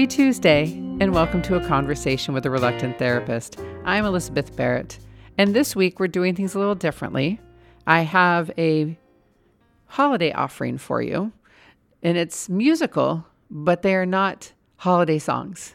Happy 0.00 0.06
Tuesday, 0.16 0.72
and 0.98 1.12
welcome 1.12 1.42
to 1.42 1.56
a 1.56 1.68
conversation 1.68 2.32
with 2.32 2.46
a 2.46 2.50
reluctant 2.50 2.98
therapist. 2.98 3.60
I'm 3.84 4.06
Elizabeth 4.06 4.56
Barrett, 4.56 4.98
and 5.36 5.54
this 5.54 5.76
week 5.76 6.00
we're 6.00 6.08
doing 6.08 6.34
things 6.34 6.54
a 6.54 6.58
little 6.58 6.74
differently. 6.74 7.38
I 7.86 8.00
have 8.00 8.50
a 8.56 8.96
holiday 9.88 10.32
offering 10.32 10.78
for 10.78 11.02
you, 11.02 11.32
and 12.02 12.16
it's 12.16 12.48
musical, 12.48 13.26
but 13.50 13.82
they 13.82 13.94
are 13.94 14.06
not 14.06 14.54
holiday 14.76 15.18
songs. 15.18 15.74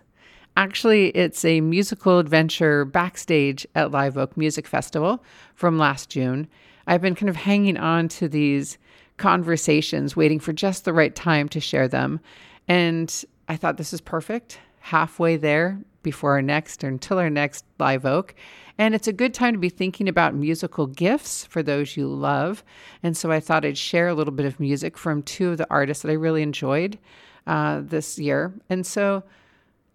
Actually, 0.57 1.09
it's 1.09 1.45
a 1.45 1.61
musical 1.61 2.17
adventure 2.17 2.83
backstage 2.83 3.67
at 3.75 3.91
Live 3.91 4.17
Oak 4.17 4.35
Music 4.35 4.65
Festival 4.65 5.23
from 5.53 5.77
last 5.77 6.09
June. 6.09 6.47
I've 6.87 7.01
been 7.01 7.13
kind 7.13 7.29
of 7.29 7.35
hanging 7.35 7.77
on 7.77 8.07
to 8.07 8.27
these 8.27 8.79
conversations, 9.17 10.15
waiting 10.15 10.39
for 10.39 10.51
just 10.51 10.83
the 10.83 10.93
right 10.93 11.15
time 11.15 11.47
to 11.49 11.59
share 11.59 11.87
them. 11.87 12.19
And 12.67 13.23
I 13.47 13.55
thought 13.55 13.77
this 13.77 13.93
is 13.93 14.01
perfect, 14.01 14.59
halfway 14.79 15.37
there 15.37 15.79
before 16.03 16.33
our 16.33 16.41
next 16.41 16.83
or 16.83 16.87
until 16.87 17.17
our 17.17 17.29
next 17.29 17.65
Live 17.79 18.05
Oak. 18.05 18.35
And 18.77 18.93
it's 18.93 19.07
a 19.07 19.13
good 19.13 19.33
time 19.33 19.53
to 19.53 19.59
be 19.59 19.69
thinking 19.69 20.07
about 20.07 20.35
musical 20.35 20.87
gifts 20.87 21.45
for 21.45 21.63
those 21.63 21.95
you 21.95 22.07
love. 22.07 22.63
And 23.01 23.15
so 23.15 23.31
I 23.31 23.39
thought 23.39 23.65
I'd 23.65 23.77
share 23.77 24.07
a 24.07 24.13
little 24.13 24.33
bit 24.33 24.45
of 24.45 24.59
music 24.59 24.97
from 24.97 25.23
two 25.23 25.51
of 25.51 25.57
the 25.57 25.67
artists 25.69 26.03
that 26.03 26.11
I 26.11 26.15
really 26.15 26.43
enjoyed 26.43 26.99
uh, 27.47 27.81
this 27.83 28.19
year. 28.19 28.53
And 28.69 28.85
so 28.85 29.23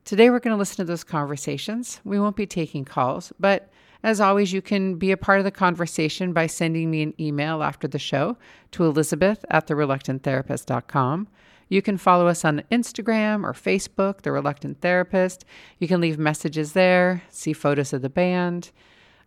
today 0.04 0.30
we're 0.30 0.40
going 0.40 0.54
to 0.54 0.58
listen 0.58 0.76
to 0.78 0.84
those 0.84 1.04
conversations. 1.04 2.00
We 2.04 2.18
won't 2.18 2.36
be 2.36 2.46
taking 2.46 2.84
calls, 2.84 3.32
but 3.38 3.70
as 4.02 4.20
always, 4.20 4.52
you 4.52 4.62
can 4.62 4.94
be 4.94 5.12
a 5.12 5.16
part 5.16 5.40
of 5.40 5.44
the 5.44 5.50
conversation 5.50 6.32
by 6.32 6.46
sending 6.46 6.90
me 6.90 7.02
an 7.02 7.14
email 7.20 7.62
after 7.62 7.86
the 7.86 7.98
show 7.98 8.38
to 8.70 8.84
elizabeth 8.84 9.44
at 9.50 9.66
thereluctanttherapist.com. 9.66 11.28
You 11.70 11.82
can 11.82 11.96
follow 11.96 12.26
us 12.26 12.44
on 12.44 12.64
Instagram 12.72 13.44
or 13.44 13.52
Facebook, 13.52 14.22
The 14.22 14.32
Reluctant 14.32 14.80
Therapist. 14.80 15.44
You 15.78 15.86
can 15.86 16.00
leave 16.00 16.18
messages 16.18 16.72
there, 16.72 17.22
see 17.30 17.52
photos 17.52 17.92
of 17.92 18.02
the 18.02 18.10
band. 18.10 18.72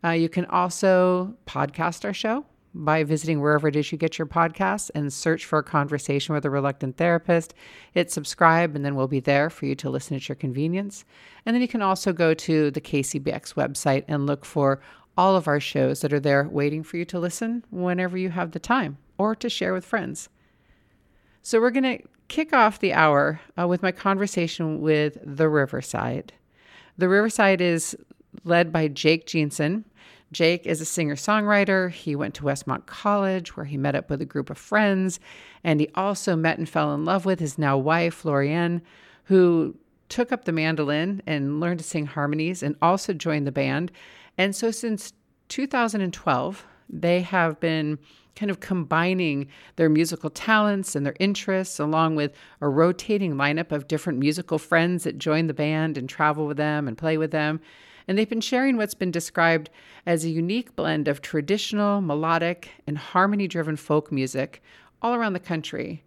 Uh, 0.04 0.10
you 0.10 0.28
can 0.28 0.46
also 0.46 1.36
podcast 1.48 2.04
our 2.04 2.14
show 2.14 2.46
by 2.76 3.06
visiting 3.06 3.40
wherever 3.40 3.70
it 3.70 3.78
is 3.78 3.92
you 3.94 3.98
get 3.98 4.18
your 4.18 4.28
podcasts 4.28 4.92
and 4.94 5.14
search 5.14 5.46
for 5.46 5.60
a 5.60 5.64
conversation 5.64 6.36
with 6.36 6.44
a 6.44 6.50
reluctant 6.50 6.98
therapist. 6.98 7.54
Hit 7.94 8.12
subscribe, 8.12 8.76
and 8.76 8.84
then 8.84 8.96
we'll 8.96 9.08
be 9.08 9.22
there 9.22 9.50
for 9.50 9.66
you 9.66 9.76
to 9.76 9.90
listen 9.90 10.18
at 10.18 10.28
your 10.28 10.36
convenience. 10.36 11.06
And 11.46 11.54
then 11.56 11.62
you 11.62 11.68
can 11.70 11.82
also 11.82 12.12
go 12.12 12.34
to 12.34 12.72
the 12.72 12.82
KCBX 12.82 13.54
website 13.54 14.04
and 14.10 14.26
look 14.26 14.44
for 14.44 14.82
all 15.16 15.38
of 15.38 15.48
our 15.48 15.62
shows 15.62 16.02
that 16.02 16.12
are 16.12 16.20
there 16.20 16.50
waiting 16.50 16.84
for 16.84 16.98
you 16.98 17.06
to 17.06 17.20
listen 17.20 17.64
whenever 17.72 18.18
you 18.18 18.32
have 18.32 18.52
the 18.52 18.60
time 18.60 18.98
or 19.18 19.34
to 19.34 19.50
share 19.50 19.74
with 19.74 19.86
friends. 19.86 20.28
So, 21.42 21.62
we're 21.62 21.72
going 21.72 22.00
to 22.00 22.08
kick 22.34 22.52
off 22.52 22.80
the 22.80 22.94
hour 22.94 23.40
uh, 23.60 23.68
with 23.68 23.84
my 23.84 23.92
conversation 23.92 24.82
with 24.82 25.20
The 25.24 25.48
Riverside. 25.48 26.34
The 26.98 27.08
Riverside 27.08 27.62
is 27.62 27.96
led 28.44 28.72
by 28.72 28.88
Jake 28.88 29.28
Jeanson. 29.28 29.86
Jake 30.32 30.66
is 30.66 30.82
a 30.82 30.86
singer 30.86 31.16
songwriter. 31.16 31.92
He 31.92 32.16
went 32.16 32.34
to 32.34 32.44
Westmont 32.44 32.88
College 32.88 33.56
where 33.56 33.68
he 33.68 33.78
met 33.78 33.94
up 33.94 34.10
with 34.10 34.20
a 34.20 34.26
group 34.26 34.50
of 34.50 34.58
friends. 34.58 35.20
And 35.64 35.80
he 35.80 35.90
also 35.94 36.36
met 36.36 36.58
and 36.58 36.68
fell 36.68 36.96
in 36.96 37.06
love 37.06 37.24
with 37.24 37.40
his 37.40 37.60
now 37.60 37.78
wife, 37.78 38.26
Lorien, 38.26 38.82
who 39.26 39.76
took 40.10 40.32
up 40.32 40.46
the 40.46 40.52
mandolin 40.52 41.22
and 41.28 41.60
learned 41.60 41.82
to 41.82 41.86
sing 41.86 42.08
harmonies 42.08 42.64
and 42.64 42.76
also 42.82 43.14
joined 43.14 43.46
the 43.46 43.52
band. 43.52 43.92
And 44.40 44.56
so 44.56 44.72
since 44.72 45.14
2012, 45.50 46.66
they 46.90 47.22
have 47.22 47.60
been 47.60 48.00
kind 48.36 48.50
of 48.50 48.60
combining 48.60 49.48
their 49.76 49.90
musical 49.90 50.30
talents 50.30 50.96
and 50.96 51.06
their 51.06 51.16
interests 51.20 51.80
along 51.80 52.16
with 52.16 52.34
a 52.62 52.68
rotating 52.68 53.36
lineup 53.36 53.72
of 53.72 53.88
different 53.88 54.20
musical 54.20 54.58
friends 54.58 55.04
that 55.04 55.18
join 55.18 55.48
the 55.48 55.54
band 55.54 55.98
and 55.98 56.10
travel 56.10 56.48
with 56.48 56.58
them 56.58 56.88
and 56.88 56.98
play 56.98 57.18
with 57.18 57.32
them. 57.32 57.60
And 58.08 58.18
they've 58.18 58.30
been 58.30 58.42
sharing 58.42 58.76
what's 58.76 58.94
been 58.94 59.12
described 59.12 59.70
as 60.06 60.26
a 60.26 60.30
unique 60.30 60.76
blend 60.76 61.08
of 61.08 61.22
traditional, 61.22 62.02
melodic, 62.02 62.70
and 62.86 62.98
harmony 62.98 63.48
driven 63.48 63.78
folk 63.78 64.12
music 64.12 64.62
all 65.02 65.14
around 65.14 65.34
the 65.34 65.40
country. 65.40 66.04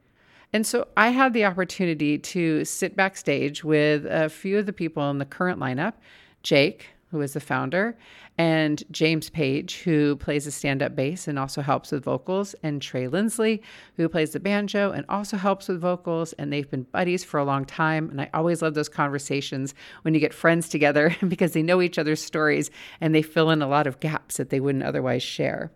And 0.53 0.67
so 0.67 0.89
I 0.97 1.09
had 1.09 1.33
the 1.33 1.45
opportunity 1.45 2.19
to 2.19 2.65
sit 2.65 2.97
backstage 2.97 3.65
with 3.65 4.07
a 4.07 4.29
few 4.29 4.59
of 4.59 4.67
the 4.67 4.73
people 4.73 5.09
in 5.11 5.19
the 5.19 5.25
current 5.25 5.61
lineup 5.61 5.95
Jake, 6.43 6.91
who 7.11 7.21
is 7.21 7.35
the 7.35 7.41
founder, 7.41 7.97
and 8.39 8.83
James 8.91 9.31
Page, 9.31 9.83
who 9.83 10.17
plays 10.17 10.47
a 10.47 10.51
stand 10.51 10.83
up 10.83 10.95
bass 10.95 11.27
and 11.27 11.39
also 11.39 11.63
helps 11.63 11.91
with 11.91 12.05
vocals, 12.05 12.55
and 12.63 12.83
Trey 12.83 13.09
Lindsley, 13.09 13.63
who 13.97 14.09
plays 14.09 14.33
the 14.33 14.41
banjo 14.41 14.91
and 14.91 15.07
also 15.09 15.37
helps 15.37 15.69
with 15.69 15.81
vocals. 15.81 16.35
And 16.35 16.53
they've 16.53 16.71
been 16.71 16.83
buddies 16.83 17.25
for 17.25 17.39
a 17.39 17.45
long 17.45 17.65
time. 17.65 18.11
And 18.11 18.21
I 18.21 18.29
always 18.35 18.61
love 18.61 18.75
those 18.75 18.91
conversations 18.91 19.75
when 20.03 20.13
you 20.13 20.21
get 20.21 20.35
friends 20.35 20.69
together 20.69 21.17
because 21.29 21.53
they 21.53 21.63
know 21.63 21.81
each 21.81 21.99
other's 21.99 22.23
stories 22.23 22.71
and 23.01 23.15
they 23.15 23.23
fill 23.23 23.51
in 23.51 23.63
a 23.63 23.69
lot 23.69 23.87
of 23.87 24.01
gaps 24.01 24.37
that 24.37 24.51
they 24.51 24.61
wouldn't 24.61 24.85
otherwise 24.85 25.23
share. 25.23 25.73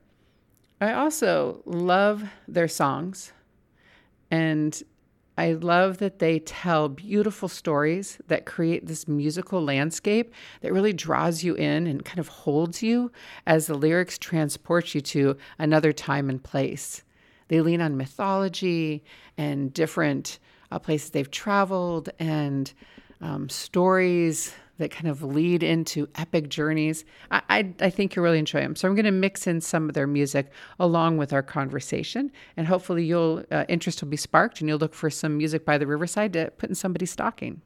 I 0.82 0.92
also 0.92 1.62
love 1.64 2.24
their 2.47 2.68
songs. 2.68 3.32
And 4.30 4.82
I 5.41 5.53
love 5.53 5.97
that 5.99 6.19
they 6.19 6.39
tell 6.41 6.91
beautiful 6.91 7.49
stories 7.49 8.19
that 8.28 8.45
create 8.45 8.87
this 8.87 9.09
musical 9.09 9.65
landscape 9.65 10.34
that 10.61 10.71
really 10.71 10.93
draws 10.93 11.43
you 11.43 11.55
in 11.55 11.87
and 11.87 12.05
kind 12.05 12.19
of 12.19 12.28
holds 12.28 12.83
you 12.83 13.11
as 13.47 13.67
the 13.67 13.73
lyrics 13.73 14.19
transport 14.19 14.95
you 14.95 15.01
to 15.01 15.39
another 15.59 15.95
time 15.95 16.28
and 16.28 16.43
place. 16.43 17.05
They 17.49 17.62
lean 17.62 17.81
on 17.81 17.97
mythology 17.97 19.03
and 19.39 19.73
different 19.73 20.41
uh, 20.71 20.78
places 20.78 21.09
they've 21.09 21.31
traveled 21.31 22.11
and 22.19 22.71
um, 23.22 23.49
stories 23.49 24.53
that 24.80 24.91
kind 24.91 25.06
of 25.06 25.22
lead 25.22 25.62
into 25.62 26.08
epic 26.16 26.48
journeys. 26.48 27.04
I, 27.30 27.42
I, 27.48 27.74
I 27.80 27.91
think 27.91 28.14
you'll 28.14 28.24
really 28.24 28.38
enjoy 28.38 28.60
them. 28.60 28.76
So 28.76 28.88
I'm 28.88 28.94
going 28.94 29.04
to 29.04 29.10
mix 29.12 29.46
in 29.46 29.60
some 29.60 29.88
of 29.88 29.94
their 29.94 30.06
music 30.06 30.50
along 30.78 31.16
with 31.16 31.32
our 31.32 31.42
conversation, 31.42 32.32
and 32.56 32.66
hopefully 32.66 33.04
you'll 33.04 33.44
uh, 33.50 33.64
interest 33.68 34.02
will 34.02 34.08
be 34.08 34.16
sparked, 34.16 34.60
and 34.60 34.68
you'll 34.68 34.78
look 34.78 34.94
for 34.94 35.08
some 35.08 35.38
music 35.38 35.64
by 35.64 35.78
the 35.78 35.86
Riverside 35.86 36.32
to 36.34 36.50
put 36.58 36.68
in 36.68 36.74
somebody's 36.74 37.10
stocking. 37.10 37.62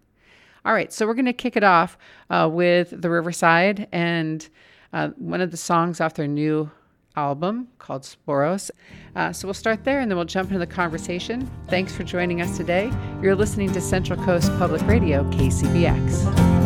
All 0.64 0.72
right, 0.72 0.92
so 0.92 1.06
we're 1.06 1.14
going 1.14 1.25
to 1.26 1.32
kick 1.32 1.56
it 1.56 1.64
off 1.64 1.98
uh, 2.30 2.48
with 2.50 2.91
the 2.91 3.10
Riverside 3.10 3.88
and 3.92 4.48
uh, 4.92 5.08
one 5.16 5.41
of 5.41 5.50
the 5.50 5.56
songs 5.56 6.00
off 6.00 6.14
their 6.14 6.28
new 6.28 6.70
album 7.16 7.69
called 7.78 8.02
Sporos. 8.02 8.70
Uh, 9.14 9.32
so 9.32 9.46
we'll 9.46 9.54
start 9.54 9.84
there 9.84 10.00
and 10.00 10.10
then 10.10 10.16
we'll 10.16 10.25
jump 10.25 10.48
into 10.48 10.58
the 10.58 10.66
conversation. 10.66 11.50
Thanks 11.69 11.94
for 11.94 12.02
joining 12.02 12.41
us 12.41 12.56
today. 12.56 12.91
You're 13.20 13.36
listening 13.36 13.72
to 13.72 13.81
Central 13.81 14.22
Coast 14.25 14.50
Public 14.58 14.82
Radio, 14.82 15.22
KCBX. 15.31 16.63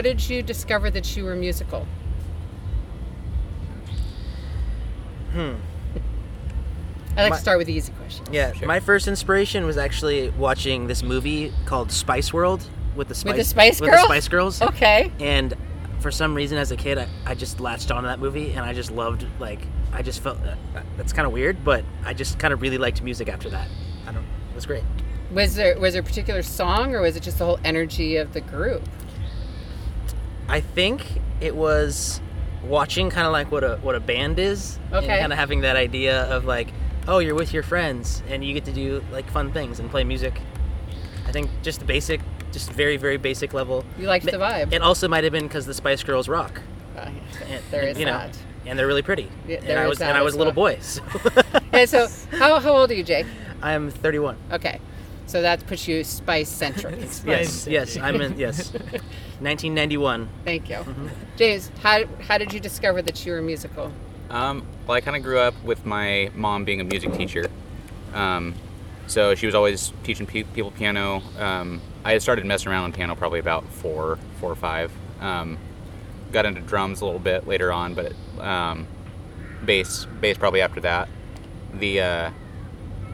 How 0.00 0.02
did 0.02 0.30
you 0.30 0.42
discover 0.42 0.88
that 0.92 1.14
you 1.14 1.24
were 1.24 1.36
musical? 1.36 1.86
Hmm. 5.32 5.56
I 7.18 7.24
like 7.24 7.30
my, 7.32 7.36
to 7.36 7.42
start 7.42 7.58
with 7.58 7.66
the 7.66 7.74
easy 7.74 7.92
question. 7.92 8.24
Yeah, 8.32 8.54
sure. 8.54 8.66
my 8.66 8.80
first 8.80 9.08
inspiration 9.08 9.66
was 9.66 9.76
actually 9.76 10.30
watching 10.30 10.86
this 10.86 11.02
movie 11.02 11.52
called 11.66 11.92
Spice 11.92 12.32
World 12.32 12.66
with 12.96 13.08
the 13.08 13.14
Spice, 13.14 13.28
with 13.28 13.36
the 13.36 13.44
Spice 13.44 13.78
Girls. 13.78 13.90
With 13.90 14.00
the 14.00 14.06
Spice 14.06 14.28
Girls. 14.28 14.62
Okay. 14.62 15.12
And 15.20 15.54
for 15.98 16.10
some 16.10 16.34
reason, 16.34 16.56
as 16.56 16.72
a 16.72 16.78
kid, 16.78 16.96
I, 16.96 17.06
I 17.26 17.34
just 17.34 17.60
latched 17.60 17.90
onto 17.90 18.08
that 18.08 18.20
movie, 18.20 18.52
and 18.52 18.60
I 18.60 18.72
just 18.72 18.90
loved 18.90 19.26
like 19.38 19.60
I 19.92 20.00
just 20.00 20.22
felt 20.22 20.38
uh, 20.38 20.54
that's 20.96 21.12
kind 21.12 21.26
of 21.26 21.32
weird, 21.32 21.62
but 21.62 21.84
I 22.06 22.14
just 22.14 22.38
kind 22.38 22.54
of 22.54 22.62
really 22.62 22.78
liked 22.78 23.02
music 23.02 23.28
after 23.28 23.50
that. 23.50 23.68
I 24.06 24.12
don't. 24.12 24.24
It 24.24 24.54
was 24.54 24.64
great. 24.64 24.82
Was 25.30 25.56
there 25.56 25.78
was 25.78 25.92
there 25.92 26.00
a 26.00 26.06
particular 26.06 26.42
song, 26.42 26.94
or 26.94 27.02
was 27.02 27.16
it 27.16 27.22
just 27.22 27.36
the 27.36 27.44
whole 27.44 27.60
energy 27.64 28.16
of 28.16 28.32
the 28.32 28.40
group? 28.40 28.82
I 30.50 30.60
think 30.60 31.04
it 31.40 31.54
was 31.54 32.20
watching 32.64 33.08
kind 33.08 33.26
of 33.26 33.32
like 33.32 33.50
what 33.50 33.64
a 33.64 33.76
what 33.76 33.94
a 33.94 34.00
band 34.00 34.38
is, 34.38 34.78
Okay. 34.92 35.06
and 35.08 35.20
kind 35.20 35.32
of 35.32 35.38
having 35.38 35.60
that 35.62 35.76
idea 35.76 36.22
of 36.24 36.44
like, 36.44 36.68
oh, 37.08 37.18
you're 37.20 37.34
with 37.34 37.54
your 37.54 37.62
friends 37.62 38.22
and 38.28 38.44
you 38.44 38.52
get 38.52 38.64
to 38.66 38.72
do 38.72 39.02
like 39.12 39.30
fun 39.30 39.52
things 39.52 39.78
and 39.80 39.90
play 39.90 40.04
music. 40.04 40.40
I 41.26 41.32
think 41.32 41.48
just 41.62 41.78
the 41.78 41.86
basic, 41.86 42.20
just 42.52 42.72
very 42.72 42.96
very 42.96 43.16
basic 43.16 43.54
level. 43.54 43.84
You 43.98 44.06
liked 44.06 44.26
the 44.26 44.32
vibe. 44.32 44.72
It 44.72 44.82
also 44.82 45.06
might 45.08 45.24
have 45.24 45.32
been 45.32 45.46
because 45.46 45.66
the 45.66 45.74
Spice 45.74 46.02
Girls 46.02 46.28
rock. 46.28 46.60
Uh, 46.96 47.08
And, 47.48 47.62
there 47.70 47.82
is 47.84 47.98
you 47.98 48.04
know, 48.04 48.12
that. 48.18 48.36
and 48.66 48.78
they're 48.78 48.86
really 48.88 49.02
pretty. 49.02 49.28
Yeah, 49.48 49.58
and 49.64 49.78
I 49.78 49.86
was 49.86 50.00
and 50.02 50.16
I 50.18 50.22
was 50.22 50.32
as 50.32 50.36
a 50.36 50.38
little 50.38 50.52
boy. 50.52 50.78
So 50.80 51.02
Okay, 51.68 51.86
so 51.86 52.08
how, 52.32 52.58
how 52.58 52.72
old 52.76 52.90
are 52.90 52.94
you, 52.94 53.04
Jake? 53.04 53.26
I 53.62 53.72
am 53.74 53.90
31. 53.90 54.36
Okay, 54.52 54.80
so 55.30 55.42
that 55.42 55.66
puts 55.66 55.86
you 55.88 56.02
spice 56.04 56.48
centric. 56.48 56.98
Yes, 57.26 57.66
yes, 57.66 57.96
I'm 57.96 58.20
in. 58.20 58.38
Yes, 58.38 58.72
1991. 59.40 60.28
Thank 60.44 60.68
you, 60.68 60.76
Mm-hmm. 60.76 61.06
James. 61.36 61.70
How 61.82 62.04
how 62.28 62.38
did 62.38 62.52
you 62.52 62.60
discover 62.60 63.02
that 63.02 63.24
you 63.24 63.32
were 63.32 63.42
musical? 63.42 63.92
Um, 64.28 64.66
well, 64.86 64.96
I 64.96 65.00
kind 65.00 65.16
of 65.16 65.22
grew 65.22 65.38
up 65.38 65.54
with 65.64 65.84
my 65.86 66.30
mom 66.34 66.64
being 66.64 66.80
a 66.80 66.84
music 66.84 67.12
teacher. 67.14 67.50
Um, 68.14 68.54
so 69.06 69.34
she 69.34 69.46
was 69.46 69.54
always 69.54 69.92
teaching 70.04 70.26
pe- 70.26 70.44
people 70.44 70.70
piano. 70.70 71.22
Um, 71.38 71.80
I 72.04 72.12
had 72.12 72.22
started 72.22 72.44
messing 72.46 72.70
around 72.70 72.84
on 72.84 72.92
piano 72.92 73.14
probably 73.16 73.40
about 73.40 73.64
four, 73.68 74.18
four 74.40 74.50
or 74.52 74.56
five. 74.56 74.92
Um, 75.20 75.58
got 76.32 76.46
into 76.46 76.60
drums 76.60 77.00
a 77.00 77.04
little 77.04 77.18
bit 77.20 77.46
later 77.48 77.72
on, 77.72 77.94
but 77.94 78.12
um, 78.38 78.86
bass, 79.64 80.06
bass 80.20 80.38
probably 80.38 80.60
after 80.60 80.80
that. 80.82 81.08
The 81.74 82.00
uh, 82.00 82.30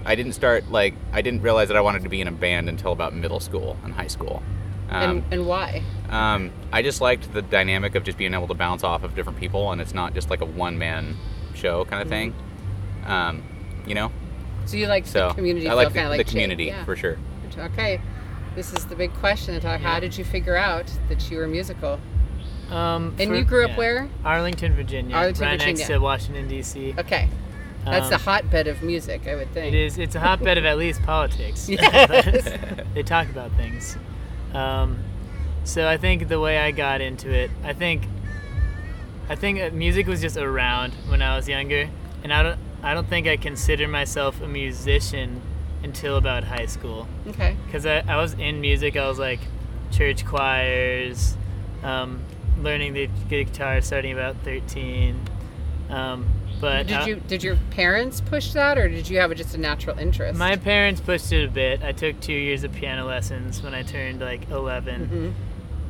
I 0.07 0.15
didn't 0.15 0.33
start 0.33 0.71
like 0.71 0.95
I 1.13 1.21
didn't 1.21 1.43
realize 1.43 1.69
that 1.69 1.77
I 1.77 1.81
wanted 1.81 2.03
to 2.05 2.09
be 2.09 2.21
in 2.21 2.29
a 2.29 2.33
band 2.33 2.69
until 2.69 2.93
about 2.93 3.15
middle 3.15 3.41
school 3.41 3.77
and 3.85 3.93
high 3.93 4.07
school. 4.07 4.43
Um, 4.89 5.03
and 5.03 5.25
and 5.33 5.47
why? 5.47 5.83
um, 6.11 6.53
I 6.73 6.81
just 6.83 7.01
liked 7.01 7.33
the 7.33 7.43
dynamic 7.43 7.97
of 7.97 8.05
just 8.05 8.17
being 8.17 8.33
able 8.35 8.47
to 8.49 8.55
bounce 8.55 8.85
off 8.85 9.03
of 9.03 9.15
different 9.17 9.39
people, 9.39 9.73
and 9.73 9.81
it's 9.81 9.95
not 9.95 10.15
just 10.15 10.31
like 10.31 10.41
a 10.41 10.45
one 10.47 10.79
man 10.79 11.17
show 11.55 11.85
kind 11.87 12.03
of 12.03 12.09
thing. 12.09 12.35
Um, 13.05 13.43
you 13.87 13.95
know, 13.95 14.13
So 14.67 14.77
you 14.77 14.87
like 14.87 15.07
so 15.07 15.29
the 15.29 15.35
community 15.35 15.69
I 15.69 15.75
like 15.75 15.89
the, 15.89 15.95
kind 15.95 16.07
of 16.07 16.11
like 16.13 16.25
the 16.25 16.31
community 16.31 16.67
yeah. 16.67 16.85
for 16.85 16.95
sure. 16.97 17.19
Okay, 17.59 18.01
this 18.55 18.73
is 18.73 18.85
the 18.87 18.95
big 18.95 19.13
question. 19.15 19.61
How 19.61 19.75
Yeah. 19.77 20.01
did 20.01 20.17
you 20.19 20.25
figure 20.25 20.57
out 20.57 20.87
that 21.09 21.29
you 21.31 21.39
were 21.39 21.47
musical? 21.49 21.99
Um, 22.71 23.15
And 23.19 23.31
for- 23.31 23.37
you 23.37 23.45
grew 23.45 23.65
up 23.65 23.71
yeah. 23.71 23.77
where? 23.77 24.09
Arlington, 24.25 24.75
Virginia. 24.75 25.15
Arlington, 25.17 25.45
right 25.47 25.53
Virginia. 25.59 25.77
next 25.79 25.87
to 25.89 25.99
Washington 25.99 26.49
D.C. 26.49 26.95
Okay, 26.99 27.29
that's 27.93 28.09
the 28.09 28.15
Um, 28.17 28.21
hotbed 28.21 28.67
of 28.67 28.83
music, 28.83 29.27
I 29.27 29.35
would 29.37 29.51
think. 29.53 29.75
It 29.75 29.79
is. 29.79 29.99
It's 29.99 30.15
a 30.15 30.21
hotbed 30.21 30.59
of 30.59 30.65
at 30.65 30.79
least 30.79 31.03
politics. 31.03 31.69
Yes. 31.71 32.45
they 32.95 33.03
talk 33.03 33.29
about 33.29 33.53
things. 33.53 33.97
Um, 34.55 34.99
so 35.65 35.89
I 35.89 35.97
think 35.97 36.29
the 36.29 36.39
way 36.41 36.59
I 36.59 36.71
got 36.71 37.01
into 37.01 37.31
it, 37.31 37.51
I 37.65 37.73
think, 37.73 38.05
I 39.29 39.35
think 39.35 39.61
uh, 39.61 39.71
music 39.73 40.07
was 40.07 40.21
just 40.21 40.37
around 40.37 40.93
when 41.09 41.21
I 41.23 41.37
was 41.37 41.49
younger, 41.49 41.89
and 42.23 42.33
I 42.33 42.43
don't. 42.43 42.59
I 42.83 42.95
don't 42.95 43.09
think 43.09 43.27
I 43.27 43.37
consider 43.37 43.89
myself 43.89 44.41
a 44.41 44.47
musician 44.47 45.41
until 45.83 46.17
about 46.17 46.45
high 46.45 46.67
school. 46.67 47.09
Okay. 47.27 47.57
because 47.67 47.85
I, 47.85 48.05
I 48.07 48.17
was 48.17 48.35
in 48.35 48.61
music. 48.61 48.97
I 48.97 49.09
was 49.09 49.19
like 49.19 49.41
church 49.91 50.25
choirs, 50.25 51.37
um, 51.83 52.23
learning 52.61 52.93
the 52.93 53.09
guitar 53.29 53.81
starting 53.81 54.13
about 54.13 54.37
13. 54.45 55.21
Um, 55.91 56.27
but 56.61 56.87
Did 56.87 56.97
I- 56.97 57.07
you 57.07 57.17
did 57.29 57.43
your 57.43 57.57
parents 57.71 58.21
push 58.21 58.53
that, 58.53 58.79
or 58.79 58.89
did 58.89 59.09
you 59.09 59.19
have 59.19 59.35
just 59.37 59.55
a 59.55 59.59
natural 59.59 59.99
interest? 59.99 60.39
my 60.39 60.57
parents 60.57 61.01
pushed 61.01 61.33
it 61.33 61.45
a 61.45 61.51
bit. 61.51 61.83
I 61.83 61.93
took 61.93 62.21
two 62.21 62.33
years 62.33 62.65
of 62.65 62.73
piano 62.73 63.05
lessons 63.07 63.63
when 63.63 63.75
I 63.75 63.83
turned 63.83 64.21
like 64.21 64.49
11, 64.51 65.35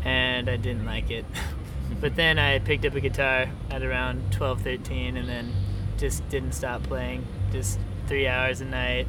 Mhm. 0.02 0.06
and 0.06 0.48
I 0.48 0.56
didn't 0.56 0.84
like 0.86 1.10
it. 1.10 1.24
but 2.00 2.16
then 2.16 2.38
I 2.38 2.58
picked 2.58 2.84
up 2.84 2.94
a 2.94 3.00
guitar 3.00 3.46
at 3.70 3.82
around 3.82 4.32
12, 4.32 4.60
13, 4.62 5.16
and 5.16 5.28
then 5.28 5.52
just 5.98 6.28
didn't 6.28 6.52
stop 6.52 6.82
playing. 6.82 7.24
Just 7.52 7.78
three 8.06 8.26
hours 8.26 8.60
a 8.60 8.64
night. 8.66 9.06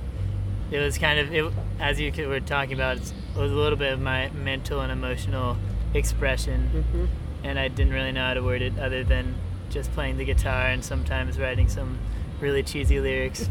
It 0.72 0.80
was 0.80 0.98
kind 0.98 1.20
of, 1.20 1.34
it, 1.34 1.46
as 1.80 2.00
you 2.00 2.12
were 2.28 2.40
talking 2.40 2.74
about, 2.74 2.98
it's- 2.98 3.14
it 3.36 3.40
was 3.40 3.52
a 3.52 3.56
little 3.56 3.78
bit 3.78 3.94
of 3.94 4.00
my 4.02 4.30
mental 4.32 4.82
and 4.82 4.92
emotional 4.92 5.58
expression, 5.94 6.86
Mhm. 6.94 7.08
and 7.44 7.60
I 7.60 7.68
didn't 7.68 7.94
really 7.94 8.12
know 8.12 8.26
how 8.28 8.34
to 8.34 8.42
word 8.44 8.62
it 8.62 8.78
other 8.80 9.04
than 9.04 9.36
just 9.70 9.92
playing 9.94 10.18
the 10.18 10.26
guitar 10.26 10.68
and 10.68 10.84
sometimes 10.84 11.40
writing 11.40 11.68
some 11.68 11.98
really 12.40 12.64
cheesy 12.64 13.00
lyrics. 13.00 13.50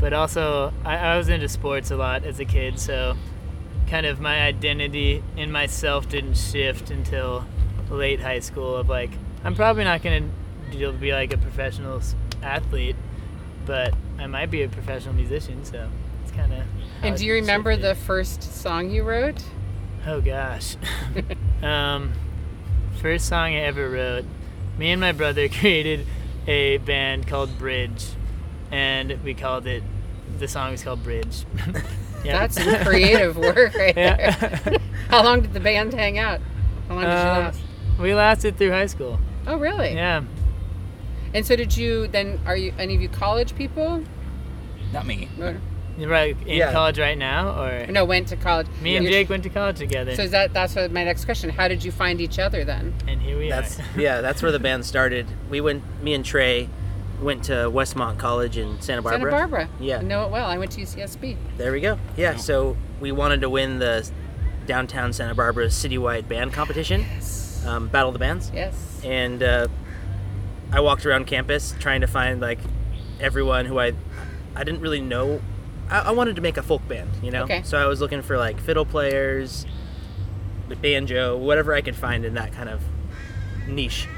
But 0.00 0.12
also, 0.12 0.72
I, 0.84 0.96
I 0.96 1.16
was 1.16 1.28
into 1.28 1.48
sports 1.48 1.90
a 1.90 1.96
lot 1.96 2.24
as 2.24 2.40
a 2.40 2.44
kid, 2.44 2.78
so 2.78 3.16
kind 3.88 4.06
of 4.06 4.20
my 4.20 4.42
identity 4.42 5.22
in 5.36 5.52
myself 5.52 6.08
didn't 6.08 6.36
shift 6.36 6.90
until 6.90 7.44
late 7.90 8.20
high 8.20 8.40
school. 8.40 8.76
Of 8.76 8.88
like, 8.88 9.10
I'm 9.44 9.54
probably 9.54 9.84
not 9.84 10.02
gonna 10.02 10.28
be 10.70 11.12
like 11.12 11.32
a 11.32 11.38
professional 11.38 12.02
athlete, 12.42 12.96
but 13.66 13.94
I 14.18 14.26
might 14.26 14.50
be 14.50 14.62
a 14.62 14.68
professional 14.68 15.14
musician. 15.14 15.64
So 15.64 15.88
it's 16.22 16.32
kind 16.32 16.52
of. 16.52 16.64
And 17.02 17.16
do 17.16 17.24
you 17.24 17.34
remember 17.34 17.76
the 17.76 17.94
first 17.94 18.42
song 18.42 18.90
you 18.90 19.04
wrote? 19.04 19.42
Oh 20.06 20.20
gosh. 20.20 20.76
um, 21.62 22.12
first 23.00 23.26
song 23.26 23.54
I 23.54 23.60
ever 23.60 23.88
wrote. 23.88 24.24
Me 24.78 24.90
and 24.90 25.00
my 25.00 25.12
brother 25.12 25.48
created 25.60 26.06
a 26.46 26.78
band 26.78 27.26
called 27.26 27.56
Bridge, 27.58 28.06
and 28.70 29.18
we 29.24 29.34
called 29.34 29.66
it. 29.66 29.82
The 30.38 30.48
song 30.48 30.72
is 30.72 30.82
called 30.82 31.02
Bridge. 31.02 31.44
yeah. 32.24 32.40
That's 32.46 32.62
some 32.62 32.84
creative 32.84 33.36
work 33.36 33.74
right 33.74 33.94
Yeah. 33.96 34.36
there. 34.36 34.78
How 35.08 35.22
long 35.22 35.42
did 35.42 35.52
the 35.52 35.60
band 35.60 35.94
hang 35.94 36.18
out? 36.18 36.40
How 36.88 36.94
long 36.94 37.04
did 37.04 37.10
you 37.10 37.16
Um, 37.16 37.44
last? 37.44 37.60
we 38.00 38.14
lasted 38.14 38.56
through 38.58 38.70
high 38.72 38.86
school. 38.86 39.20
Oh, 39.46 39.56
really? 39.58 39.92
Yeah. 39.94 40.22
And 41.34 41.46
so 41.46 41.54
did 41.56 41.76
you 41.76 42.08
then? 42.08 42.40
Are 42.46 42.56
you 42.56 42.72
any 42.78 42.94
of 42.94 43.00
you 43.02 43.08
college 43.08 43.54
people? 43.54 44.02
Not 44.92 45.06
me. 45.06 45.28
Or, 45.40 45.60
You're 45.96 46.08
right 46.10 46.36
in 46.46 46.56
Yeah. 46.58 46.72
college 46.72 46.98
right 46.98 47.16
now, 47.16 47.60
or 47.62 47.86
no, 47.86 48.04
went 48.04 48.28
to 48.28 48.36
college. 48.36 48.66
me 48.82 48.96
and 48.96 49.06
Jake 49.06 49.28
went 49.30 49.42
to 49.44 49.48
college 49.48 49.78
together, 49.78 50.14
So 50.16 50.22
is 50.22 50.32
that 50.32 50.52
that's 50.52 50.74
what 50.74 50.90
my 50.90 51.04
next 51.04 51.24
question? 51.24 51.50
How 51.50 51.68
did 51.68 51.84
you 51.84 51.92
find 51.92 52.20
each 52.20 52.38
other 52.38 52.64
then? 52.64 52.94
and 53.06 53.20
here 53.22 53.38
we 53.38 53.48
That's 53.48 53.78
are. 53.78 53.84
yeah. 53.96 54.20
That's 54.20 54.42
where 54.42 54.50
the 54.52 54.58
band 54.68 54.84
started. 54.84 55.26
We 55.50 55.60
went. 55.60 55.82
Me 56.02 56.14
and 56.14 56.24
Trey 56.24 56.68
went 57.22 57.44
to 57.44 57.52
Westmont 57.70 58.18
College 58.18 58.58
in 58.58 58.80
Santa 58.80 59.02
Barbara. 59.02 59.30
Santa 59.30 59.30
Barbara. 59.30 59.68
Yeah. 59.80 59.98
I 59.98 60.02
know 60.02 60.24
it 60.24 60.30
well. 60.32 60.46
I 60.46 60.58
went 60.58 60.72
to 60.72 60.80
UCSB. 60.80 61.36
There 61.58 61.70
we 61.72 61.80
go. 61.80 61.98
Yeah. 62.16 62.36
So 62.36 62.76
we 63.00 63.12
wanted 63.12 63.40
to 63.42 63.48
win 63.48 63.78
the 63.78 64.08
downtown 64.66 65.12
Santa 65.12 65.34
Barbara 65.34 65.66
citywide 65.66 66.26
band 66.26 66.52
competition, 66.52 67.04
um, 67.66 67.86
Battle 67.88 68.08
of 68.08 68.14
the 68.14 68.18
Bands, 68.18 68.50
Yes. 68.54 69.00
and 69.04 69.42
uh, 69.42 69.68
I 70.72 70.80
walked 70.80 71.06
around 71.06 71.26
campus 71.26 71.74
trying 71.78 72.00
to 72.00 72.06
find 72.08 72.40
like 72.40 72.58
everyone 73.20 73.66
who 73.66 73.78
I 73.78 73.92
I 74.56 74.64
didn't 74.64 74.80
really 74.80 75.00
know. 75.00 75.40
I, 75.90 76.00
I 76.00 76.10
wanted 76.12 76.36
to 76.36 76.42
make 76.42 76.56
a 76.56 76.62
folk 76.62 76.86
band, 76.88 77.10
you 77.22 77.30
know. 77.30 77.44
Okay. 77.44 77.62
So 77.64 77.78
I 77.78 77.86
was 77.86 78.00
looking 78.00 78.22
for 78.22 78.36
like 78.38 78.60
fiddle 78.60 78.84
players, 78.84 79.66
banjo, 80.80 81.36
whatever 81.36 81.74
I 81.74 81.80
could 81.80 81.96
find 81.96 82.24
in 82.24 82.34
that 82.34 82.52
kind 82.52 82.68
of 82.68 82.80
niche. 83.68 84.08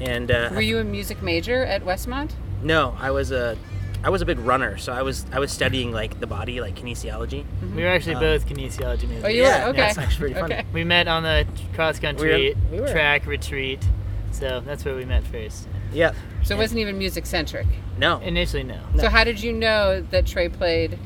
And 0.00 0.30
uh, 0.30 0.46
Mm-hmm. 0.46 0.54
Were 0.54 0.60
you 0.60 0.78
a 0.78 0.84
music 0.84 1.22
major 1.22 1.64
at 1.64 1.84
Westmont? 1.84 2.32
no, 2.62 2.96
I 2.98 3.10
was 3.10 3.30
a 3.32 3.56
I 4.04 4.10
was 4.10 4.22
a 4.22 4.26
big 4.26 4.38
runner, 4.38 4.78
so 4.78 4.92
I 4.92 5.02
was 5.02 5.26
I 5.32 5.38
was 5.40 5.50
studying 5.50 5.90
like 5.92 6.20
the 6.20 6.26
body, 6.26 6.60
like 6.60 6.76
kinesiology. 6.76 7.44
We 7.74 7.82
were 7.82 7.88
actually 7.88 8.14
Um, 8.14 8.20
both 8.20 8.46
kinesiology 8.46 9.08
majors. 9.08 9.24
Oh, 9.24 9.28
you 9.28 9.42
Yeah, 9.42 9.64
were 9.64 9.70
okay. 9.70 9.80
that's 9.80 9.98
actually 9.98 10.32
pretty 10.34 10.40
funny. 10.40 10.54
Okay. 10.54 10.66
We 10.72 10.84
met 10.84 11.08
on 11.08 11.24
the 11.24 11.46
cross 11.74 11.98
country 11.98 12.54
We 12.70 12.78
we 12.80 12.90
track 12.90 13.26
retreat, 13.26 13.84
so 14.30 14.60
that's 14.60 14.84
where 14.84 14.94
we 14.94 15.04
met 15.04 15.24
first. 15.24 15.66
Yeah. 15.92 16.12
So 16.44 16.54
it 16.54 16.58
wasn't 16.58 16.80
even 16.80 16.96
music 16.98 17.26
centric. 17.26 17.66
No. 17.98 18.20
Initially, 18.20 18.62
no. 18.62 18.78
So 18.98 19.08
how 19.08 19.24
did 19.24 19.42
you 19.42 19.52
know 19.52 20.00
that 20.10 20.26
Trey 20.26 20.48
played? 20.48 20.96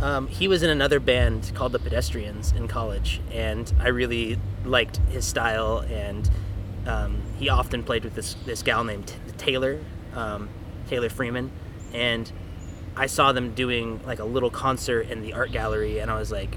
Um, 0.00 0.28
he 0.28 0.46
was 0.46 0.62
in 0.62 0.70
another 0.70 1.00
band 1.00 1.50
called 1.54 1.72
the 1.72 1.78
Pedestrians 1.78 2.52
in 2.52 2.68
college, 2.68 3.20
and 3.32 3.72
I 3.80 3.88
really 3.88 4.38
liked 4.64 4.98
his 5.08 5.24
style. 5.24 5.78
And 5.78 6.30
um, 6.86 7.22
he 7.38 7.48
often 7.48 7.82
played 7.82 8.04
with 8.04 8.14
this 8.14 8.34
this 8.46 8.62
gal 8.62 8.84
named 8.84 9.12
Taylor, 9.38 9.80
um, 10.14 10.48
Taylor 10.88 11.08
Freeman, 11.08 11.50
and 11.92 12.30
I 12.96 13.06
saw 13.06 13.32
them 13.32 13.54
doing 13.54 14.00
like 14.06 14.20
a 14.20 14.24
little 14.24 14.50
concert 14.50 15.08
in 15.10 15.22
the 15.22 15.32
art 15.32 15.50
gallery, 15.50 15.98
and 15.98 16.10
I 16.10 16.18
was 16.18 16.30
like, 16.30 16.56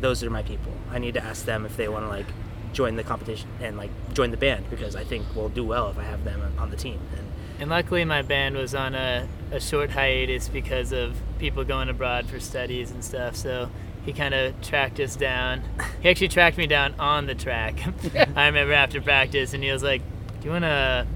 "Those 0.00 0.24
are 0.24 0.30
my 0.30 0.42
people. 0.42 0.72
I 0.90 0.98
need 0.98 1.14
to 1.14 1.24
ask 1.24 1.44
them 1.44 1.66
if 1.66 1.76
they 1.76 1.88
want 1.88 2.04
to 2.04 2.08
like 2.08 2.26
join 2.72 2.96
the 2.96 3.04
competition 3.04 3.48
and 3.60 3.76
like 3.76 3.90
join 4.12 4.32
the 4.32 4.36
band 4.36 4.68
because 4.70 4.96
I 4.96 5.04
think 5.04 5.24
we'll 5.36 5.48
do 5.48 5.64
well 5.64 5.88
if 5.88 5.98
I 5.98 6.02
have 6.02 6.24
them 6.24 6.42
on- 6.42 6.58
on 6.58 6.70
the 6.70 6.76
team." 6.76 6.98
And 7.16 7.25
And 7.58 7.70
luckily, 7.70 8.04
my 8.04 8.22
band 8.22 8.56
was 8.56 8.74
on 8.74 8.94
a, 8.94 9.26
a 9.50 9.60
short 9.60 9.90
hiatus 9.90 10.48
because 10.48 10.92
of 10.92 11.16
people 11.38 11.64
going 11.64 11.88
abroad 11.88 12.26
for 12.26 12.38
studies 12.40 12.90
and 12.90 13.02
stuff. 13.04 13.34
So 13.36 13.70
he 14.04 14.12
kind 14.12 14.34
of 14.34 14.60
tracked 14.60 15.00
us 15.00 15.16
down. 15.16 15.62
He 16.00 16.08
actually 16.08 16.28
tracked 16.28 16.58
me 16.58 16.66
down 16.66 16.94
on 16.98 17.26
the 17.26 17.34
track. 17.34 17.78
I 18.36 18.46
remember 18.46 18.72
after 18.74 19.00
practice, 19.00 19.54
and 19.54 19.62
he 19.64 19.70
was 19.72 19.82
like, 19.82 20.02
"Do 20.40 20.46
you 20.46 20.50
want 20.50 20.64
to 20.64 21.06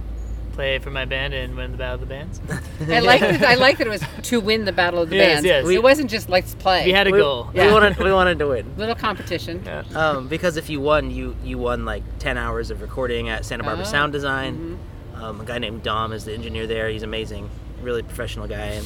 play 0.52 0.78
for 0.78 0.90
my 0.90 1.04
band 1.04 1.32
and 1.32 1.56
win 1.56 1.72
the 1.72 1.78
battle 1.78 1.94
of 1.94 2.00
the 2.00 2.06
bands. 2.06 2.40
I 2.88 2.98
like 3.00 3.20
that. 3.20 3.42
I 3.42 3.54
like 3.54 3.78
that 3.78 3.86
it 3.86 3.90
was 3.90 4.02
to 4.24 4.40
win 4.40 4.64
the 4.64 4.72
battle 4.72 5.00
of 5.00 5.08
the 5.08 5.16
Yes, 5.16 5.42
bands. 5.42 5.46
yes. 5.46 5.68
it 5.68 5.82
wasn't 5.82 6.10
just 6.10 6.28
let's 6.28 6.54
play. 6.54 6.84
We 6.84 6.92
had 6.92 7.06
a 7.06 7.10
we, 7.12 7.18
goal. 7.18 7.50
we 7.54 7.60
wanted 7.72 7.96
we 7.98 8.12
wanted 8.12 8.38
to 8.40 8.48
win. 8.48 8.74
little 8.76 8.94
competition. 8.94 9.62
Yeah. 9.64 9.84
Um, 9.94 10.28
because 10.28 10.56
if 10.56 10.68
you 10.68 10.80
won, 10.80 11.10
you 11.10 11.36
you 11.44 11.56
won 11.58 11.84
like 11.84 12.02
ten 12.18 12.36
hours 12.36 12.70
of 12.70 12.82
recording 12.82 13.28
at 13.28 13.44
Santa 13.44 13.62
Barbara 13.64 13.84
Oh, 13.86 13.88
Sound 13.88 14.12
Design. 14.12 14.78
Um, 15.20 15.40
a 15.40 15.44
guy 15.44 15.58
named 15.58 15.82
Dom 15.82 16.12
is 16.12 16.24
the 16.24 16.32
engineer 16.32 16.66
there. 16.66 16.88
He's 16.88 17.02
amazing, 17.02 17.50
really 17.82 18.02
professional 18.02 18.48
guy. 18.48 18.80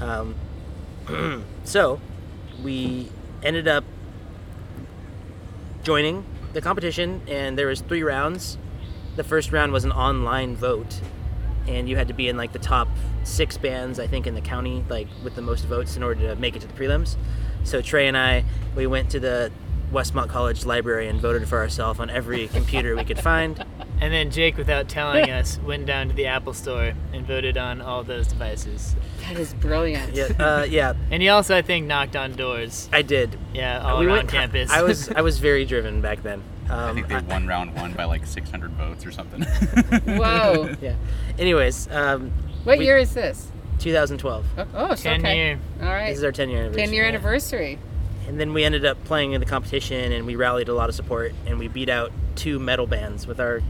And 0.00 0.34
um, 1.08 1.44
so 1.64 2.00
we 2.62 3.10
ended 3.42 3.68
up 3.68 3.84
joining 5.82 6.24
the 6.54 6.62
competition, 6.62 7.20
and 7.28 7.58
there 7.58 7.66
was 7.66 7.82
three 7.82 8.02
rounds. 8.02 8.56
The 9.16 9.24
first 9.24 9.52
round 9.52 9.72
was 9.72 9.84
an 9.84 9.92
online 9.92 10.56
vote, 10.56 11.00
and 11.68 11.88
you 11.88 11.96
had 11.96 12.08
to 12.08 12.14
be 12.14 12.28
in 12.28 12.36
like 12.36 12.52
the 12.52 12.58
top 12.58 12.88
six 13.24 13.58
bands, 13.58 14.00
I 14.00 14.06
think, 14.06 14.26
in 14.26 14.34
the 14.34 14.40
county, 14.40 14.82
like 14.88 15.08
with 15.22 15.34
the 15.34 15.42
most 15.42 15.66
votes 15.66 15.96
in 15.96 16.02
order 16.02 16.28
to 16.28 16.36
make 16.36 16.56
it 16.56 16.60
to 16.62 16.66
the 16.66 16.72
prelims. 16.72 17.16
So 17.64 17.82
Trey 17.82 18.08
and 18.08 18.16
I, 18.16 18.44
we 18.74 18.86
went 18.86 19.10
to 19.10 19.20
the 19.20 19.52
Westmont 19.92 20.28
College 20.28 20.64
library 20.64 21.08
and 21.08 21.20
voted 21.20 21.46
for 21.48 21.58
ourselves 21.58 22.00
on 22.00 22.08
every 22.08 22.48
computer 22.48 22.96
we 22.96 23.04
could 23.04 23.20
find. 23.20 23.64
And 24.00 24.12
then 24.12 24.30
Jake, 24.30 24.56
without 24.56 24.88
telling 24.88 25.30
us, 25.30 25.58
went 25.64 25.86
down 25.86 26.08
to 26.08 26.14
the 26.14 26.26
Apple 26.26 26.52
Store 26.52 26.92
and 27.12 27.26
voted 27.26 27.56
on 27.56 27.80
all 27.80 28.02
those 28.04 28.26
devices. 28.26 28.94
That 29.22 29.38
is 29.38 29.54
brilliant. 29.54 30.14
Yeah, 30.14 30.24
uh, 30.38 30.66
yeah, 30.68 30.94
And 31.10 31.22
he 31.22 31.28
also, 31.28 31.56
I 31.56 31.62
think, 31.62 31.86
knocked 31.86 32.14
on 32.14 32.32
doors. 32.34 32.88
I 32.92 33.02
did. 33.02 33.38
Yeah, 33.54 33.80
all 33.80 34.00
we 34.00 34.06
around 34.06 34.16
went 34.16 34.28
campus. 34.28 34.70
I 34.70 34.82
was 34.82 35.08
I 35.16 35.22
was 35.22 35.38
very 35.38 35.64
driven 35.64 36.00
back 36.00 36.22
then. 36.22 36.42
Um, 36.68 36.90
I 36.90 36.94
think 36.94 37.08
they 37.08 37.20
won 37.20 37.46
round 37.46 37.74
one 37.74 37.92
by 37.92 38.04
like 38.04 38.26
600 38.26 38.70
votes 38.72 39.06
or 39.06 39.12
something. 39.12 39.42
Whoa. 39.42 40.74
yeah. 40.80 40.96
Anyways, 41.38 41.88
um, 41.90 42.32
What 42.64 42.78
We- 42.78 42.86
year 42.86 42.98
is 42.98 43.14
this? 43.14 43.50
2012. 43.78 44.46
Oh, 44.58 44.66
oh 44.74 44.94
so 44.94 45.02
10 45.10 45.20
okay. 45.20 45.36
year. 45.36 45.58
All 45.80 45.86
right. 45.86 46.08
This 46.08 46.18
is 46.18 46.24
our 46.24 46.32
10 46.32 46.48
year 46.48 46.60
anniversary. 46.60 46.84
10 46.84 46.94
year 46.94 47.02
yeah. 47.02 47.08
anniversary. 47.08 47.78
And 48.26 48.40
then 48.40 48.52
we 48.52 48.64
ended 48.64 48.84
up 48.84 49.02
playing 49.04 49.32
in 49.32 49.40
the 49.40 49.46
competition, 49.46 50.10
and 50.10 50.26
we 50.26 50.34
rallied 50.34 50.68
a 50.68 50.74
lot 50.74 50.88
of 50.88 50.96
support, 50.96 51.32
and 51.46 51.58
we 51.58 51.68
beat 51.68 51.88
out 51.88 52.10
two 52.34 52.58
metal 52.58 52.86
bands 52.86 53.26
with 53.26 53.38
our 53.38 53.56
little 53.56 53.66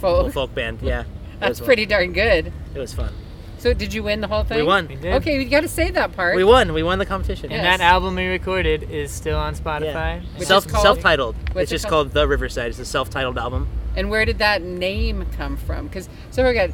Folk. 0.00 0.32
folk 0.32 0.54
band. 0.54 0.80
Yeah, 0.82 1.04
That's 1.40 1.60
was 1.60 1.66
pretty 1.66 1.86
darn 1.86 2.12
good. 2.12 2.52
It 2.74 2.78
was 2.78 2.92
fun. 2.94 3.12
So 3.58 3.74
did 3.74 3.92
you 3.92 4.02
win 4.02 4.22
the 4.22 4.26
whole 4.28 4.42
thing? 4.42 4.56
We 4.56 4.62
won. 4.62 4.88
We 4.88 4.96
did. 4.96 5.12
Okay, 5.16 5.38
you 5.38 5.46
got 5.48 5.60
to 5.60 5.68
say 5.68 5.90
that 5.90 6.16
part. 6.16 6.34
We 6.34 6.44
won. 6.44 6.72
We 6.72 6.82
won 6.82 6.98
the 6.98 7.04
competition. 7.04 7.52
And 7.52 7.62
Yes. 7.62 7.78
that 7.78 7.84
album 7.84 8.14
we 8.14 8.26
recorded 8.26 8.90
is 8.90 9.10
still 9.12 9.36
on 9.36 9.54
Spotify. 9.54 9.82
Yeah. 9.92 10.20
Which 10.38 10.48
Self 10.48 10.64
is 10.64 10.72
called- 10.72 10.82
self-titled. 10.82 11.36
what's 11.52 11.64
It's 11.64 11.72
it 11.72 11.74
just 11.74 11.84
called? 11.88 12.06
called 12.06 12.14
The 12.14 12.26
Riverside. 12.26 12.68
It's 12.70 12.78
a 12.78 12.86
self-titled 12.86 13.36
album. 13.36 13.68
And 13.96 14.08
where 14.08 14.24
did 14.24 14.38
that 14.38 14.62
name 14.62 15.26
come 15.36 15.58
from? 15.58 15.88
Because 15.88 16.08
so 16.30 16.42
we 16.46 16.54
got 16.54 16.70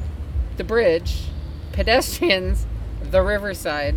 the 0.59 0.62
bridge, 0.64 1.25
pedestrians, 1.73 2.66
the 3.11 3.21
riverside. 3.23 3.97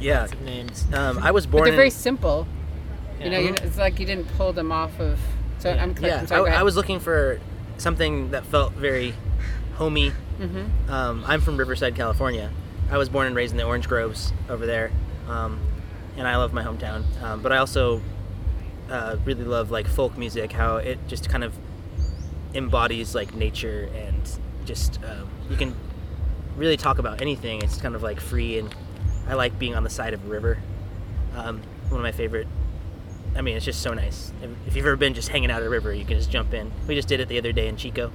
Yeah. 0.00 0.20
Lots 0.20 0.32
of 0.34 0.40
names. 0.42 0.86
Um, 0.92 1.18
I 1.18 1.30
was 1.32 1.44
But 1.46 1.52
born 1.52 1.64
they're 1.64 1.72
in. 1.72 1.76
very 1.76 1.90
simple. 1.90 2.46
You 3.18 3.24
Yeah. 3.26 3.30
know, 3.32 3.38
you, 3.40 3.54
it's 3.62 3.78
like 3.78 3.98
you 3.98 4.06
didn't 4.06 4.28
pull 4.36 4.52
them 4.52 4.70
off 4.70 5.00
of. 5.00 5.18
So 5.58 5.70
I'm, 5.70 5.94
yeah, 6.00 6.20
I'm 6.20 6.26
sorry. 6.28 6.50
I. 6.52 6.60
I 6.60 6.62
was 6.62 6.76
looking 6.76 7.00
for 7.00 7.40
something 7.78 8.30
that 8.30 8.44
felt 8.44 8.72
very 8.74 9.14
homey. 9.76 10.12
Mhm. 10.40 10.90
Um, 10.90 11.24
I'm 11.26 11.40
from 11.40 11.56
Riverside, 11.56 11.94
California. 11.94 12.50
I 12.90 12.98
was 12.98 13.08
born 13.08 13.26
and 13.26 13.34
raised 13.36 13.52
in 13.52 13.58
the 13.58 13.64
orange 13.64 13.88
groves 13.88 14.32
over 14.48 14.66
there, 14.66 14.90
um, 15.28 15.58
and 16.16 16.26
I 16.26 16.36
love 16.36 16.52
my 16.52 16.62
hometown. 16.62 17.02
Um, 17.22 17.42
but 17.42 17.52
I 17.52 17.58
also 17.58 18.00
uh, 18.90 19.16
really 19.24 19.44
love 19.44 19.70
like 19.70 19.86
folk 19.86 20.16
music, 20.16 20.52
how 20.52 20.76
it 20.76 20.98
just 21.08 21.28
kind 21.28 21.44
of 21.44 21.54
embodies 22.54 23.14
like 23.14 23.34
nature 23.34 23.90
and 23.94 24.38
just 24.64 24.98
um, 25.04 25.28
you 25.50 25.56
can 25.56 25.74
really 26.56 26.76
talk 26.76 26.98
about 26.98 27.20
anything. 27.20 27.62
It's 27.62 27.80
kind 27.80 27.94
of 27.94 28.02
like 28.02 28.20
free, 28.20 28.58
and 28.58 28.74
I 29.28 29.34
like 29.34 29.58
being 29.58 29.74
on 29.74 29.84
the 29.84 29.90
side 29.90 30.14
of 30.14 30.24
a 30.24 30.28
river. 30.28 30.58
Um, 31.36 31.60
one 31.90 32.00
of 32.00 32.02
my 32.02 32.12
favorite. 32.12 32.46
I 33.38 33.40
mean, 33.40 33.56
it's 33.56 33.64
just 33.64 33.80
so 33.82 33.94
nice. 33.94 34.32
If- 34.42 34.50
If 34.66 34.76
you've 34.76 34.84
ever 34.84 34.96
been 34.96 35.14
just 35.14 35.28
hanging 35.28 35.50
out 35.50 35.60
at 35.62 35.66
a 35.66 35.70
river, 35.70 35.94
you 35.94 36.04
can 36.04 36.16
just 36.18 36.30
jump 36.30 36.52
in. 36.52 36.70
We 36.86 36.94
just 36.96 37.08
did 37.08 37.20
it 37.20 37.28
the 37.28 37.38
other 37.38 37.52
day 37.52 37.68
in 37.68 37.76
Chico. 37.76 38.10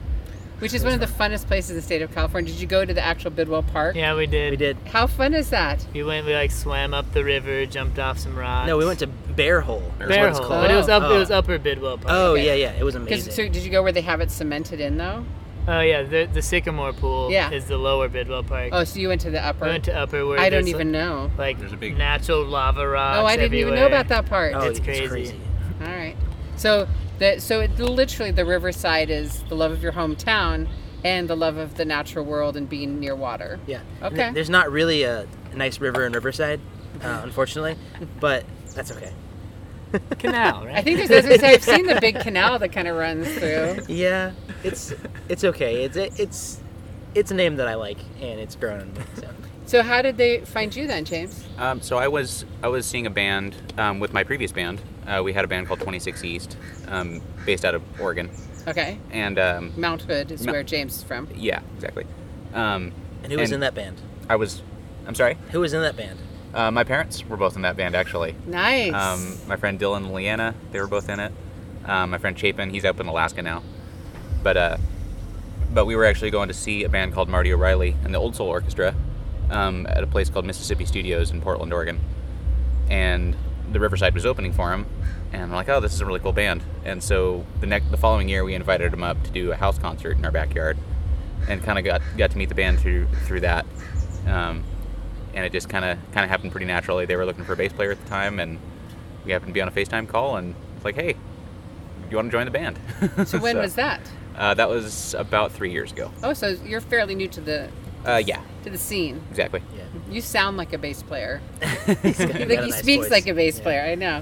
Which 0.60 0.74
is 0.74 0.84
one 0.84 0.94
of 0.94 1.00
the 1.00 1.08
funnest 1.08 1.48
places 1.48 1.72
in 1.72 1.76
the 1.78 1.82
state 1.82 2.02
of 2.02 2.14
California. 2.14 2.52
Did 2.52 2.62
you 2.62 2.68
go 2.68 2.86
to 2.86 2.94
the 2.94 3.02
actual 3.04 3.32
Bidwell 3.32 3.64
Park? 3.64 3.96
Yeah, 3.96 4.16
we 4.16 4.28
did. 4.28 4.52
We 4.52 4.56
did. 4.58 4.78
How 4.92 5.08
fun 5.08 5.34
is 5.34 5.50
that? 5.50 5.86
We 5.94 6.04
went. 6.04 6.26
We 6.26 6.34
like 6.34 6.52
swam 6.52 6.94
up 6.94 7.12
the 7.12 7.24
river, 7.24 7.66
jumped 7.66 8.00
off 8.00 8.18
some 8.20 8.38
rocks. 8.38 8.68
No, 8.68 8.78
we 8.78 8.86
went 8.86 9.00
to 9.00 9.08
Bear 9.08 9.60
Hole. 9.62 9.82
Bear 10.00 10.30
Hole, 10.30 10.40
called. 10.40 10.50
but 10.64 10.72
it 10.72 10.76
was 10.76 10.88
up. 10.88 11.04
Oh. 11.04 11.16
It 11.16 11.20
was 11.20 11.32
Upper 11.32 11.58
Bidwell 11.58 11.98
Park. 11.98 12.08
Oh 12.10 12.32
Okay. 12.34 12.46
yeah, 12.46 12.54
yeah, 12.54 12.80
it 12.80 12.84
was 12.84 12.96
amazing. 12.96 13.34
so 13.34 13.44
did 13.50 13.58
you 13.64 13.72
go 13.72 13.82
where 13.84 13.92
they 13.92 14.02
have 14.02 14.22
it 14.22 14.32
cemented 14.32 14.80
in 14.80 14.98
though? 14.98 15.26
Oh 15.68 15.80
yeah, 15.80 16.04
the 16.04 16.26
the 16.26 16.42
Sycamore 16.42 16.94
Pool 16.94 17.32
Yeah. 17.32 17.50
is 17.52 17.66
the 17.66 17.78
lower 17.78 18.10
Bidwell 18.10 18.44
Park. 18.44 18.70
Oh, 18.72 18.84
so 18.84 19.00
you 19.00 19.08
went 19.08 19.22
to 19.22 19.30
the 19.32 19.44
upper. 19.44 19.66
we 19.66 19.72
went 19.72 19.86
to 19.86 19.94
Upper 19.98 20.26
where 20.26 20.40
I 20.40 20.50
don't 20.50 20.64
there's, 20.64 20.70
even 20.76 20.92
know. 20.92 21.32
like 21.38 21.58
There's 21.60 21.72
a 21.74 21.78
big- 21.78 21.98
natural 21.98 22.44
lava 22.46 22.86
rocks. 22.88 23.20
Oh, 23.22 23.26
I 23.26 23.38
didn't 23.38 23.54
even 23.58 23.76
know 23.76 23.88
about 23.88 24.10
that 24.10 24.26
part. 24.26 24.54
oh, 24.56 24.62
it's 24.62 24.80
crazy. 24.80 25.40
All 25.82 25.88
right. 25.88 26.16
So 26.58 26.88
the 27.20 27.40
so 27.40 27.62
it, 27.62 27.80
literally 27.80 28.32
the 28.32 28.46
riverside 28.46 29.10
is 29.10 29.44
the 29.50 29.56
love 29.56 29.72
of 29.72 29.82
your 29.82 29.94
hometown 29.94 30.68
and 31.06 31.30
the 31.30 31.36
love 31.36 31.58
of 31.58 31.76
the 31.76 31.86
natural 31.86 32.26
world 32.26 32.56
and 32.58 32.68
being 32.70 33.00
near 33.00 33.16
water. 33.16 33.60
Yeah. 33.68 33.82
Okay. 34.02 34.24
N- 34.24 34.34
There's 34.34 34.50
not 34.50 34.72
really 34.72 35.04
a 35.04 35.28
nice 35.54 35.80
river 35.82 36.06
in 36.06 36.14
Riverside, 36.14 36.60
uh, 37.04 37.22
unfortunately, 37.24 37.76
but 38.20 38.46
that's 38.76 38.92
okay. 38.92 39.12
Canal, 40.20 40.66
right? 40.66 40.76
I 40.76 40.82
think 40.82 40.98
there's, 40.98 41.12
as 41.12 41.26
I 41.26 41.38
say, 41.38 41.54
I've 41.54 41.64
seen 41.64 41.86
the 41.86 42.00
big 42.02 42.20
canal 42.20 42.60
that 42.60 42.70
kind 42.72 42.88
of 42.88 42.96
runs 42.96 43.28
through. 43.34 43.78
Yeah, 43.88 44.32
it's 44.64 44.94
it's 45.30 45.44
okay. 45.44 45.84
It's 45.84 45.98
it's 45.98 46.60
it's 47.16 47.32
a 47.32 47.36
name 47.36 47.56
that 47.58 47.68
I 47.68 47.76
like, 47.76 48.00
and 48.22 48.40
it's 48.40 48.56
grown 48.56 48.82
on 48.82 48.94
me. 48.94 49.00
So. 49.16 49.30
So 49.66 49.82
how 49.82 50.02
did 50.02 50.18
they 50.18 50.40
find 50.42 50.76
you 50.76 50.88
then, 50.88 51.06
James? 51.06 51.44
Um, 51.58 51.82
so 51.82 51.98
I 51.98 52.08
was 52.08 52.46
I 52.62 52.68
was 52.68 52.86
seeing 52.86 53.06
a 53.06 53.10
band 53.10 53.56
um, 53.78 54.00
with 54.00 54.14
my 54.14 54.24
previous 54.24 54.52
band. 54.52 54.82
Uh, 55.08 55.22
we 55.24 55.32
had 55.34 55.46
a 55.46 55.48
band 55.48 55.68
called 55.68 55.80
26 55.80 56.24
East, 56.24 56.58
um, 56.88 57.22
based 57.46 57.64
out 57.66 57.74
of 57.76 57.82
Oregon, 58.00 58.30
Okay. 58.68 58.98
and 59.12 59.38
um, 59.40 59.74
Mount 59.78 60.02
Hood 60.04 60.32
is 60.32 60.46
Mount- 60.46 60.54
where 60.56 60.64
James 60.64 60.98
is 60.98 61.04
from. 61.04 61.28
yeah, 61.36 61.60
exactly. 61.76 62.06
Um, 62.54 62.92
And 63.24 63.32
who 63.32 63.38
was 63.40 63.50
And- 63.50 63.56
in 63.56 63.60
that 63.62 63.74
band? 63.76 64.00
I 64.30 64.36
was, 64.38 64.62
I'm 65.08 65.16
sorry. 65.16 65.38
Who 65.52 65.60
was 65.60 65.74
in 65.74 65.82
that 65.82 65.98
band? 65.98 66.20
Uh, 66.54 66.70
my 66.70 66.84
parents 66.84 67.26
were 67.28 67.38
both 67.38 67.56
in 67.56 67.64
that 67.64 67.76
band 67.76 67.96
actually. 67.96 68.36
Nice. 68.46 68.94
Um, 68.94 69.38
my 69.48 69.56
friend 69.56 69.80
Dylan 69.80 69.98
and 69.98 70.14
Leanna, 70.14 70.54
they 70.72 70.80
were 70.80 70.88
both 70.88 71.10
in 71.10 71.20
it. 71.20 71.32
Um, 71.86 72.12
my 72.12 72.18
friend 72.18 72.38
Chapin, 72.38 72.70
he's 72.70 72.86
up 72.86 73.00
in 73.00 73.08
Alaska 73.08 73.42
now. 73.42 73.64
But 74.44 74.58
uh, 74.58 74.78
but 75.74 75.86
we 75.86 75.96
were 75.96 76.06
actually 76.06 76.30
going 76.30 76.50
to 76.50 76.54
see 76.54 76.84
a 76.84 76.90
band 76.90 77.14
called 77.14 77.30
Marty 77.30 77.52
O'Reilly 77.52 77.96
and 78.04 78.14
the 78.14 78.20
Old 78.20 78.36
Soul 78.36 78.48
Orchestra 78.48 78.94
um, 79.50 79.88
at 79.90 80.04
a 80.04 80.08
place 80.08 80.30
called 80.30 80.46
Mississippi 80.46 80.86
Studios 80.86 81.32
in 81.32 81.42
Portland, 81.42 81.74
Oregon. 81.74 82.00
And 82.90 83.36
the 83.72 83.80
Riverside 83.80 84.14
was 84.14 84.26
opening 84.26 84.54
for 84.54 84.72
him, 84.72 84.86
and 85.32 85.50
we're 85.50 85.58
like, 85.58 85.70
oh, 85.70 85.80
this 85.80 85.94
is 85.94 86.02
a 86.02 86.06
really 86.06 86.20
cool 86.20 86.34
band. 86.34 86.64
And 86.86 87.02
so 87.02 87.46
the 87.60 87.66
next, 87.66 87.90
the 87.90 87.98
following 87.98 88.30
year, 88.30 88.44
we 88.44 88.54
invited 88.54 88.92
them 88.92 89.02
up 89.02 89.24
to 89.24 89.32
do 89.32 89.52
a 89.52 89.56
house 89.56 89.80
concert 89.80 90.18
in 90.18 90.26
our 90.26 90.32
backyard, 90.32 90.78
and 91.50 91.64
kind 91.64 91.80
of 91.80 91.86
got 91.86 92.02
got 92.18 92.32
to 92.32 92.38
meet 92.38 92.50
the 92.50 92.56
band 92.56 92.80
through 92.80 93.08
through 93.26 93.40
that. 93.42 93.66
Um, 94.28 94.64
and 95.34 95.46
it 95.46 95.52
just 95.52 95.70
kind 95.70 95.86
of 95.86 95.98
kind 96.12 96.24
of 96.24 96.30
happened 96.30 96.52
pretty 96.52 96.66
naturally. 96.66 97.06
They 97.06 97.16
were 97.16 97.26
looking 97.26 97.44
for 97.46 97.54
a 97.54 97.56
bass 97.58 97.74
player 97.74 97.92
at 97.92 98.02
the 98.04 98.10
time, 98.10 98.40
and 98.40 98.60
we 99.26 99.32
happened 99.32 99.50
to 99.50 99.54
be 99.54 99.62
on 99.62 99.68
a 99.68 99.72
FaceTime 99.72 100.08
call, 100.08 100.38
and 100.38 100.56
it's 100.76 100.86
like, 100.86 100.96
hey, 100.96 101.14
do 101.14 101.20
you 102.10 102.18
want 102.18 102.28
to 102.28 102.32
join 102.32 102.46
the 102.46 102.52
band? 102.52 102.80
so 103.26 103.40
when 103.40 103.58
was 103.58 103.76
that? 103.76 104.02
Uh, 104.36 104.54
that 104.54 104.68
was 104.70 105.14
about 105.14 105.52
three 105.52 105.72
years 105.72 105.92
ago. 105.92 106.12
Oh, 106.24 106.34
so 106.34 106.50
you're 106.66 106.82
fairly 106.82 107.16
new 107.16 107.28
to 107.30 107.42
the 107.42 107.70
Uh, 108.06 108.22
yeah, 108.26 108.42
to 108.64 108.70
the 108.70 108.78
scene. 108.78 109.22
exactly. 109.30 109.62
Yeah. 109.78 109.84
You 110.12 110.22
sound 110.22 110.58
like 110.58 110.74
a 110.74 110.78
bass 110.78 111.02
player. 111.04 111.40
He's 112.02 112.20
Like 112.20 112.36
he 112.36 112.46
nice 112.46 112.80
speaks 112.80 113.04
voice. 113.06 113.12
like 113.12 113.28
a 113.28 113.34
bass 113.34 113.58
Yeah. 113.58 113.64
player. 113.64 113.82
I 113.84 113.96
know. 113.96 114.22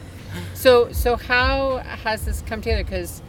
So 0.53 0.91
so 0.91 1.15
how 1.15 1.77
has 1.77 2.25
this 2.25 2.41
come 2.45 2.61
together? 2.61 2.83
Because 2.83 3.21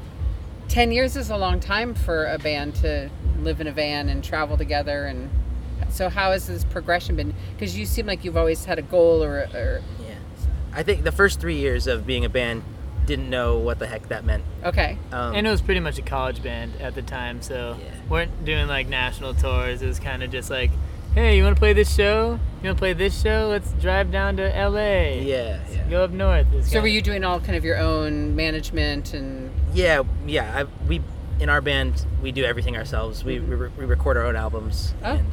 ten 0.69 0.93
years 0.93 1.17
is 1.17 1.31
a 1.31 1.37
long 1.37 1.59
time 1.61 1.95
for 1.95 2.27
a 2.27 2.39
band 2.39 2.75
to 2.77 3.11
live 3.41 3.61
in 3.61 3.67
a 3.67 3.73
van 3.73 4.09
and 4.09 4.23
travel 4.23 4.57
together. 4.57 5.07
And 5.07 5.31
so 5.93 6.09
how 6.09 6.33
has 6.33 6.47
this 6.47 6.65
progression 6.65 7.17
been? 7.17 7.35
Because 7.55 7.77
you 7.79 7.87
seem 7.87 8.07
like 8.07 8.25
you've 8.25 8.37
always 8.37 8.65
had 8.65 8.79
a 8.79 8.83
goal 8.83 9.23
or, 9.23 9.49
or 9.55 9.83
Yeah. 10.01 10.15
I 10.73 10.83
think 10.83 11.05
the 11.05 11.13
first 11.13 11.39
three 11.41 11.57
years 11.57 11.87
of 11.87 12.07
being 12.07 12.25
a 12.25 12.29
band 12.29 12.65
didn't 13.07 13.29
know 13.29 13.59
what 13.59 13.79
the 13.79 13.87
heck 13.87 14.09
that 14.09 14.25
meant. 14.25 14.45
okay. 14.65 14.97
Um, 15.11 15.35
and 15.35 15.47
it 15.47 15.51
was 15.51 15.61
pretty 15.61 15.81
much 15.81 15.99
a 15.99 16.03
college 16.03 16.43
band 16.43 16.73
at 16.81 16.95
the 16.95 17.03
time, 17.03 17.43
so 17.43 17.77
Yeah. 17.83 17.91
weren't 18.09 18.45
doing 18.45 18.69
like 18.69 18.89
national 18.89 19.35
tours. 19.35 19.83
It 19.83 19.87
was 19.89 19.99
kind 19.99 20.23
of 20.23 20.31
just 20.31 20.51
like, 20.51 20.71
hey, 21.15 21.37
you 21.37 21.43
want 21.43 21.57
to 21.57 21.61
play 21.61 21.73
this 21.73 21.93
show? 21.95 22.39
You 22.63 22.69
want 22.69 22.79
to 22.79 22.81
play 22.81 22.93
this 22.93 23.21
show? 23.21 23.49
Let's 23.51 23.73
drive 23.73 24.11
down 24.13 24.37
to 24.37 24.57
L.A. 24.57 25.21
yeah, 25.25 25.59
yeah. 25.71 25.89
Go 25.91 26.05
up 26.05 26.11
north. 26.13 26.47
It's 26.55 26.71
So 26.71 26.81
were 26.81 26.87
you 26.87 27.03
doing 27.03 27.23
all 27.25 27.39
kind 27.41 27.57
of 27.57 27.65
your 27.65 27.77
own 27.77 28.35
management 28.37 29.13
and 29.15 29.51
Yeah, 29.75 30.05
yeah. 30.27 30.61
I, 30.61 30.87
we 30.89 31.03
in 31.41 31.49
our 31.49 31.61
band 31.61 32.07
we 32.23 32.31
do 32.31 32.45
everything 32.45 32.77
ourselves. 32.77 33.25
We, 33.25 33.41
we, 33.41 33.57
re- 33.57 33.71
we 33.77 33.85
record 33.85 34.17
our 34.17 34.25
own 34.25 34.37
albums. 34.37 34.95
Oh. 35.03 35.15
And 35.17 35.27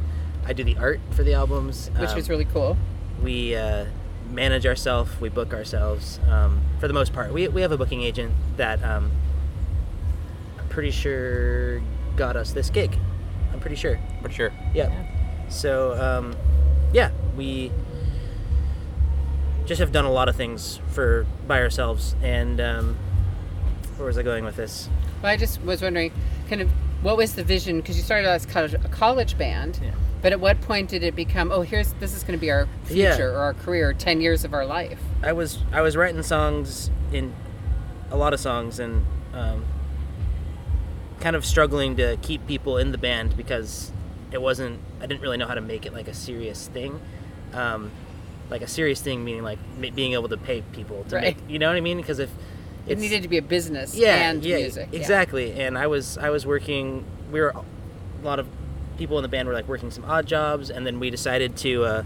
I 0.46 0.52
do 0.52 0.64
the 0.64 0.76
art 0.78 1.00
for 1.10 1.22
the 1.22 1.34
albums, 1.34 1.90
which 1.98 2.10
um, 2.10 2.16
was 2.16 2.28
really 2.28 2.44
cool. 2.46 2.76
We 3.22 3.54
uh, 3.54 3.86
manage 4.30 4.66
ourselves. 4.66 5.20
We 5.20 5.28
book 5.28 5.52
ourselves 5.52 6.18
um, 6.28 6.60
for 6.78 6.88
the 6.88 6.94
most 6.94 7.12
part. 7.12 7.32
We, 7.32 7.48
we 7.48 7.62
have 7.62 7.72
a 7.72 7.78
booking 7.78 8.02
agent 8.02 8.32
that 8.56 8.82
um, 8.82 9.10
I'm 10.58 10.68
pretty 10.68 10.90
sure 10.90 11.80
got 12.16 12.36
us 12.36 12.52
this 12.52 12.70
gig. 12.70 12.96
I'm 13.52 13.60
pretty 13.60 13.76
sure. 13.76 13.98
Pretty 14.20 14.34
sure. 14.34 14.52
Yeah. 14.74 15.06
So, 15.48 16.00
um, 16.00 16.36
yeah, 16.92 17.10
we 17.36 17.70
just 19.66 19.80
have 19.80 19.92
done 19.92 20.04
a 20.04 20.12
lot 20.12 20.28
of 20.28 20.36
things 20.36 20.80
for 20.88 21.26
by 21.46 21.60
ourselves. 21.60 22.14
And 22.22 22.60
um, 22.60 22.96
where 23.96 24.06
was 24.06 24.18
I 24.18 24.22
going 24.22 24.44
with 24.44 24.56
this? 24.56 24.88
Well, 25.22 25.30
I 25.30 25.36
just 25.36 25.60
was 25.62 25.82
wondering, 25.82 26.12
kind 26.48 26.60
of, 26.62 26.70
what 27.02 27.16
was 27.16 27.34
the 27.34 27.44
vision? 27.44 27.80
Because 27.80 27.96
you 27.96 28.02
started 28.02 28.28
out 28.28 28.34
as 28.34 28.46
college, 28.46 28.74
a 28.74 28.78
college 28.78 29.36
band, 29.36 29.80
Yeah. 29.82 29.90
But 30.22 30.32
at 30.32 30.40
what 30.40 30.60
point 30.60 30.88
did 30.90 31.02
it 31.02 31.14
become? 31.16 31.50
Oh, 31.52 31.62
here's 31.62 31.92
this 31.94 32.14
is 32.14 32.22
going 32.22 32.38
to 32.38 32.40
be 32.40 32.50
our 32.50 32.68
Yeah. 32.88 33.12
future 33.14 33.32
or 33.32 33.38
our 33.38 33.54
career, 33.54 33.92
ten 33.92 34.20
years 34.20 34.44
of 34.44 34.52
our 34.54 34.66
life. 34.66 34.98
I 35.22 35.32
was 35.32 35.58
I 35.72 35.80
was 35.80 35.96
writing 35.96 36.22
songs 36.22 36.90
in 37.12 37.32
a 38.10 38.16
lot 38.16 38.32
of 38.34 38.40
songs 38.40 38.78
and 38.78 39.04
um, 39.34 39.64
kind 41.20 41.36
of 41.36 41.44
struggling 41.44 41.96
to 41.96 42.16
keep 42.22 42.46
people 42.46 42.78
in 42.78 42.92
the 42.92 42.98
band 42.98 43.36
because 43.36 43.92
it 44.32 44.40
wasn't 44.40 44.78
I 45.00 45.06
didn't 45.06 45.20
really 45.22 45.36
know 45.36 45.46
how 45.46 45.54
to 45.54 45.60
make 45.60 45.86
it 45.86 45.92
like 45.92 46.08
a 46.08 46.14
serious 46.14 46.68
thing. 46.68 47.00
Um, 47.52 47.90
like 48.48 48.62
a 48.62 48.66
serious 48.68 49.00
thing 49.00 49.22
meaning 49.24 49.42
like 49.42 49.58
being 49.94 50.12
able 50.14 50.28
to 50.28 50.36
pay 50.36 50.62
people 50.72 51.04
to 51.08 51.16
Right. 51.16 51.22
make 51.36 51.36
you 51.50 51.58
know 51.58 51.68
what 51.68 51.76
I 51.76 51.80
mean 51.80 51.98
because 51.98 52.18
if 52.18 52.30
It 52.86 52.98
needed 52.98 53.22
to 53.22 53.28
be 53.28 53.36
a 53.38 53.42
business 53.42 53.94
yeah, 53.94 54.30
and 54.30 54.44
yeah, 54.44 54.56
music. 54.56 54.88
yeah. 54.90 54.98
Exactly. 54.98 55.52
And 55.60 55.76
I 55.78 55.86
was 55.86 56.18
I 56.18 56.30
was 56.30 56.46
working. 56.46 57.04
We 57.30 57.40
were 57.40 57.50
a 57.50 58.24
lot 58.24 58.38
of 58.40 58.46
people 59.00 59.18
in 59.18 59.22
the 59.22 59.28
band 59.28 59.48
were 59.48 59.54
like 59.54 59.66
working 59.66 59.90
some 59.90 60.04
odd 60.04 60.26
jobs, 60.26 60.70
and 60.70 60.86
then 60.86 61.00
we 61.00 61.10
decided 61.10 61.56
to. 61.56 61.84
Uh, 61.84 62.04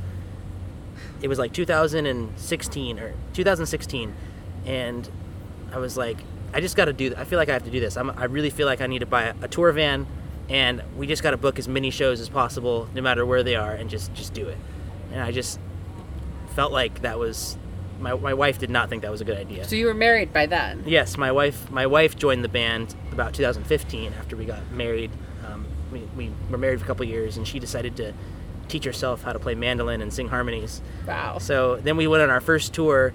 it 1.20 1.28
was 1.28 1.38
like 1.38 1.52
2016 1.52 2.98
or 3.00 3.14
2016, 3.32 4.14
and 4.64 5.10
I 5.72 5.78
was 5.78 5.96
like, 5.96 6.18
I 6.52 6.60
just 6.60 6.76
got 6.76 6.84
to 6.84 6.92
do. 6.92 7.12
I 7.16 7.24
feel 7.24 7.38
like 7.38 7.48
I 7.48 7.52
have 7.52 7.64
to 7.64 7.70
do 7.70 7.80
this. 7.80 7.96
I'm, 7.96 8.10
I 8.10 8.24
really 8.26 8.50
feel 8.50 8.66
like 8.66 8.80
I 8.80 8.86
need 8.86 9.00
to 9.00 9.06
buy 9.06 9.24
a, 9.24 9.34
a 9.42 9.48
tour 9.48 9.72
van, 9.72 10.06
and 10.48 10.82
we 10.96 11.08
just 11.08 11.22
got 11.22 11.32
to 11.32 11.36
book 11.36 11.58
as 11.58 11.66
many 11.66 11.90
shows 11.90 12.20
as 12.20 12.28
possible, 12.28 12.88
no 12.94 13.02
matter 13.02 13.26
where 13.26 13.42
they 13.42 13.56
are, 13.56 13.72
and 13.72 13.90
just 13.90 14.14
just 14.14 14.32
do 14.32 14.46
it. 14.48 14.56
And 15.12 15.20
I 15.20 15.32
just 15.32 15.58
felt 16.54 16.72
like 16.72 17.02
that 17.02 17.18
was. 17.18 17.58
My, 18.00 18.12
my 18.14 18.34
wife 18.34 18.58
did 18.58 18.70
not 18.70 18.90
think 18.90 19.02
that 19.02 19.10
was 19.10 19.20
a 19.20 19.24
good 19.24 19.38
idea. 19.38 19.64
So 19.64 19.76
you 19.76 19.86
were 19.86 19.94
married 19.94 20.32
by 20.32 20.46
then. 20.46 20.82
Yes, 20.84 21.16
my 21.16 21.32
wife. 21.32 21.70
My 21.70 21.86
wife 21.86 22.16
joined 22.16 22.44
the 22.44 22.48
band 22.48 22.94
about 23.12 23.34
2015 23.34 24.12
after 24.18 24.36
we 24.36 24.44
got 24.44 24.70
married. 24.72 25.10
We, 25.94 26.00
we 26.16 26.32
were 26.50 26.58
married 26.58 26.80
for 26.80 26.84
a 26.84 26.88
couple 26.88 27.06
years, 27.06 27.36
and 27.36 27.46
she 27.46 27.58
decided 27.58 27.96
to 27.96 28.12
teach 28.68 28.84
herself 28.84 29.22
how 29.22 29.32
to 29.32 29.38
play 29.38 29.54
mandolin 29.54 30.02
and 30.02 30.12
sing 30.12 30.28
harmonies. 30.28 30.82
Wow. 31.06 31.38
So 31.38 31.76
then 31.76 31.96
we 31.96 32.06
went 32.06 32.22
on 32.22 32.30
our 32.30 32.40
first 32.40 32.74
tour 32.74 33.12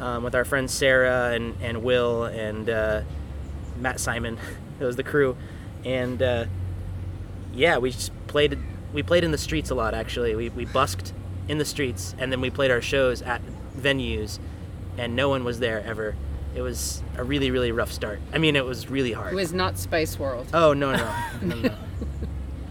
um, 0.00 0.24
with 0.24 0.34
our 0.34 0.44
friends 0.44 0.72
Sarah 0.72 1.32
and, 1.32 1.54
and 1.62 1.82
Will 1.82 2.24
and 2.24 2.68
uh, 2.68 3.02
Matt 3.78 4.00
Simon. 4.00 4.38
it 4.80 4.84
was 4.84 4.96
the 4.96 5.04
crew, 5.04 5.36
and 5.84 6.20
uh, 6.20 6.46
yeah, 7.54 7.78
we 7.78 7.90
just 7.90 8.12
played. 8.26 8.58
We 8.92 9.02
played 9.02 9.24
in 9.24 9.30
the 9.30 9.38
streets 9.38 9.70
a 9.70 9.74
lot. 9.74 9.94
Actually, 9.94 10.34
we 10.34 10.48
we 10.48 10.64
busked 10.64 11.12
in 11.48 11.58
the 11.58 11.64
streets, 11.64 12.14
and 12.18 12.32
then 12.32 12.40
we 12.40 12.50
played 12.50 12.70
our 12.70 12.80
shows 12.80 13.22
at 13.22 13.40
venues, 13.76 14.38
and 14.98 15.14
no 15.14 15.28
one 15.28 15.44
was 15.44 15.60
there 15.60 15.82
ever. 15.84 16.16
It 16.54 16.62
was 16.62 17.02
a 17.16 17.22
really 17.24 17.50
really 17.50 17.72
rough 17.72 17.92
start. 17.92 18.20
I 18.32 18.38
mean, 18.38 18.56
it 18.56 18.64
was 18.64 18.88
really 18.88 19.12
hard. 19.12 19.32
It 19.32 19.36
was 19.36 19.52
not 19.52 19.78
Spice 19.78 20.18
World. 20.18 20.48
oh 20.52 20.72
no 20.72 20.92
no 20.96 21.14
no 21.42 21.56
no. 21.60 21.74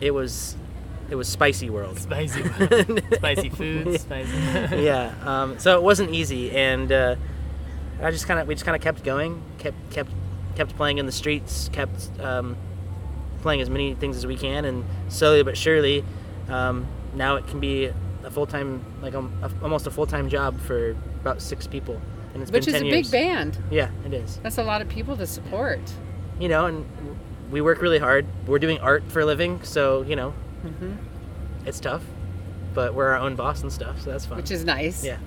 It 0.05 0.11
was 0.11 0.55
it 1.09 1.15
was 1.15 1.27
spicy 1.27 1.69
world. 1.69 1.99
Spicy, 1.99 2.43
spicy 3.13 3.49
food, 3.49 3.99
spicy. 3.99 4.31
yeah. 4.83 5.13
Um, 5.23 5.57
so 5.59 5.75
it 5.77 5.83
wasn't 5.83 6.11
easy, 6.11 6.51
and 6.51 6.91
uh, 6.91 7.15
I 8.01 8.11
just 8.11 8.27
kind 8.27 8.39
of 8.39 8.47
we 8.47 8.53
just 8.55 8.65
kind 8.65 8.75
of 8.75 8.81
kept 8.81 9.03
going, 9.03 9.41
kept 9.57 9.77
kept 9.91 10.11
kept 10.55 10.75
playing 10.75 10.99
in 10.99 11.05
the 11.05 11.11
streets, 11.11 11.69
kept 11.73 12.09
um, 12.19 12.55
playing 13.41 13.61
as 13.61 13.69
many 13.69 13.95
things 13.95 14.15
as 14.17 14.25
we 14.27 14.35
can, 14.35 14.65
and 14.65 14.85
slowly 15.09 15.43
but 15.43 15.57
surely, 15.57 16.03
um, 16.49 16.85
now 17.15 17.35
it 17.35 17.47
can 17.47 17.59
be 17.59 17.85
a 18.23 18.31
full 18.31 18.45
time 18.45 18.83
like 19.01 19.15
um, 19.15 19.31
a, 19.41 19.51
almost 19.63 19.87
a 19.87 19.91
full 19.91 20.05
time 20.07 20.29
job 20.29 20.59
for 20.61 20.91
about 21.21 21.41
six 21.41 21.67
people, 21.67 21.99
and 22.33 22.41
it's 22.43 22.51
Which 22.51 22.65
been 22.65 22.75
is 22.75 22.81
10 22.81 22.89
a 22.91 22.93
years. 22.95 23.11
big 23.11 23.11
band. 23.11 23.57
Yeah, 23.71 23.89
it 24.05 24.13
is. 24.13 24.37
That's 24.43 24.57
a 24.59 24.63
lot 24.63 24.81
of 24.81 24.89
people 24.89 25.17
to 25.17 25.25
support. 25.27 25.81
You 26.39 26.49
know, 26.49 26.65
and 26.65 26.85
we 27.51 27.61
work 27.61 27.81
really 27.81 27.99
hard. 27.99 28.25
We're 28.47 28.59
doing 28.59 28.79
art 28.79 29.03
for 29.11 29.21
a 29.21 29.25
living, 29.25 29.61
so 29.63 30.01
you 30.03 30.15
know, 30.15 30.33
Mm-hmm. 30.65 30.93
it's 31.67 31.79
tough, 31.79 32.03
but 32.73 32.95
we're 32.95 33.07
our 33.09 33.17
own 33.17 33.35
boss 33.35 33.61
and 33.61 33.71
stuff, 33.71 34.01
so 34.01 34.09
that's 34.11 34.25
fun. 34.25 34.37
which 34.37 34.49
is 34.51 34.65
nice. 34.65 35.03
yeah. 35.03 35.17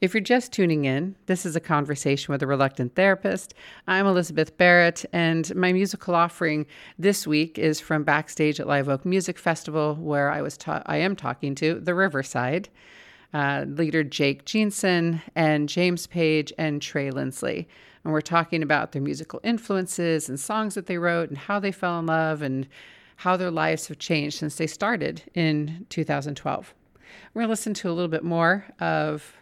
If 0.00 0.12
you're 0.14 0.22
just 0.22 0.52
tuning 0.52 0.84
in, 0.84 1.16
this 1.26 1.44
is 1.46 1.56
a 1.56 1.60
conversation 1.60 2.32
with 2.32 2.42
a 2.42 2.46
reluctant 2.46 2.94
therapist. 2.94 3.54
I'm 3.86 4.06
Elizabeth 4.06 4.56
Barrett, 4.58 5.04
and 5.12 5.54
my 5.56 5.72
musical 5.72 6.14
offering 6.14 6.66
this 6.98 7.26
week 7.26 7.58
is 7.58 7.80
from 7.80 8.04
backstage 8.04 8.60
at 8.60 8.66
Live 8.66 8.88
Oak 8.90 9.04
Music 9.06 9.38
Festival, 9.38 9.94
where 9.96 10.30
I 10.30 10.42
was 10.42 10.56
ta- 10.58 10.82
I 10.86 10.98
am 10.98 11.16
talking 11.16 11.54
to 11.56 11.80
the 11.80 11.94
Riverside 11.94 12.68
uh, 13.34 13.64
leader 13.66 14.04
Jake 14.04 14.44
Jeanson 14.44 15.20
and 15.34 15.68
James 15.68 16.06
Page 16.06 16.52
and 16.58 16.80
Trey 16.80 17.10
Lindsley, 17.10 17.66
and 18.06 18.12
we're 18.12 18.20
talking 18.20 18.62
about 18.62 18.92
their 18.92 19.02
musical 19.02 19.40
influences 19.42 20.28
and 20.28 20.38
songs 20.38 20.76
that 20.76 20.86
they 20.86 20.96
wrote 20.96 21.28
and 21.28 21.36
how 21.36 21.58
they 21.58 21.72
fell 21.72 21.98
in 21.98 22.06
love 22.06 22.40
and 22.40 22.68
how 23.16 23.36
their 23.36 23.50
lives 23.50 23.88
have 23.88 23.98
changed 23.98 24.38
since 24.38 24.54
they 24.54 24.68
started 24.68 25.24
in 25.34 25.84
2012. 25.88 26.72
We're 27.34 27.40
going 27.40 27.48
to 27.48 27.50
listen 27.50 27.74
to 27.74 27.90
a 27.90 27.92
little 27.92 28.06
bit 28.06 28.22
more 28.22 28.64
of 28.78 29.32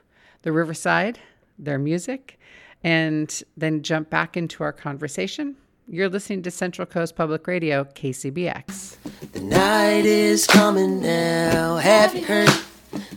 the 0.41 0.51
Riverside, 0.51 1.19
their 1.59 1.79
music, 1.79 2.41
and 2.83 3.43
then 3.55 3.83
jump 3.83 4.09
back 4.09 4.35
into 4.35 4.63
our 4.63 4.73
conversation. 4.73 5.57
You're 5.87 6.09
listening 6.09 6.41
to 6.45 6.51
Central 6.51 6.87
Coast 6.87 7.17
Public 7.17 7.47
Radio, 7.47 7.85
KCBX. 7.85 8.97
The 9.33 9.41
night 9.41 10.07
is 10.07 10.47
coming 10.47 11.03
now, 11.03 11.77
have 11.77 12.15
you 12.15 12.25
heard? 12.25 12.49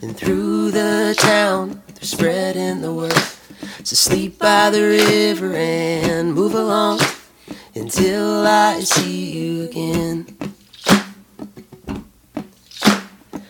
And 0.01 0.17
through 0.17 0.71
the 0.71 1.15
town, 1.17 1.81
they're 1.87 2.03
spreading 2.03 2.81
the 2.81 2.93
word. 2.93 3.13
So 3.83 3.95
sleep 3.95 4.39
by 4.39 4.69
the 4.69 4.81
river 4.81 5.53
and 5.53 6.33
move 6.33 6.53
along 6.53 6.99
until 7.75 8.45
I 8.45 8.81
see 8.81 9.31
you 9.31 9.63
again. 9.63 10.37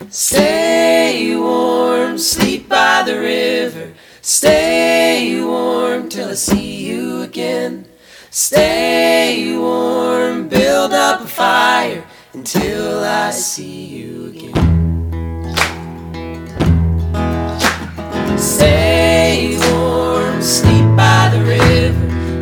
Stay 0.09 1.35
warm, 1.35 2.17
sleep 2.17 2.69
by 2.69 3.03
the 3.05 3.19
river. 3.19 3.93
Stay 4.21 5.41
warm 5.41 6.09
till 6.09 6.29
I 6.29 6.33
see 6.33 6.87
you 6.87 7.21
again. 7.21 7.87
Stay 8.29 9.57
warm, 9.57 10.47
build 10.47 10.93
up 10.93 11.21
a 11.21 11.27
fire 11.27 12.03
until 12.33 13.03
I 13.03 13.31
see 13.31 13.85
you 13.85 14.27
again. 14.27 14.76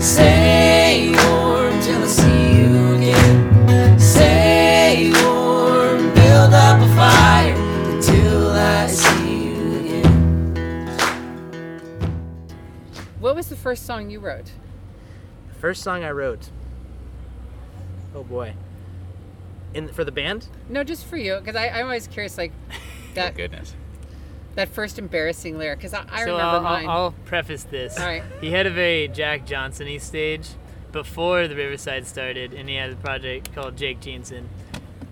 Stay 0.06 1.10
warm 1.10 1.82
till 1.82 2.04
I 2.04 2.06
see 2.06 2.58
you 2.60 2.94
again. 2.94 4.00
Stay 4.00 5.12
warm, 5.24 6.14
build 6.14 6.54
up 6.54 6.80
a 6.80 6.88
fire 6.96 7.56
until 7.90 8.52
I 8.52 8.86
see 8.86 9.46
you 9.46 9.80
again. 9.80 10.12
What 13.20 13.36
was 13.36 13.50
the 13.50 13.56
first 13.56 13.88
song 13.88 14.12
you 14.12 14.20
wrote? 14.20 14.52
The 15.48 15.56
First 15.56 15.82
song 15.82 16.04
I 16.04 16.12
wrote. 16.12 16.52
Oh 18.14 18.24
boy. 18.24 18.54
In 19.74 19.88
for 19.88 20.04
the 20.04 20.12
band? 20.12 20.48
No, 20.70 20.84
just 20.84 21.08
for 21.08 21.18
you, 21.18 21.40
because 21.40 21.56
I'm 21.56 21.86
always 21.86 22.06
curious, 22.06 22.38
like 22.38 22.52
Oh, 23.18 23.32
goodness. 23.32 23.74
That 24.56 24.70
first 24.70 24.98
embarrassing 25.00 25.58
lyric. 25.58 25.80
Because 25.80 25.94
I, 25.94 26.06
I 26.10 26.26
so 26.26 26.32
remember 26.32 26.42
I'll, 26.42 26.62
mine. 26.62 26.86
I'll, 26.86 26.98
I'll 26.98 27.12
preface 27.26 27.64
this. 27.64 28.00
All 28.00 28.06
right. 28.06 28.24
He 28.42 28.52
had 28.52 28.66
a 28.66 28.72
very 28.72 29.08
Jack 29.08 29.46
Johnson-y 29.46 29.98
stage 29.98 30.50
before 30.92 31.48
the 31.48 31.56
Riverside 31.56 32.08
started, 32.08 32.54
and 32.54 32.70
he 32.70 32.76
had 32.76 32.92
a 32.92 32.96
project 32.96 33.54
called 33.54 33.78
Jake 33.78 34.00
Jeanson. 34.00 34.50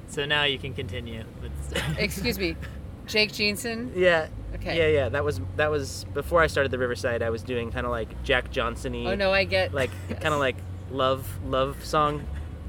So 0.07 0.25
now 0.25 0.43
you 0.43 0.57
can 0.59 0.73
continue 0.73 1.23
with. 1.41 1.51
Excuse 1.97 2.37
me, 2.39 2.55
Jake 3.05 3.33
Jeanson. 3.33 3.91
Yeah. 3.95 4.27
Okay. 4.55 4.77
Yeah, 4.77 4.87
yeah. 4.87 5.09
That 5.09 5.23
was 5.25 5.41
that 5.57 5.71
was 5.71 6.05
before 6.13 6.41
I 6.41 6.47
started 6.47 6.71
the 6.71 6.77
Riverside. 6.77 7.21
I 7.23 7.31
was 7.31 7.41
doing 7.41 7.71
kind 7.71 7.85
of 7.85 7.91
like 7.91 8.23
Jack 8.23 8.51
Johnson-y, 8.51 9.11
Oh 9.11 9.15
no, 9.15 9.33
I 9.33 9.43
get 9.43 9.73
like 9.73 9.89
yes. 10.09 10.21
kind 10.21 10.33
of 10.33 10.39
like 10.39 10.55
love 10.91 11.27
love 11.45 11.83
song. 11.83 12.25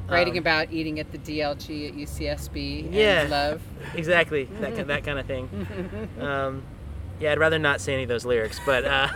Writing 0.09 0.35
Um, 0.35 0.39
about 0.39 0.73
eating 0.73 1.01
at 1.01 1.11
the 1.13 1.19
DLG 1.19 1.89
at 1.89 1.95
UCSB. 1.97 2.93
Yeah. 2.93 3.23
And 3.23 3.31
love. 3.31 3.63
exactly 3.95 4.45
that 4.61 4.75
ki- 4.77 4.83
that 4.83 5.05
kind 5.05 5.19
of 5.19 5.27
thing. 5.27 5.49
Um, 6.21 6.63
yeah, 7.21 7.31
I'd 7.31 7.39
rather 7.39 7.61
not 7.61 7.81
say 7.81 7.95
any 7.95 8.03
of 8.03 8.09
those 8.09 8.25
lyrics, 8.25 8.59
but 8.67 8.85
uh, 8.85 9.09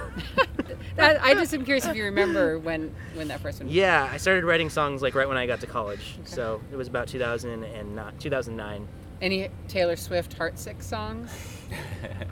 That, 0.96 1.20
I 1.22 1.35
just 1.35 1.53
am 1.55 1.64
curious 1.64 1.85
if 1.87 1.96
you 1.96 2.05
remember 2.05 2.59
when 2.59 2.94
when 3.14 3.29
that 3.29 3.40
first 3.40 3.61
one. 3.61 3.68
yeah, 3.68 4.09
I 4.12 4.16
started 4.18 4.44
writing 4.44 4.70
songs 4.70 5.01
like 5.03 5.14
right 5.14 5.27
when 5.29 5.37
I 5.37 5.46
got 5.46 5.61
to 5.61 5.66
college. 5.66 6.16
So 6.24 6.61
it 6.72 6.77
was 6.77 6.87
about 6.88 7.09
2000 7.09 7.64
and 7.64 7.94
not 7.96 8.18
2009. 8.20 8.87
Any 9.20 9.48
Taylor 9.66 9.96
Swift 9.96 10.38
Heartsick 10.38 10.81
songs? 10.83 11.31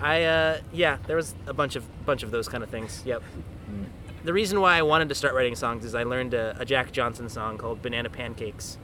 I 0.01 0.23
uh, 0.25 0.59
yeah, 0.73 0.99
there 1.07 1.17
was 1.17 1.35
a 1.47 1.53
bunch 1.53 1.75
of 1.77 1.85
bunch 2.07 2.23
of 2.23 2.31
those 2.31 2.49
kind 2.49 2.63
of 2.63 2.71
things. 2.71 3.03
Yep. 3.05 3.23
The 4.27 4.33
reason 4.33 4.61
why 4.61 4.77
I 4.77 4.83
wanted 4.83 5.09
to 5.11 5.15
start 5.15 5.35
writing 5.35 5.55
songs 5.55 5.85
is 5.85 5.95
I 5.95 6.03
learned 6.03 6.35
a, 6.35 6.57
a 6.59 6.65
Jack 6.65 6.91
Johnson 6.91 7.29
song 7.29 7.59
called 7.59 7.81
"Banana 7.81 8.11
Pancakes" 8.11 8.77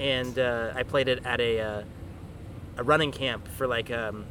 and 0.00 0.36
uh, 0.36 0.72
I 0.74 0.82
played 0.82 1.06
it 1.06 1.24
at 1.24 1.40
a 1.40 1.60
uh, 1.60 1.82
a 2.78 2.82
running 2.82 3.12
camp 3.12 3.46
for 3.46 3.68
like 3.68 3.92
um, 3.92 4.26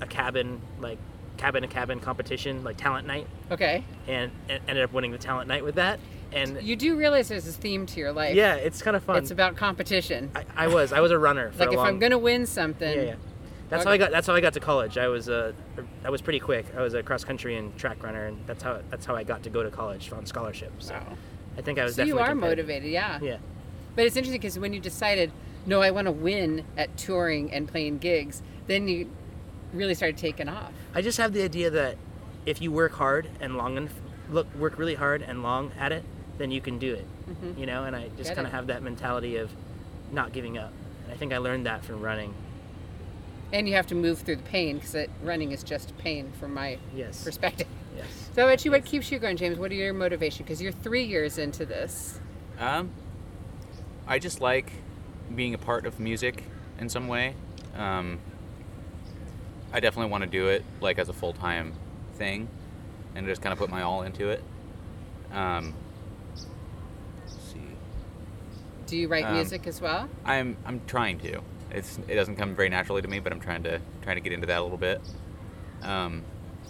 a 0.00 0.06
cabin 0.06 0.62
like 0.80 0.96
cabin 1.36 1.60
to 1.62 1.68
cabin 1.68 2.00
competition 2.00 2.64
like 2.64 2.78
talent 2.78 3.06
night, 3.06 3.26
Okay. 3.50 3.84
and, 4.08 4.30
and 4.48 4.62
ended 4.68 4.84
up 4.84 4.92
winning 4.94 5.12
the 5.12 5.18
talent 5.18 5.48
night 5.48 5.64
with 5.64 5.74
that. 5.74 6.00
And 6.32 6.62
You 6.62 6.76
do 6.76 6.96
realize 6.96 7.28
there's 7.28 7.46
a 7.46 7.52
theme 7.52 7.84
to 7.86 8.00
your 8.00 8.12
life. 8.12 8.34
yeah, 8.34 8.54
it's 8.54 8.80
kind 8.80 8.96
of 8.96 9.02
fun. 9.02 9.16
It's 9.18 9.30
about 9.30 9.56
competition. 9.56 10.30
I, 10.34 10.44
I 10.56 10.66
was 10.68 10.94
I 10.94 11.00
was 11.00 11.10
a 11.10 11.18
runner. 11.18 11.52
For 11.52 11.58
like 11.58 11.68
a 11.68 11.72
if 11.72 11.76
long, 11.76 11.88
I'm 11.88 11.98
gonna 11.98 12.16
win 12.16 12.46
something, 12.46 12.96
Yeah, 12.96 13.02
yeah. 13.04 13.14
That's 13.72 13.84
how 13.84 13.90
I 13.90 13.96
got. 13.98 14.10
That's 14.12 14.26
how 14.26 14.34
I 14.34 14.40
got 14.40 14.52
to 14.54 14.60
college. 14.60 14.98
I 14.98 15.08
was 15.08 15.28
uh, 15.28 15.52
I 16.04 16.10
was 16.10 16.20
pretty 16.20 16.40
quick. 16.40 16.66
I 16.76 16.82
was 16.82 16.94
a 16.94 17.02
cross 17.02 17.24
country 17.24 17.56
and 17.56 17.76
track 17.76 18.02
runner, 18.02 18.26
and 18.26 18.38
that's 18.46 18.62
how 18.62 18.80
that's 18.90 19.06
how 19.06 19.16
I 19.16 19.24
got 19.24 19.42
to 19.44 19.50
go 19.50 19.62
to 19.62 19.70
college 19.70 20.12
on 20.12 20.26
scholarship. 20.26 20.72
So 20.78 20.94
Wow. 20.94 21.16
I 21.58 21.62
think 21.62 21.78
I 21.78 21.84
was 21.84 21.94
So 21.96 22.02
you 22.04 22.18
are 22.18 22.28
competitive. 22.28 22.66
motivated, 22.66 22.90
yeah. 22.92 23.18
Yeah, 23.20 23.36
But 23.96 24.06
it's 24.06 24.16
interesting 24.16 24.40
because 24.40 24.58
when 24.58 24.72
you 24.72 24.80
decided, 24.80 25.32
no, 25.66 25.82
I 25.82 25.90
want 25.90 26.06
to 26.06 26.12
win 26.12 26.64
at 26.78 26.96
touring 26.96 27.52
and 27.52 27.68
playing 27.68 27.98
gigs, 27.98 28.42
then 28.66 28.88
you 28.88 29.10
really 29.74 29.94
started 29.94 30.16
taking 30.16 30.48
off. 30.48 30.72
I 30.94 31.02
just 31.02 31.18
have 31.18 31.32
the 31.34 31.42
idea 31.42 31.68
that 31.70 31.96
if 32.46 32.60
you 32.62 32.72
work 32.72 32.92
hard 32.92 33.28
and 33.40 33.56
long 33.56 33.76
enough, 33.76 33.92
look 34.30 34.46
work 34.54 34.78
really 34.78 34.94
hard 34.94 35.20
and 35.22 35.42
long 35.42 35.72
at 35.78 35.92
it, 35.92 36.04
then 36.38 36.50
you 36.50 36.60
can 36.62 36.78
do 36.78 36.94
it. 36.94 37.06
Mhm. 37.28 37.58
You 37.58 37.66
know, 37.66 37.84
and 37.84 37.94
I 37.96 38.08
just 38.16 38.34
kind 38.34 38.46
of 38.46 38.52
have 38.52 38.66
that 38.68 38.82
mentality 38.82 39.36
of 39.36 39.50
not 40.10 40.32
giving 40.32 40.56
up. 40.58 40.72
And 41.04 41.12
I 41.12 41.16
think 41.16 41.32
I 41.34 41.38
learned 41.38 41.66
that 41.66 41.84
from 41.84 42.00
running. 42.00 42.32
And 43.52 43.68
you 43.68 43.74
have 43.74 43.86
to 43.88 43.94
move 43.94 44.20
through 44.20 44.36
the 44.36 44.42
pain 44.44 44.76
because 44.78 44.96
running 45.22 45.52
is 45.52 45.62
just 45.62 45.96
pain 45.98 46.32
from 46.40 46.54
my 46.54 46.78
Yes. 46.94 47.22
perspective. 47.22 47.66
Yes. 47.96 48.06
So, 48.34 48.46
about 48.46 48.64
you, 48.64 48.70
what 48.70 48.84
keeps 48.86 49.12
you 49.12 49.18
going, 49.18 49.36
James? 49.36 49.58
What 49.58 49.70
are 49.70 49.74
your 49.74 49.92
motivation? 49.92 50.44
Because 50.44 50.62
you're 50.62 50.72
three 50.72 51.04
years 51.04 51.36
into 51.36 51.66
this. 51.66 52.18
Um, 52.58 52.90
I 54.06 54.18
just 54.18 54.40
like 54.40 54.72
being 55.34 55.52
a 55.52 55.58
part 55.58 55.84
of 55.84 56.00
music 56.00 56.44
in 56.80 56.88
some 56.88 57.08
way. 57.08 57.34
Um, 57.76 58.18
I 59.72 59.80
definitely 59.80 60.10
want 60.10 60.24
to 60.24 60.30
do 60.30 60.48
it 60.48 60.64
like 60.80 60.98
as 60.98 61.08
a 61.10 61.12
full 61.12 61.34
time 61.34 61.74
thing, 62.14 62.48
and 63.14 63.26
just 63.26 63.42
kind 63.42 63.52
of 63.52 63.58
put 63.58 63.68
my 63.68 63.82
all 63.82 64.02
into 64.02 64.30
it. 64.30 64.42
Um, 65.32 65.74
let's 67.20 67.36
see, 67.52 67.60
Do 68.86 68.96
you 68.96 69.08
write 69.08 69.24
Um, 69.26 69.34
music 69.34 69.66
as 69.66 69.80
well? 69.80 70.08
I'm 70.24 70.56
I'm 70.64 70.80
trying 70.86 71.18
to. 71.20 71.42
It's 71.72 71.98
it 72.06 72.14
doesn't 72.14 72.36
come 72.36 72.54
very 72.54 72.68
naturally 72.68 73.02
to 73.02 73.08
me, 73.08 73.18
but 73.18 73.32
I'm 73.32 73.40
trying 73.40 73.62
to 73.64 73.80
trying 74.02 74.16
to 74.16 74.20
get 74.20 74.32
into 74.32 74.46
that 74.46 74.60
a 74.60 74.62
little 74.62 74.78
bit. 74.78 75.00
Um, 75.82 76.22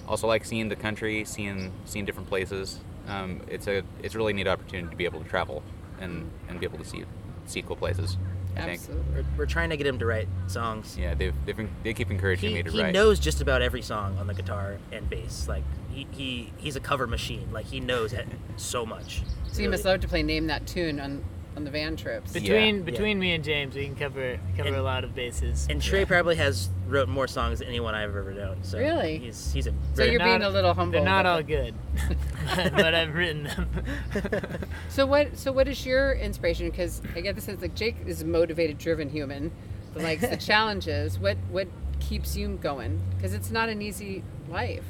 also 0.08 0.26
like 0.26 0.44
seeing 0.44 0.68
the 0.68 0.76
country, 0.76 1.24
seeing 1.24 1.72
seeing 1.84 2.04
different 2.04 2.28
places. 2.28 2.80
Um, 3.08 3.42
it's 3.48 3.66
a 3.66 3.82
it's 4.02 4.14
a 4.14 4.18
really 4.18 4.32
neat 4.32 4.46
opportunity 4.48 4.88
to 4.90 4.96
be 4.96 5.04
able 5.04 5.22
to 5.22 5.28
travel 5.28 5.62
and 6.00 6.30
and 6.48 6.58
be 6.60 6.66
able 6.66 6.78
to 6.78 6.84
see 6.84 7.04
see 7.46 7.62
cool 7.62 7.76
places. 7.76 8.16
I 8.54 8.60
think. 8.60 8.80
Absolutely. 8.80 9.14
We're, 9.14 9.24
we're 9.38 9.46
trying 9.46 9.70
to 9.70 9.78
get 9.78 9.86
him 9.86 9.98
to 9.98 10.04
write 10.06 10.28
songs. 10.46 10.96
Yeah, 10.98 11.14
they've, 11.14 11.34
they've 11.46 11.68
they 11.82 11.94
keep 11.94 12.10
encouraging 12.10 12.50
He, 12.50 12.56
me 12.56 12.62
to 12.62 12.70
he 12.70 12.82
write. 12.82 12.92
knows 12.92 13.18
just 13.18 13.40
about 13.40 13.62
every 13.62 13.80
song 13.80 14.18
on 14.18 14.26
the 14.26 14.34
guitar 14.34 14.76
and 14.92 15.08
bass. 15.08 15.48
Like 15.48 15.64
he, 15.90 16.06
he 16.10 16.52
he's 16.58 16.76
a 16.76 16.80
cover 16.80 17.06
machine. 17.06 17.48
Like 17.50 17.64
he 17.66 17.80
knows 17.80 18.12
it 18.12 18.28
so 18.56 18.84
much. 18.84 19.22
So 19.50 19.62
you 19.62 19.70
must 19.70 19.84
love 19.84 20.00
to 20.00 20.08
play 20.08 20.22
Name 20.22 20.48
That 20.48 20.66
Tune 20.66 21.00
on, 21.00 21.24
on 21.56 21.64
the 21.64 21.70
van 21.70 21.96
trips. 21.96 22.32
Between 22.32 22.76
Yeah. 22.78 22.82
between 22.82 23.18
me 23.18 23.32
and 23.34 23.44
James, 23.44 23.74
we 23.74 23.84
can 23.84 23.94
cover 23.96 24.38
cover 24.56 24.68
And- 24.68 24.76
a 24.76 24.82
lot 24.82 25.04
of 25.04 25.14
bases. 25.14 25.66
And 25.68 25.82
Trey 25.82 26.04
probably 26.04 26.36
has 26.36 26.70
wrote 26.88 27.08
more 27.08 27.26
songs 27.28 27.58
than 27.60 27.68
anyone 27.68 27.94
I've 27.94 28.14
ever 28.16 28.32
known. 28.32 28.56
So 28.62 28.78
Really? 28.78 29.18
he's 29.18 29.52
he's 29.52 29.66
a 29.66 29.74
So 29.94 30.04
you're 30.04 30.18
being 30.18 30.42
a 30.42 30.48
little 30.50 30.74
humble. 30.74 30.92
They're 30.98 31.04
not 31.04 31.24
but- 31.24 31.30
all 31.30 31.42
good, 31.42 31.74
but 32.56 32.94
I've 32.94 33.14
written 33.14 33.44
them. 33.44 33.68
So 34.88 35.06
what? 35.06 35.36
So 35.38 35.52
what 35.52 35.68
is 35.68 35.84
your 35.86 36.12
inspiration? 36.14 36.70
Because 36.70 37.00
I 37.14 37.20
get 37.20 37.34
the 37.34 37.40
sense 37.40 37.60
like 37.62 37.74
Jake 37.74 37.96
is 38.06 38.22
a 38.22 38.26
motivated, 38.26 38.78
driven 38.78 39.08
human, 39.08 39.50
but 39.94 40.02
likes 40.02 40.22
the 40.26 40.36
challenges. 40.36 41.18
What 41.18 41.36
what 41.50 41.68
keeps 42.00 42.36
you 42.36 42.48
going? 42.62 43.00
Because 43.16 43.32
it's 43.34 43.50
not 43.50 43.68
an 43.68 43.80
easy 43.82 44.22
life. 44.48 44.84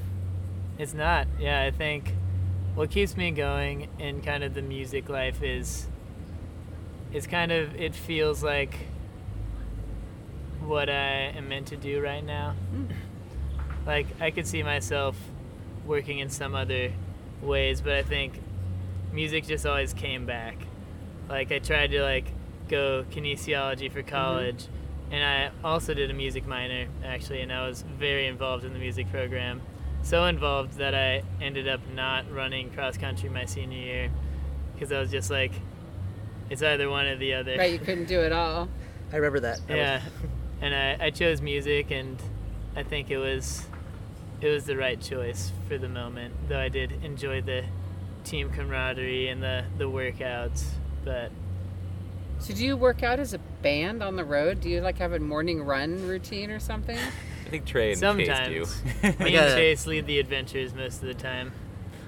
It's 0.79 0.95
not. 0.95 1.27
Yeah, 1.39 1.63
I 1.63 1.71
think 1.71 2.15
what 2.75 2.91
keeps 2.91 3.17
me 3.17 3.31
going 3.31 3.89
in 3.99 4.23
kind 4.23 4.43
of 4.43 4.55
the 4.55 4.63
music 4.63 5.09
life 5.09 5.43
is 5.43 5.87
it's 7.13 7.27
kind 7.27 7.53
of 7.53 7.75
it 7.77 7.95
feels 7.95 8.43
like 8.43 8.75
what 10.61 10.89
I 10.89 11.33
am 11.37 11.49
meant 11.49 11.69
to 11.69 11.77
do 11.77 12.01
right 12.01 12.25
now. 12.25 12.55
Hmm. 12.71 12.85
Like 13.87 14.07
I 14.21 14.31
could 14.31 14.47
see 14.47 14.63
myself 14.63 15.17
working 15.87 16.21
in 16.21 16.31
some 16.31 16.55
other 16.55 16.93
ways, 17.43 17.81
but 17.81 17.93
I 17.93 18.03
think 18.03 18.41
music 19.13 19.47
just 19.47 19.67
always 19.67 19.93
came 19.93 20.25
back. 20.25 20.57
Like 21.29 21.53
I 21.53 21.59
tried 21.59 21.91
to 21.91 22.03
like 22.03 22.27
go 22.69 23.05
kinesiology 23.11 23.91
for 23.93 24.01
mm-hmm. 24.01 24.09
college 24.09 24.67
and 25.11 25.23
I 25.23 25.51
also 25.67 25.93
did 25.93 26.11
a 26.11 26.15
music 26.15 26.47
minor 26.47 26.87
actually 27.05 27.43
and 27.43 27.53
I 27.53 27.67
was 27.67 27.83
very 27.83 28.27
involved 28.27 28.65
in 28.65 28.73
the 28.73 28.79
music 28.79 29.11
program. 29.11 29.61
So 30.03 30.25
involved 30.25 30.79
that 30.79 30.95
I 30.95 31.23
ended 31.41 31.69
up 31.69 31.81
not 31.95 32.33
running 32.33 32.71
cross 32.71 32.97
country 32.97 33.29
my 33.29 33.45
senior 33.45 33.79
year 33.79 34.11
because 34.75 34.91
I 34.91 34.99
was 34.99 35.11
just 35.11 35.31
like 35.31 35.53
it's 36.53 36.63
either 36.63 36.89
one 36.89 37.07
or 37.07 37.17
the 37.17 37.35
other. 37.35 37.57
Right? 37.57 37.73
You 37.73 37.79
couldn't 37.79 38.07
do 38.07 38.21
it 38.21 38.33
all. 38.33 38.69
I 39.13 39.17
remember 39.17 39.41
that. 39.41 39.59
That 39.67 39.77
was- 39.77 39.77
Yeah. 39.79 40.03
and 40.61 40.75
I, 40.75 41.07
I 41.07 41.11
chose 41.11 41.41
music 41.43 41.91
and 41.91 42.17
I 42.77 42.83
think 42.83 43.11
it 43.11 43.19
was 43.19 43.67
it 44.41 44.49
was 44.49 44.65
the 44.65 44.77
right 44.77 45.01
choice 45.01 45.53
for 45.69 45.79
the 45.79 45.89
moment. 45.89 46.35
Though 46.49 46.59
I 46.59 46.69
did 46.69 47.05
enjoy 47.05 47.43
the 47.43 47.65
team 48.25 48.51
camaraderie 48.51 49.29
and 49.29 49.43
the, 49.43 49.65
the 49.79 49.85
workouts. 49.85 50.65
But 51.05 51.31
So 52.41 52.53
do 52.55 52.65
you 52.65 52.77
work 52.77 53.03
out 53.03 53.21
as 53.21 53.35
a 53.35 53.39
band 53.63 54.03
on 54.03 54.17
the 54.17 54.25
road? 54.25 54.61
Do 54.61 54.69
you 54.69 54.81
like 54.81 54.99
have 54.99 55.13
a 55.13 55.19
morning 55.21 55.63
run 55.63 56.07
routine 56.09 56.51
or 56.51 56.59
something? 56.59 56.97
I 56.99 57.49
think 57.51 57.67
Trey 57.67 57.91
and 57.93 58.01
sometimes 58.01 58.49
Chase 58.49 58.83
me 59.03 59.11
do. 59.13 59.25
I 59.25 59.29
and 59.29 59.55
Chase 59.55 59.87
lead 59.87 60.07
the 60.07 60.19
adventures 60.19 60.75
most 60.75 61.03
of 61.03 61.09
the 61.09 61.15
time. 61.15 61.53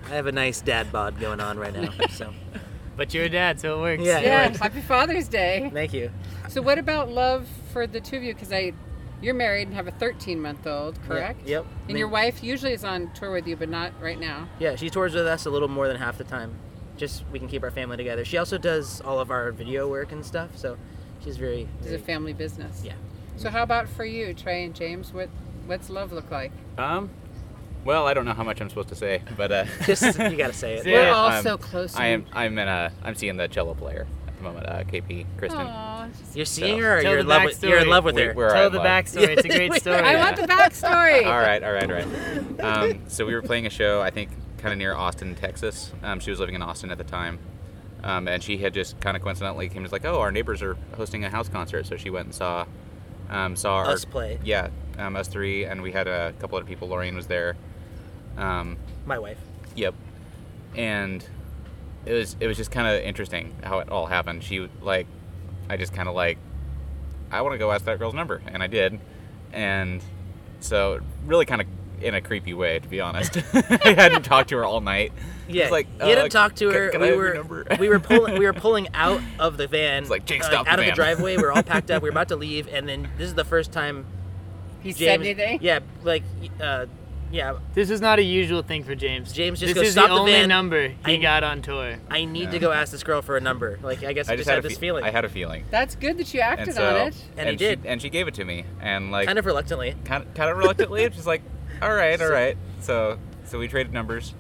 I 0.07 0.15
have 0.15 0.27
a 0.27 0.33
nice 0.33 0.61
dad 0.61 0.91
bod 0.91 1.21
going 1.21 1.41
on 1.41 1.59
right 1.59 1.73
now. 1.75 1.91
So 2.11 2.33
But 2.97 3.13
you're 3.13 3.25
a 3.25 3.29
dad, 3.29 3.61
so 3.61 3.79
it 3.79 3.81
works. 3.81 4.03
Yeah. 4.03 4.21
yeah. 4.21 4.43
right. 4.43 4.57
Happy 4.57 4.81
Father's 4.81 5.29
Day. 5.29 5.71
thank 5.73 5.93
you. 5.93 6.11
So 6.49 6.63
what 6.63 6.79
about 6.79 7.11
love 7.11 7.49
for 7.73 7.87
the 7.87 8.01
two 8.01 8.17
of 8.17 8.23
you? 8.23 8.35
Because 8.35 8.53
I, 8.53 8.73
you're 9.21 9.35
married 9.35 9.69
and 9.69 9.75
have 9.75 9.89
a 9.89 9.93
13 9.93 10.41
month 10.41 10.67
old, 10.67 11.03
correct? 11.03 11.41
Yeah, 11.45 11.59
Yep. 11.59 11.67
And 11.89 11.99
your 11.99 12.09
wife 12.09 12.43
usually 12.43 12.73
is 12.73 12.85
on 12.85 13.11
tour 13.13 13.33
with 13.33 13.47
you, 13.47 13.57
but 13.57 13.69
not 13.69 13.93
right 14.01 14.19
now. 14.19 14.49
Yeah, 14.59 14.77
she 14.77 14.91
tours 14.91 15.15
with 15.15 15.27
us 15.27 15.47
a 15.47 15.51
little 15.51 15.69
more 15.69 15.89
than 15.89 15.97
half 15.97 16.19
the 16.19 16.25
time. 16.25 16.55
Just 16.97 17.25
we 17.33 17.41
can 17.41 17.49
keep 17.49 17.65
our 17.65 17.73
family 17.73 17.97
together. 17.97 18.25
She 18.25 18.39
also 18.39 18.57
does 18.59 19.01
all 19.01 19.19
of 19.19 19.31
our 19.33 19.51
video 19.51 19.89
work 19.89 20.13
and 20.13 20.25
stuff. 20.25 20.51
So 20.57 20.77
she's 21.25 21.37
very. 21.37 21.69
It's 21.81 21.91
a 21.91 21.99
family 21.99 22.33
business. 22.33 22.83
yeah. 22.85 22.93
So 23.37 23.51
how 23.51 23.65
about 23.65 23.89
for 23.89 24.05
you, 24.05 24.33
Trey 24.33 24.65
and 24.65 24.73
James? 24.77 25.13
What 25.13 25.29
what's 25.67 25.91
love 25.91 26.13
look 26.13 26.31
like? 26.31 26.53
Um, 26.79 27.11
well, 27.85 28.07
I 28.07 28.15
don't 28.15 28.25
know 28.25 28.33
how 28.35 28.45
much 28.45 28.61
I'm 28.61 28.69
supposed 28.69 28.89
to 28.89 28.95
say, 28.95 29.23
but 29.37 29.53
uh, 29.53 29.65
Just 29.87 30.03
you 30.19 30.37
gotta 30.37 30.53
say 30.53 30.75
it. 30.77 30.87
We're 30.87 31.11
all 31.13 31.29
I'm- 31.29 31.43
so 31.43 31.57
close. 31.59 31.95
I 31.97 32.07
am 32.07 32.27
I'm 32.33 32.59
in 32.59 32.69
a 32.69 32.93
I'm 33.03 33.15
seeing 33.15 33.37
the 33.37 33.49
cello 33.49 33.75
player 33.75 34.07
at 34.27 34.37
the 34.37 34.43
moment, 34.43 34.67
uh, 34.67 34.83
KP 34.85 35.27
Kristen. 35.37 35.61
Aw, 35.61 36.09
just- 36.09 36.37
You're 36.37 36.47
seeing 36.47 36.81
her, 36.81 36.99
or 36.99 37.03
Tell 37.03 37.11
you're 37.13 37.21
in 37.21 37.27
love 37.27 37.45
with 37.45 37.63
you're 37.63 37.79
in 37.79 37.85
backstory. 37.85 37.89
love 37.91 38.05
with 38.05 38.15
We- 38.17 38.23
her. 38.23 38.33
we're- 38.35 38.53
Tell 38.53 38.71
the 38.71 38.79
well. 38.79 38.87
backstory. 38.87 39.29
It's 39.37 39.45
a 39.45 39.49
great 39.49 39.73
story. 39.81 39.97
I 39.97 40.17
want 40.17 40.37
the 40.37 40.43
backstory. 40.43 41.27
all 41.27 41.39
right, 41.39 41.63
all 41.63 41.73
right, 41.73 41.91
all 41.91 41.97
right. 41.97 42.61
Um, 42.61 43.01
so 43.09 43.27
we 43.27 43.35
were 43.35 43.43
playing 43.43 43.67
a 43.67 43.71
show, 43.71 44.01
I 44.03 44.11
think, 44.11 44.31
kind 44.59 44.73
of 44.73 44.79
near 44.79 44.95
Austin, 44.95 45.35
Texas. 45.35 45.93
Um, 46.03 46.21
she 46.21 46.31
was 46.31 46.41
living 46.41 46.55
in 46.55 46.63
Austin 46.63 46.91
at 46.91 46.99
the 46.99 47.05
time, 47.05 47.39
um, 48.03 48.27
and 48.29 48.43
she 48.43 48.57
had 48.59 48.73
just 48.75 48.99
kind 49.01 49.17
of 49.17 49.23
coincidentally 49.23 49.69
came 49.69 49.83
just 49.83 49.93
like, 49.93 50.05
oh, 50.05 50.21
our 50.21 50.33
neighbors 50.33 50.63
are 50.63 50.77
hosting 50.97 51.25
a 51.25 51.31
house 51.31 51.49
concert, 51.49 51.87
so 51.87 51.97
she 51.97 52.09
went 52.11 52.27
and 52.27 52.35
saw 52.35 52.65
um, 53.31 53.57
saw 53.57 53.77
our, 53.77 53.87
Us 53.91 54.05
play. 54.05 54.39
Yeah, 54.45 54.69
um, 54.99 55.17
us 55.17 55.29
three, 55.29 55.65
and 55.65 55.81
we 55.83 55.93
had 55.93 56.07
a 56.07 56.33
couple 56.41 56.57
other 56.59 56.67
people. 56.67 56.89
Lorraine 56.89 57.17
was 57.17 57.27
there. 57.27 57.57
Um, 58.37 58.77
My 59.07 59.19
wife. 59.19 59.39
Yep. 59.77 59.95
And 60.77 61.25
it 62.07 62.13
was 62.13 62.37
it 62.41 62.47
was 62.47 62.57
just 62.57 62.71
kind 62.71 62.87
of 62.87 63.03
interesting 63.03 63.55
how 63.63 63.79
it 63.79 63.89
all 63.89 64.07
happened. 64.07 64.43
She 64.43 64.69
like 64.83 65.07
I 65.69 65.77
just 65.77 65.93
kind 65.93 66.09
of 66.09 66.15
like 66.15 66.39
I 67.31 67.43
want 67.43 67.55
to 67.55 67.59
go 67.59 67.73
ask 67.73 67.85
that 67.87 67.99
girl's 67.99 68.15
number, 68.15 68.43
and 68.47 68.63
I 68.63 68.67
did. 68.67 68.99
And 69.53 70.03
so 70.61 71.01
really 71.27 71.47
kind 71.47 71.61
of 71.61 71.67
in 72.01 72.15
a 72.15 72.21
creepy 72.21 72.55
way, 72.55 72.79
to 72.79 72.89
be 72.89 73.01
honest. 73.01 73.37
I 73.55 73.95
hadn't 73.97 74.23
talked 74.25 74.51
to 74.51 74.57
her 74.57 74.65
all 74.65 74.81
night. 74.81 75.13
Yeah, 75.49 75.65
It's 75.65 75.73
like 75.73 75.87
you 76.01 76.07
hadn't 76.07 76.27
uh, 76.27 76.29
talked 76.29 76.57
to 76.59 76.71
her. 76.71 76.91
can 76.91 77.03
I 77.03 77.05
we 77.05 77.09
have 77.11 77.17
were 77.19 77.35
number? 77.35 77.67
we 77.79 77.89
were 77.89 78.01
pulling 78.01 78.39
we 78.39 78.47
were 78.47 78.53
pulling 78.53 78.89
out 78.95 79.21
of 79.39 79.57
the 79.57 79.67
van. 79.67 80.03
It's 80.03 80.11
like, 80.11 80.25
Jake, 80.25 80.43
uh, 80.43 80.47
stop 80.47 80.67
the 80.67 80.73
out 80.73 80.79
of 80.81 80.87
the 80.87 80.93
driveway. 80.93 81.37
We 81.37 81.43
were 81.43 81.53
all 81.53 81.63
packed 81.63 81.91
up. 81.91 82.03
We 82.03 82.09
were 82.09 82.13
about 82.13 82.29
to 82.29 82.37
leave, 82.37 82.69
and 82.69 82.89
then 82.89 83.09
this 83.19 83.29
is 83.29 83.35
the 83.35 83.45
first 83.45 83.73
time 83.73 84.07
he 84.83 84.93
said 84.93 85.21
anything? 85.21 85.59
Yeah, 85.63 85.81
like 86.03 86.23
uh, 86.61 86.87
yeah. 87.35 87.59
This 87.75 87.91
is 87.91 88.01
not 88.01 88.19
a 88.19 88.23
usual 88.23 88.63
thing 88.63 88.85
for 88.85 88.95
James. 88.95 89.33
James 89.33 89.61
just 89.61 89.75
this 89.75 89.81
goes, 89.81 89.89
is 89.89 89.93
"Stop 89.93 90.09
the 90.09 90.15
the 90.15 90.21
only 90.21 90.33
van." 90.33 90.49
number 90.49 90.89
he 90.89 91.15
I- 91.15 91.17
got 91.17 91.43
on 91.45 91.61
tour. 91.63 91.97
I 92.11 92.25
need 92.25 92.45
Yeah. 92.45 92.51
to 92.53 92.59
go 92.61 92.73
ask 92.73 92.93
this 92.93 93.03
girl 93.03 93.21
for 93.23 93.37
a 93.37 93.41
number. 93.41 93.79
Like 93.83 94.03
I 94.05 94.13
guess 94.13 94.29
I, 94.29 94.35
I 94.35 94.37
just, 94.37 94.47
just 94.47 94.49
had, 94.49 94.55
had 94.57 94.65
a 94.65 94.69
this 94.69 94.79
fe- 94.79 94.81
feeling. 94.87 95.05
I 95.05 95.11
had 95.11 95.25
a 95.25 95.29
feeling. 95.29 95.65
That's 95.71 95.95
good 95.97 96.17
that 96.19 96.33
you 96.33 96.41
acted 96.41 96.75
so, 96.75 96.89
on 96.89 97.09
it. 97.09 97.17
And 97.37 97.49
he 97.49 97.53
she, 97.55 97.57
did. 97.57 97.85
and 97.85 98.01
she 98.01 98.09
gave 98.09 98.29
it 98.29 98.35
to 98.35 98.45
me, 98.45 98.65
and 98.81 99.11
like 99.11 99.27
kind 99.27 99.39
of 99.39 99.47
reluctantly. 99.47 99.97
kind 100.05 100.23
of, 100.25 100.33
kind 100.35 100.49
of 100.51 100.57
reluctantly, 100.57 101.11
She's 101.15 101.27
like, 101.27 101.43
all 101.83 101.93
right, 101.93 102.21
all 102.23 102.31
right. 102.31 102.57
So- 102.81 103.19
So, 103.45 103.51
so 103.51 103.59
we 103.59 103.69
traded 103.69 103.93
numbers, 103.93 104.35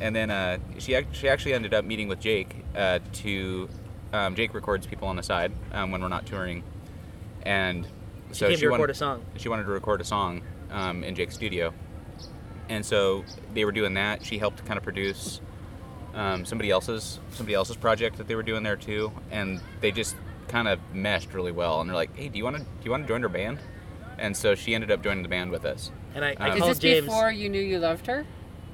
and 0.00 0.14
then 0.14 0.30
uh, 0.30 0.58
she 0.78 0.94
ac- 0.94 1.08
she 1.12 1.28
actually 1.28 1.54
ended 1.54 1.72
up 1.74 1.84
meeting 1.84 2.06
with 2.08 2.20
Jake 2.20 2.64
uh, 2.76 2.98
to 3.24 3.68
Um, 4.12 4.34
Jake 4.36 4.54
records 4.54 4.86
people 4.86 5.08
on 5.08 5.16
the 5.16 5.22
side 5.22 5.52
um, 5.72 5.90
when 5.90 6.00
we're 6.02 6.08
not 6.08 6.26
touring, 6.26 6.62
and 7.44 7.86
She 8.28 8.34
so 8.34 8.46
came 8.48 8.56
she 8.56 8.60
to 8.62 8.66
record 8.68 8.80
wanted 8.80 8.92
a 8.92 8.94
song. 8.94 9.24
she 9.36 9.48
wanted 9.48 9.64
to 9.64 9.70
record 9.70 10.00
a 10.00 10.04
song 10.04 10.42
um, 10.70 11.02
in 11.04 11.14
Jake's 11.14 11.34
studio, 11.34 11.72
and 12.68 12.84
so 12.84 13.24
they 13.54 13.64
were 13.64 13.72
doing 13.72 13.94
that. 13.94 14.24
She 14.24 14.38
helped 14.38 14.64
kind 14.66 14.76
of 14.78 14.84
produce 14.84 15.40
um, 16.14 16.44
somebody 16.44 16.70
else's 16.70 17.18
somebody 17.30 17.54
else's 17.54 17.76
project 17.76 18.16
that 18.18 18.26
they 18.28 18.34
were 18.34 18.42
doing 18.42 18.62
there 18.62 18.76
too, 18.76 19.12
and 19.30 19.60
they 19.80 19.92
just 19.92 20.16
kind 20.48 20.68
of 20.68 20.78
meshed 20.94 21.34
really 21.34 21.52
well. 21.52 21.80
And 21.80 21.88
they're 21.90 21.94
like, 21.96 22.16
"Hey, 22.16 22.28
do 22.28 22.38
you 22.38 22.44
want 22.44 22.56
to 22.56 22.62
do 22.62 22.68
you 22.84 22.90
want 22.90 23.04
to 23.04 23.08
join 23.08 23.22
our 23.22 23.28
band?" 23.28 23.58
And 24.18 24.34
so 24.36 24.54
she 24.54 24.74
ended 24.74 24.90
up 24.90 25.02
joining 25.02 25.22
the 25.22 25.28
band 25.28 25.50
with 25.50 25.64
us. 25.66 25.90
And 26.14 26.24
I, 26.24 26.34
I 26.40 26.50
Um, 26.50 26.58
Is 26.62 26.68
this 26.68 26.78
James. 26.78 27.06
before 27.06 27.30
you 27.30 27.48
knew 27.50 27.60
you 27.60 27.78
loved 27.78 28.06
her? 28.06 28.24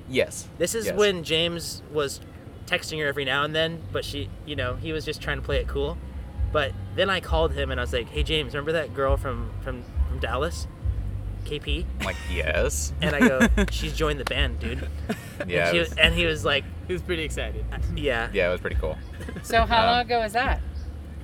Yes. 0.08 0.48
This 0.58 0.74
is 0.76 0.86
Yes. 0.86 0.96
when 0.96 1.24
James 1.24 1.82
was 1.92 2.20
texting 2.66 3.00
her 3.00 3.06
every 3.08 3.24
now 3.24 3.42
and 3.42 3.52
then, 3.54 3.82
but 3.90 4.04
she, 4.04 4.28
you 4.46 4.54
know, 4.54 4.76
he 4.76 4.92
was 4.92 5.04
just 5.04 5.20
trying 5.20 5.38
to 5.38 5.42
play 5.42 5.56
it 5.56 5.66
cool. 5.66 5.98
But 6.52 6.72
then 6.94 7.10
I 7.10 7.18
called 7.20 7.54
him 7.54 7.70
and 7.72 7.80
I 7.80 7.82
was 7.82 7.92
like, 7.92 8.08
"Hey 8.10 8.22
James, 8.22 8.54
remember 8.54 8.70
that 8.72 8.94
girl 8.94 9.16
from 9.16 9.50
from 9.62 9.82
from 10.08 10.18
Dallas, 10.20 10.68
KP?" 11.44 11.84
I'm 12.00 12.06
like, 12.06 12.16
yes. 12.32 12.92
And 13.02 13.14
I 13.16 13.20
go, 13.28 13.40
"She's 13.70 13.92
joined 13.94 14.18
the 14.20 14.24
band, 14.24 14.58
dude." 14.60 14.88
Yeah. 15.46 15.68
And, 15.68 15.68
it 15.68 15.72
she, 15.72 15.78
was- 15.80 15.98
and 15.98 16.14
he 16.14 16.26
was 16.26 16.44
like, 16.44 16.64
He 16.86 16.92
was 16.92 17.02
pretty 17.02 17.22
excited. 17.24 17.64
"Yeah." 17.96 18.28
yeah, 18.32 18.48
it 18.48 18.52
was 18.52 18.60
pretty 18.60 18.76
cool. 18.76 18.96
So 19.42 19.64
how 19.64 19.80
Um, 19.80 19.86
long 19.86 20.00
ago 20.06 20.20
was 20.20 20.32
that? 20.34 20.60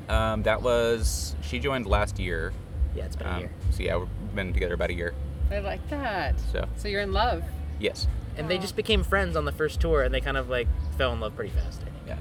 Um, 0.08 0.42
that 0.44 0.62
was 0.62 1.36
she 1.42 1.58
joined 1.60 1.86
last 1.86 2.18
year. 2.18 2.52
Yeah, 2.96 3.04
it's 3.04 3.16
been 3.16 3.26
a 3.26 3.30
Um, 3.30 3.40
year. 3.40 3.50
so 3.70 3.82
yeah, 3.82 3.96
we've 3.96 4.08
been 4.34 4.52
together 4.52 4.74
about 4.74 4.90
a 4.90 4.94
year. 4.94 5.14
I 5.50 5.60
like 5.60 5.86
that. 5.90 6.34
So 6.52 6.66
So 6.76 6.88
you're 6.88 7.02
in 7.02 7.12
love. 7.12 7.42
yes. 7.78 8.06
And 8.36 8.48
they 8.48 8.58
just 8.58 8.76
became 8.76 9.02
friends 9.04 9.36
on 9.36 9.44
the 9.44 9.52
first 9.52 9.80
tour, 9.80 10.02
and 10.02 10.14
they 10.14 10.20
kind 10.20 10.36
of 10.36 10.48
like 10.48 10.68
fell 10.96 11.12
in 11.12 11.20
love 11.20 11.34
pretty 11.36 11.50
fast. 11.50 11.80
I 11.82 11.84
think. 11.84 11.96
Yeah. 12.06 12.16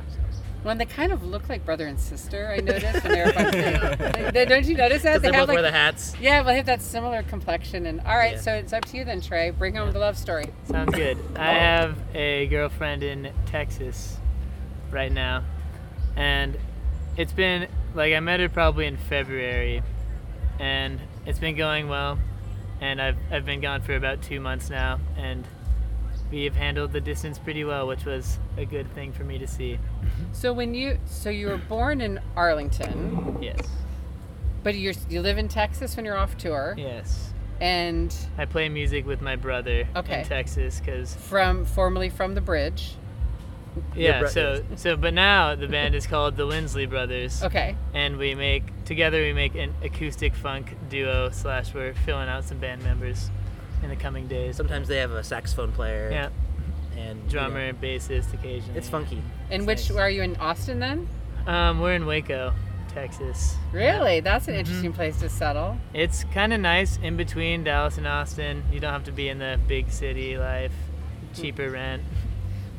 When 0.67 0.77
they 0.77 0.86
kind 0.86 1.13
of 1.13 1.23
look 1.23 1.47
like 1.47 1.63
brother 1.63 1.88
and 1.88 1.97
sister, 1.97 2.53
I 2.53 2.58
noticed 2.62 3.01
when 3.01 3.13
they 3.13 3.23
were 3.23 3.32
bumping. 3.32 4.34
They- 4.34 4.45
Don't 4.45 4.65
you 4.65 4.75
notice 4.75 5.01
that? 5.03 5.21
Because 5.21 5.21
they, 5.21 5.38
have 5.38 5.47
both 5.47 5.47
like 5.47 5.56
wear 5.56 5.62
the 5.62 5.71
hats. 5.71 6.13
Yeah, 6.19 6.41
well, 6.41 6.47
they 6.47 6.58
have 6.58 6.65
that 6.65 6.82
similar 6.82 7.23
complexion. 7.23 7.86
And 7.86 8.01
all 8.01 8.17
right, 8.17 8.34
Yeah. 8.34 8.41
so 8.41 8.53
it's 8.53 8.73
up 8.73 8.84
to 8.84 8.97
you 8.97 9.06
then, 9.06 9.21
Trey. 9.21 9.51
Bring 9.51 9.75
home 9.75 9.93
the 9.93 9.99
love 9.99 10.17
story. 10.17 10.47
Sounds 10.65 10.93
good. 10.93 11.17
I 11.38 11.51
oh. 11.51 11.60
have 11.60 11.97
a 12.13 12.47
girlfriend 12.47 13.01
in 13.01 13.32
Texas 13.45 14.17
right 14.91 15.12
now, 15.12 15.45
and 16.17 16.58
it's 17.15 17.32
been 17.32 17.69
like 17.95 18.13
I 18.13 18.19
met 18.19 18.41
her 18.41 18.49
probably 18.49 18.88
in 18.88 18.97
February, 18.97 19.84
and 20.60 20.99
it's 21.25 21.39
been 21.39 21.56
going 21.56 21.88
well, 21.88 22.19
and 22.82 23.01
I've 23.01 23.17
I've 23.32 23.45
been 23.45 23.62
gone 23.62 23.84
for 23.84 23.95
about 23.95 24.21
two 24.21 24.41
months 24.41 24.69
now, 24.69 24.99
and 25.15 25.47
we've 26.31 26.55
handled 26.55 26.91
the 26.91 27.01
distance 27.01 27.37
pretty 27.39 27.63
well, 27.63 27.87
which 27.87 28.05
was 28.05 28.37
a 28.57 28.65
good 28.65 28.91
thing 28.93 29.11
for 29.13 29.23
me 29.23 29.37
to 29.37 29.47
see. 29.47 29.79
So 30.33 30.53
when 30.53 30.73
you 30.73 30.99
so 31.05 31.29
you 31.29 31.47
were 31.47 31.57
born 31.57 32.01
in 32.01 32.19
Arlington, 32.35 33.37
Yes, 33.41 33.59
but 34.63 34.75
you 34.75 34.93
you 35.09 35.21
live 35.21 35.37
in 35.37 35.47
Texas 35.47 35.95
when 35.95 36.05
you're 36.05 36.17
off 36.17 36.37
tour, 36.37 36.75
yes. 36.77 37.31
and 37.61 38.13
I 38.37 38.45
play 38.45 38.69
music 38.69 39.05
with 39.05 39.21
my 39.21 39.35
brother 39.35 39.87
Okay. 39.95 40.21
in 40.21 40.25
Texas 40.25 40.79
because 40.79 41.13
from 41.15 41.65
formerly 41.65 42.09
from 42.09 42.35
the 42.35 42.41
Bridge. 42.41 42.93
yeah. 43.95 44.19
bro- 44.21 44.29
so 44.29 44.63
so 44.75 44.97
but 44.97 45.13
now 45.13 45.53
the 45.55 45.67
band 45.67 45.93
is 45.95 46.07
called 46.07 46.35
the 46.35 46.45
Lindsley 46.45 46.85
Brothers. 46.87 47.43
Okay. 47.43 47.75
and 47.93 48.17
we 48.17 48.33
make 48.35 48.63
together 48.85 49.21
we 49.21 49.33
make 49.33 49.55
an 49.55 49.73
acoustic 49.83 50.33
funk 50.35 50.75
duo 50.89 51.29
slash 51.31 51.73
we're 51.73 51.93
filling 51.93 52.27
out 52.27 52.43
some 52.43 52.57
band 52.57 52.81
members 52.83 53.29
in 53.83 53.89
the 53.89 53.95
coming 53.95 54.27
days 54.27 54.55
Sometimes 54.55 54.87
they 54.87 54.97
have 54.97 55.11
a 55.11 55.23
saxophone 55.23 55.71
player. 55.71 56.09
yeah 56.11 56.29
And 57.01 57.23
you 57.23 57.29
drummer 57.29 57.71
know, 57.71 57.77
bassist 57.79 58.33
occasionally 58.33 58.77
it's 58.77 58.89
funky. 58.89 59.21
And 59.49 59.61
It's 59.63 59.67
which 59.67 59.89
nice. 59.89 59.99
are 59.99 60.09
you 60.09 60.21
in 60.23 60.35
Austin 60.37 60.79
then? 60.79 61.07
um, 61.45 61.79
we're 61.79 61.93
in 61.93 62.05
waco 62.05 62.53
texas 62.89 63.55
Really? 63.71 64.19
That's 64.21 64.47
an 64.47 64.53
Mm-hmm. 64.53 64.59
interesting 64.59 64.93
place 64.93 65.19
to 65.19 65.29
settle. 65.29 65.77
it's 65.93 66.23
kind 66.33 66.51
of 66.53 66.59
nice 66.59 66.97
in 66.97 67.15
between 67.17 67.63
dallas 67.63 67.97
and 67.97 68.07
austin 68.07 68.63
you 68.71 68.79
don't 68.79 68.91
have 68.91 69.03
to 69.05 69.11
be 69.11 69.29
in 69.29 69.37
the 69.39 69.59
big 69.67 69.91
city 69.91 70.37
life 70.37 70.71
cheaper 71.35 71.69
rent 71.69 72.01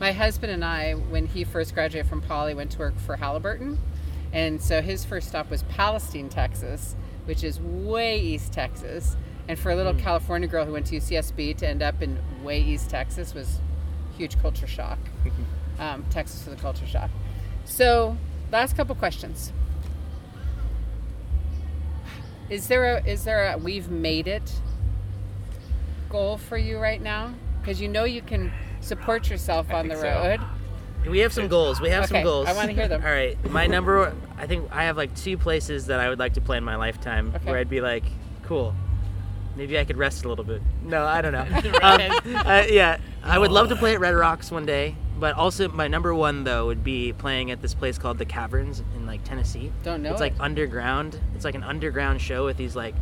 My 0.01 0.13
husband 0.13 0.53
and 0.53 0.65
I, 0.65 0.93
when 0.93 1.27
he 1.27 1.43
first 1.43 1.75
graduated 1.75 2.09
from 2.09 2.21
Poly, 2.21 2.55
went 2.55 2.71
to 2.71 2.79
work 2.79 2.97
for 3.01 3.17
Halliburton. 3.17 3.81
And 4.33 4.63
so 4.63 4.81
his 4.81 5.05
first 5.05 5.27
stop 5.27 5.51
was 5.51 5.65
Palestine, 5.65 6.29
Texas, 6.29 6.95
which 7.25 7.43
is 7.43 7.61
way 7.61 8.21
east 8.21 8.53
Texas. 8.53 9.17
And 9.49 9.59
for 9.59 9.71
a 9.71 9.77
little 9.77 9.95
California 9.95 10.47
girl 10.47 10.67
who 10.67 10.73
went 10.73 10.87
to 10.87 10.97
UCSB 10.97 11.57
to 11.59 11.67
end 11.69 11.83
up 11.83 12.03
in 12.03 12.19
way 12.43 12.61
east 12.61 12.91
Texas 12.91 13.33
was 13.35 13.61
huge 14.17 14.39
culture 14.41 14.67
shock. 14.67 14.99
um, 15.79 16.05
Texas 16.11 16.45
was 16.45 16.55
a 16.55 16.61
culture 16.61 16.87
shock. 16.87 17.11
So, 17.65 18.17
last 18.53 18.77
couple 18.77 18.95
questions. 18.95 19.53
Is 22.51 22.69
there 22.69 22.97
a 22.97 23.05
is 23.05 23.25
there 23.25 23.53
a 23.53 23.59
we've 23.59 23.91
made 23.91 24.27
it 24.27 24.53
goal 26.09 26.39
for 26.39 26.57
you 26.57 26.79
right 26.79 27.01
now? 27.01 27.35
Because 27.61 27.81
you 27.81 27.89
know 27.89 28.05
you 28.05 28.23
can 28.23 28.51
support 28.81 29.29
yourself 29.29 29.71
on 29.73 29.89
the 29.89 29.95
think 29.95 30.07
so. 30.07 30.21
road. 30.39 30.41
We 31.11 31.19
have 31.21 31.33
some 31.33 31.49
goals. 31.49 31.81
We 31.81 31.91
have 31.91 32.05
Okay, 32.05 32.15
some 32.17 32.23
goals. 32.23 32.49
I 32.49 32.55
wanna 32.55 32.73
hear 32.73 32.89
them. 32.89 33.03
All 33.05 33.11
right. 33.11 33.37
My 33.51 33.67
number, 33.67 34.15
I 34.39 34.47
think 34.47 34.69
I 34.73 34.85
have 34.85 34.97
like 34.97 35.15
two 35.15 35.37
places 35.37 35.87
that 35.87 36.01
I 36.01 36.09
would 36.09 36.19
like 36.19 36.35
to 36.35 36.41
play 36.41 36.57
in 36.57 36.65
my 36.65 36.77
lifetime 36.77 37.33
Okay. 37.37 37.51
where 37.51 37.59
I'd 37.59 37.69
be 37.71 37.81
like, 37.83 38.05
cool. 38.45 38.75
Maybe 39.59 39.77
I 39.77 39.85
could 39.85 39.97
rest 39.97 40.25
a 40.25 40.29
little 40.29 40.45
bit. 40.45 40.63
No, 40.85 41.05
I 41.05 41.21
don't 41.21 41.33
know. 41.33 41.41
um, 41.83 42.37
uh, 42.47 42.63
yeah, 42.71 42.99
I 43.25 43.41
would 43.41 43.51
love 43.51 43.69
to 43.71 43.77
play 43.77 43.93
at 43.93 43.99
Red 44.01 44.15
Rocks 44.15 44.53
one 44.53 44.65
day. 44.65 44.95
But 45.19 45.35
also, 45.35 45.69
my 45.69 45.89
number 45.89 46.15
one 46.15 46.45
though 46.45 46.67
would 46.67 46.85
be 46.85 47.13
playing 47.13 47.51
at 47.51 47.61
this 47.61 47.75
place 47.75 47.99
called 47.99 48.19
the 48.19 48.25
Caverns 48.25 48.85
in 48.95 49.05
like 49.05 49.25
Tennessee. 49.25 49.73
Don't 49.83 50.05
know 50.05 50.13
It's 50.13 50.21
it. 50.21 50.23
like 50.25 50.35
underground. 50.39 51.19
It's 51.35 51.45
like 51.45 51.57
an 51.57 51.65
underground 51.65 52.21
show 52.21 52.45
with 52.45 52.57
these 52.57 52.77
like 52.77 52.95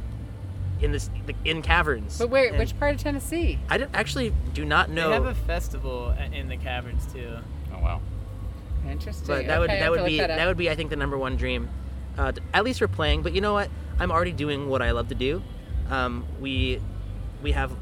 in 0.81 0.93
this 0.93 1.11
in 1.45 1.61
caverns. 1.61 2.17
But 2.17 2.31
wait, 2.31 2.49
And 2.49 2.59
which 2.59 2.79
part 2.79 2.95
of 2.95 3.03
Tennessee? 3.03 3.59
I 3.69 3.77
don't- 3.77 3.95
actually 3.95 4.33
do 4.55 4.65
not 4.65 4.89
know. 4.89 5.09
they 5.09 5.15
have 5.15 5.27
a 5.27 5.35
festival 5.35 6.15
in 6.33 6.49
the 6.49 6.57
caverns 6.57 7.07
too 7.13 7.37
Oh 7.75 7.81
wow. 7.81 8.01
Interesting. 8.89 9.27
But 9.27 9.47
that 9.47 9.61
would 9.61 9.69
Okay, 9.69 9.79
I 9.79 9.81
that 9.83 9.91
would 9.91 10.07
be 10.07 10.17
that 10.19 10.29
that, 10.29 10.47
would 10.47 10.57
be 10.57 10.71
I 10.71 10.75
think 10.75 10.89
the 10.89 10.97
number 10.97 11.19
one 11.19 11.37
dream, 11.37 11.69
uh, 12.17 12.33
at 12.55 12.65
least 12.65 12.79
for 12.79 12.89
playing. 12.89 13.21
But 13.23 13.35
you 13.35 13.43
know 13.43 13.53
what? 13.53 13.69
I'm 13.99 14.11
already 14.11 14.33
doing 14.33 14.71
what 14.71 14.81
I 14.81 14.93
love 14.93 15.09
to 15.09 15.15
do. 15.15 15.43
Um, 15.91 16.25
we 16.41 16.81
we 17.43 17.53
have 17.53 17.73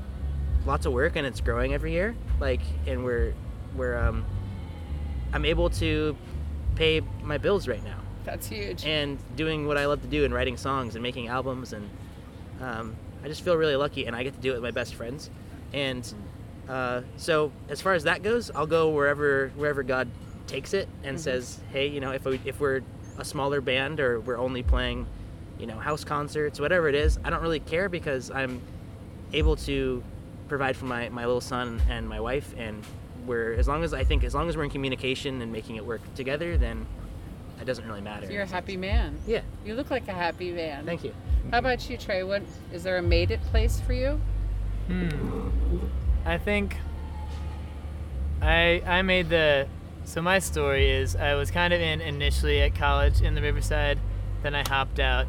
lots 0.67 0.87
of 0.87 0.93
work 0.93 1.17
and 1.17 1.27
it's 1.27 1.41
growing 1.41 1.75
every 1.75 1.93
year. 1.93 2.15
Like 2.41 2.61
and 2.87 3.05
we're 3.05 3.35
we're 3.77 3.97
um, 3.99 4.25
I'm 5.33 5.45
able 5.45 5.71
to 5.71 6.17
pay 6.77 7.01
my 7.23 7.39
bills 7.39 7.69
right 7.69 7.83
now 7.85 7.99
That's 8.25 8.49
huge. 8.49 8.85
and 8.85 9.19
doing 9.37 9.67
what 9.67 9.77
I 9.77 9.87
love 9.87 10.03
to 10.03 10.09
do 10.09 10.25
and 10.25 10.35
writing 10.35 10.57
songs 10.57 10.95
and 10.97 11.03
making 11.03 11.29
albums 11.29 11.73
and 11.73 11.89
um, 12.61 12.97
I 13.23 13.29
just 13.29 13.43
feel 13.43 13.57
really 13.57 13.77
lucky 13.77 14.07
and 14.07 14.15
I 14.17 14.23
get 14.23 14.35
to 14.35 14.41
do 14.41 14.51
it 14.51 14.55
with 14.55 14.63
my 14.63 14.71
best 14.73 14.95
friends 14.95 15.31
and 15.73 16.13
uh, 16.69 17.03
so 17.17 17.53
as 17.69 17.81
far 17.81 17.95
as 17.95 18.05
that 18.05 18.23
goes 18.23 18.51
I'll 18.51 18.67
go 18.67 18.91
wherever 18.91 19.51
wherever 19.57 19.83
God 19.85 20.09
takes 20.47 20.75
it 20.75 20.89
and 21.05 21.21
says 21.21 21.61
hey 21.73 21.87
you 21.87 22.01
know 22.01 22.11
if 22.11 22.25
we, 22.25 22.41
if 22.45 22.59
we're 22.61 22.83
a 23.19 23.25
smaller 23.25 23.61
band 23.61 24.01
or 24.01 24.19
we're 24.21 24.39
only 24.39 24.63
playing 24.63 25.07
you 25.59 25.67
know 25.67 25.79
house 25.79 26.05
concerts 26.05 26.59
whatever 26.61 26.89
it 26.89 26.95
is 26.95 27.19
I 27.25 27.31
don't 27.31 27.43
really 27.43 27.61
care 27.61 27.89
because 27.89 28.31
I'm 28.31 28.61
able 29.33 29.57
to 29.57 30.03
provide 30.49 30.77
for 30.77 30.85
my, 30.87 31.09
my 31.09 31.25
little 31.25 31.41
son 31.41 31.81
and 31.89 32.09
my 32.09 32.21
wife 32.21 32.55
and 32.57 32.85
we're 33.27 33.55
as 33.55 33.67
long 33.67 33.83
as 33.83 33.95
I 33.95 34.05
think 34.05 34.25
as 34.25 34.35
long 34.35 34.49
as 34.49 34.57
we're 34.57 34.65
in 34.65 34.71
communication 34.71 35.41
and 35.43 35.51
making 35.53 35.77
it 35.77 35.85
work 35.87 36.01
together 36.15 36.57
then 36.59 36.87
it 37.61 37.65
doesn't 37.65 37.87
really 37.87 38.01
matter 38.01 38.31
You're 38.31 38.43
a 38.43 38.47
happy 38.47 38.77
man. 38.77 39.17
yeah 39.27 39.41
You 39.65 39.75
look 39.75 39.91
like 39.91 40.09
a 40.09 40.13
happy 40.13 40.51
man. 40.53 40.85
thank 40.85 41.05
you 41.05 41.15
How 41.51 41.59
about 41.59 41.89
you, 41.89 41.97
Trey? 41.97 42.23
What 42.25 42.43
is 42.73 42.83
there 42.83 42.99
a 42.99 43.03
made 43.03 43.31
it 43.31 43.41
place 43.45 43.81
for 43.81 43.93
you? 43.93 44.21
Hmm. 44.89 45.09
I 46.27 46.37
think 46.39 46.77
I 48.43 48.83
I 48.87 49.03
made 49.03 49.29
the 49.31 49.69
so 50.05 50.21
my 50.21 50.39
story 50.39 50.91
is 50.91 51.17
I 51.17 51.35
was 51.35 51.51
kind 51.51 51.73
of 51.73 51.81
in 51.81 52.01
initially 52.01 52.61
at 52.61 52.75
college 52.75 53.23
in 53.23 53.35
the 53.35 53.41
Riverside, 53.41 53.99
then 54.43 54.55
I 54.55 54.63
hopped 54.69 54.99
out 55.01 55.27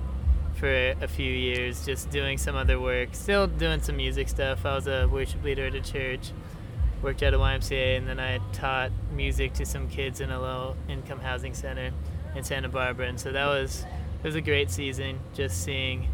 for 0.56 0.70
a 1.02 1.08
few 1.08 1.32
years 1.32 1.86
just 1.86 2.10
doing 2.10 2.38
some 2.38 2.56
other 2.56 2.80
work, 2.80 3.10
still 3.14 3.48
doing 3.48 3.82
some 3.82 3.98
music 3.98 4.30
stuff. 4.30 4.66
I 4.66 4.76
was 4.76 4.88
a 4.88 5.08
worship 5.08 5.44
leader 5.44 5.66
at 5.66 5.76
a 5.76 5.82
church, 5.82 6.32
worked 7.02 7.22
at 7.24 7.34
a 7.34 7.38
YMCA, 7.38 7.98
and 7.98 8.08
then 8.08 8.20
I 8.20 8.40
taught 8.54 8.92
music 9.12 9.54
to 9.56 9.66
some 9.66 9.90
kids 9.90 10.22
in 10.22 10.32
a 10.32 10.40
low 10.40 10.76
income 10.88 11.20
housing 11.20 11.54
center 11.54 11.92
in 12.36 12.44
Santa 12.44 12.70
Barbara. 12.70 13.08
And 13.08 13.20
so 13.20 13.32
that 13.32 13.46
was 13.46 13.84
it 14.24 14.28
was 14.28 14.36
a 14.36 14.42
great 14.42 14.72
season 14.72 15.20
just 15.34 15.64
seeing 15.64 16.08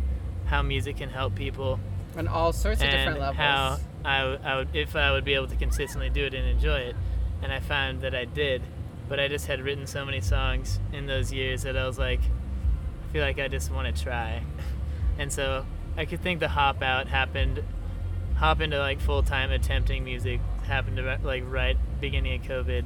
how 0.45 0.61
music 0.61 0.97
can 0.97 1.09
help 1.09 1.33
people 1.35 1.79
On 2.17 2.27
all 2.27 2.51
sorts 2.51 2.81
of 2.81 2.89
different 2.89 3.19
levels. 3.19 3.37
how 3.37 3.77
I, 4.03 4.17
I 4.43 4.55
would 4.57 4.75
if 4.75 4.95
I 4.95 5.11
would 5.11 5.23
be 5.23 5.33
able 5.35 5.47
to 5.47 5.55
consistently 5.55 6.09
do 6.09 6.25
it 6.25 6.33
and 6.33 6.47
enjoy 6.47 6.79
it, 6.79 6.95
and 7.41 7.53
I 7.53 7.59
found 7.59 8.01
that 8.01 8.13
I 8.15 8.25
did, 8.25 8.61
but 9.07 9.19
I 9.19 9.27
just 9.27 9.45
had 9.47 9.61
written 9.61 9.85
so 9.87 10.03
many 10.03 10.19
songs 10.19 10.79
in 10.91 11.05
those 11.05 11.31
years 11.31 11.63
that 11.63 11.77
I 11.77 11.85
was 11.85 11.97
like, 11.99 12.19
feel 13.11 13.23
like 13.23 13.39
I 13.39 13.47
just 13.47 13.71
want 13.71 13.93
to 13.95 14.03
try, 14.03 14.43
and 15.17 15.31
so 15.31 15.65
I 15.97 16.05
could 16.05 16.21
think 16.21 16.39
the 16.39 16.47
hop 16.47 16.81
out 16.81 17.07
happened, 17.07 17.63
hop 18.35 18.61
into 18.61 18.79
like 18.79 18.99
full 18.99 19.23
time 19.23 19.51
attempting 19.51 20.03
music 20.03 20.39
happened 20.63 20.97
to 20.97 21.19
like 21.23 21.43
right 21.45 21.77
beginning 21.99 22.39
of 22.39 22.47
COVID, 22.47 22.85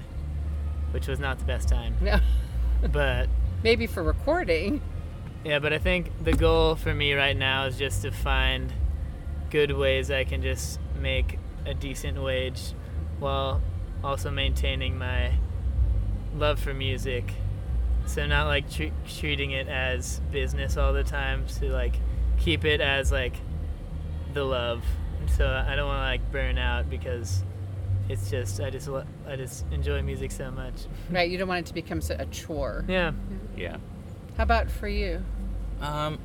which 0.91 1.07
was 1.07 1.19
not 1.19 1.39
the 1.39 1.45
best 1.45 1.67
time 1.69 1.95
No. 2.01 2.19
but 2.91 3.29
maybe 3.63 3.87
for 3.87 4.03
recording. 4.03 4.81
Yeah, 5.43 5.59
but 5.59 5.73
I 5.73 5.77
think 5.77 6.11
the 6.23 6.33
goal 6.33 6.75
for 6.75 6.93
me 6.93 7.13
right 7.13 7.37
now 7.37 7.65
is 7.65 7.77
just 7.77 8.01
to 8.01 8.11
find 8.11 8.73
good 9.51 9.71
ways 9.71 10.09
I 10.09 10.23
can 10.23 10.41
just 10.41 10.79
make 10.99 11.37
a 11.65 11.73
decent 11.73 12.21
wage 12.21 12.73
while 13.19 13.61
also 14.03 14.31
maintaining 14.31 14.97
my 14.97 15.33
love 16.35 16.59
for 16.59 16.73
music. 16.73 17.31
So 18.05 18.25
not 18.25 18.47
like 18.47 18.69
tre- 18.69 18.93
treating 19.07 19.51
it 19.51 19.67
as 19.67 20.19
business 20.31 20.77
all 20.77 20.93
the 20.93 21.03
time. 21.03 21.45
To 21.59 21.71
like 21.71 21.95
keep 22.39 22.65
it 22.65 22.81
as 22.81 23.11
like 23.11 23.35
the 24.33 24.43
love. 24.43 24.83
So 25.35 25.47
I 25.47 25.75
don't 25.75 25.87
want 25.87 25.97
to 25.99 26.03
like 26.05 26.31
burn 26.31 26.57
out 26.57 26.89
because 26.89 27.43
it's 28.09 28.29
just 28.29 28.59
I 28.61 28.69
just 28.69 28.87
lo- 28.87 29.05
I 29.27 29.35
just 29.35 29.65
enjoy 29.71 30.01
music 30.01 30.31
so 30.31 30.51
much. 30.51 30.73
Right, 31.09 31.29
you 31.29 31.37
don't 31.37 31.47
want 31.47 31.65
it 31.65 31.65
to 31.67 31.73
become 31.73 32.01
so- 32.01 32.15
a 32.17 32.25
chore. 32.27 32.85
Yeah. 32.87 33.11
Yeah. 33.57 33.77
How 34.37 34.43
about 34.43 34.69
for 34.69 34.87
you? 34.87 35.23
Um, 35.81 36.19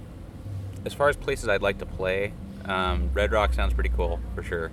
as 0.84 0.92
far 0.94 1.08
as 1.08 1.16
places 1.16 1.48
I'd 1.48 1.62
like 1.62 1.78
to 1.78 1.86
play, 1.86 2.32
um, 2.64 3.10
Red 3.14 3.32
Rock 3.32 3.52
sounds 3.54 3.72
pretty 3.72 3.90
cool 3.90 4.20
for 4.34 4.42
sure. 4.42 4.70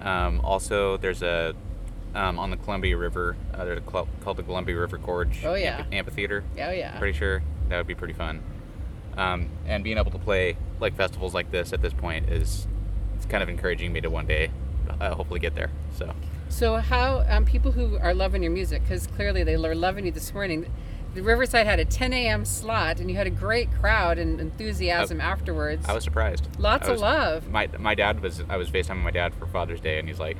Um, 0.00 0.40
also, 0.42 0.96
there's 0.98 1.22
a 1.22 1.54
um, 2.14 2.38
on 2.38 2.50
the 2.50 2.56
Columbia 2.56 2.96
River. 2.96 3.36
Uh, 3.52 3.64
there's 3.64 3.78
a 3.78 3.82
club 3.82 4.08
called 4.22 4.36
the 4.36 4.42
Columbia 4.42 4.76
River 4.78 4.98
Gorge 4.98 5.44
Oh, 5.44 5.54
yeah. 5.54 5.78
Amphi- 5.78 5.96
Amphitheater. 5.96 6.44
Oh 6.58 6.70
yeah. 6.70 6.98
Pretty 6.98 7.16
sure 7.18 7.42
that 7.68 7.76
would 7.78 7.86
be 7.86 7.94
pretty 7.94 8.14
fun. 8.14 8.42
Um, 9.16 9.48
and 9.66 9.82
being 9.82 9.98
able 9.98 10.10
to 10.10 10.18
play 10.18 10.56
like 10.80 10.94
festivals 10.96 11.34
like 11.34 11.50
this 11.50 11.72
at 11.72 11.80
this 11.82 11.92
point 11.94 12.28
is 12.30 12.66
it's 13.16 13.26
kind 13.26 13.42
of 13.42 13.48
encouraging 13.48 13.92
me 13.92 14.00
to 14.02 14.10
one 14.10 14.26
day 14.26 14.50
uh, 15.00 15.14
hopefully 15.14 15.40
get 15.40 15.54
there. 15.54 15.70
So 15.96 16.12
So 16.48 16.76
how 16.76 17.24
um, 17.28 17.44
people 17.44 17.72
who 17.72 17.96
are 17.98 18.14
loving 18.14 18.42
your 18.42 18.52
music, 18.52 18.82
because 18.82 19.06
clearly 19.06 19.42
they 19.42 19.56
were 19.56 19.74
loving 19.74 20.06
you 20.06 20.12
this 20.12 20.32
morning. 20.34 20.70
The 21.14 21.22
Riverside 21.22 21.66
had 21.66 21.80
a 21.80 21.84
10 21.86 22.12
a.m. 22.12 22.44
slot, 22.44 23.00
and 23.00 23.10
you 23.10 23.16
had 23.16 23.26
a 23.26 23.30
great 23.30 23.72
crowd 23.80 24.18
and 24.18 24.38
enthusiasm 24.38 25.18
afterwards. 25.18 25.86
I 25.88 25.94
was 25.94 26.04
surprised. 26.04 26.46
Lots 26.58 26.88
I 26.90 26.92
of 26.92 27.00
love. 27.00 27.48
My 27.48 27.70
my 27.78 27.94
dad 27.94 28.20
was 28.20 28.42
I 28.50 28.58
was 28.58 28.68
FaceTiming 28.68 29.02
my 29.02 29.10
dad 29.12 29.32
for 29.34 29.46
Father's 29.46 29.80
Day, 29.80 29.98
and 29.98 30.06
he's 30.06 30.18
like, 30.20 30.36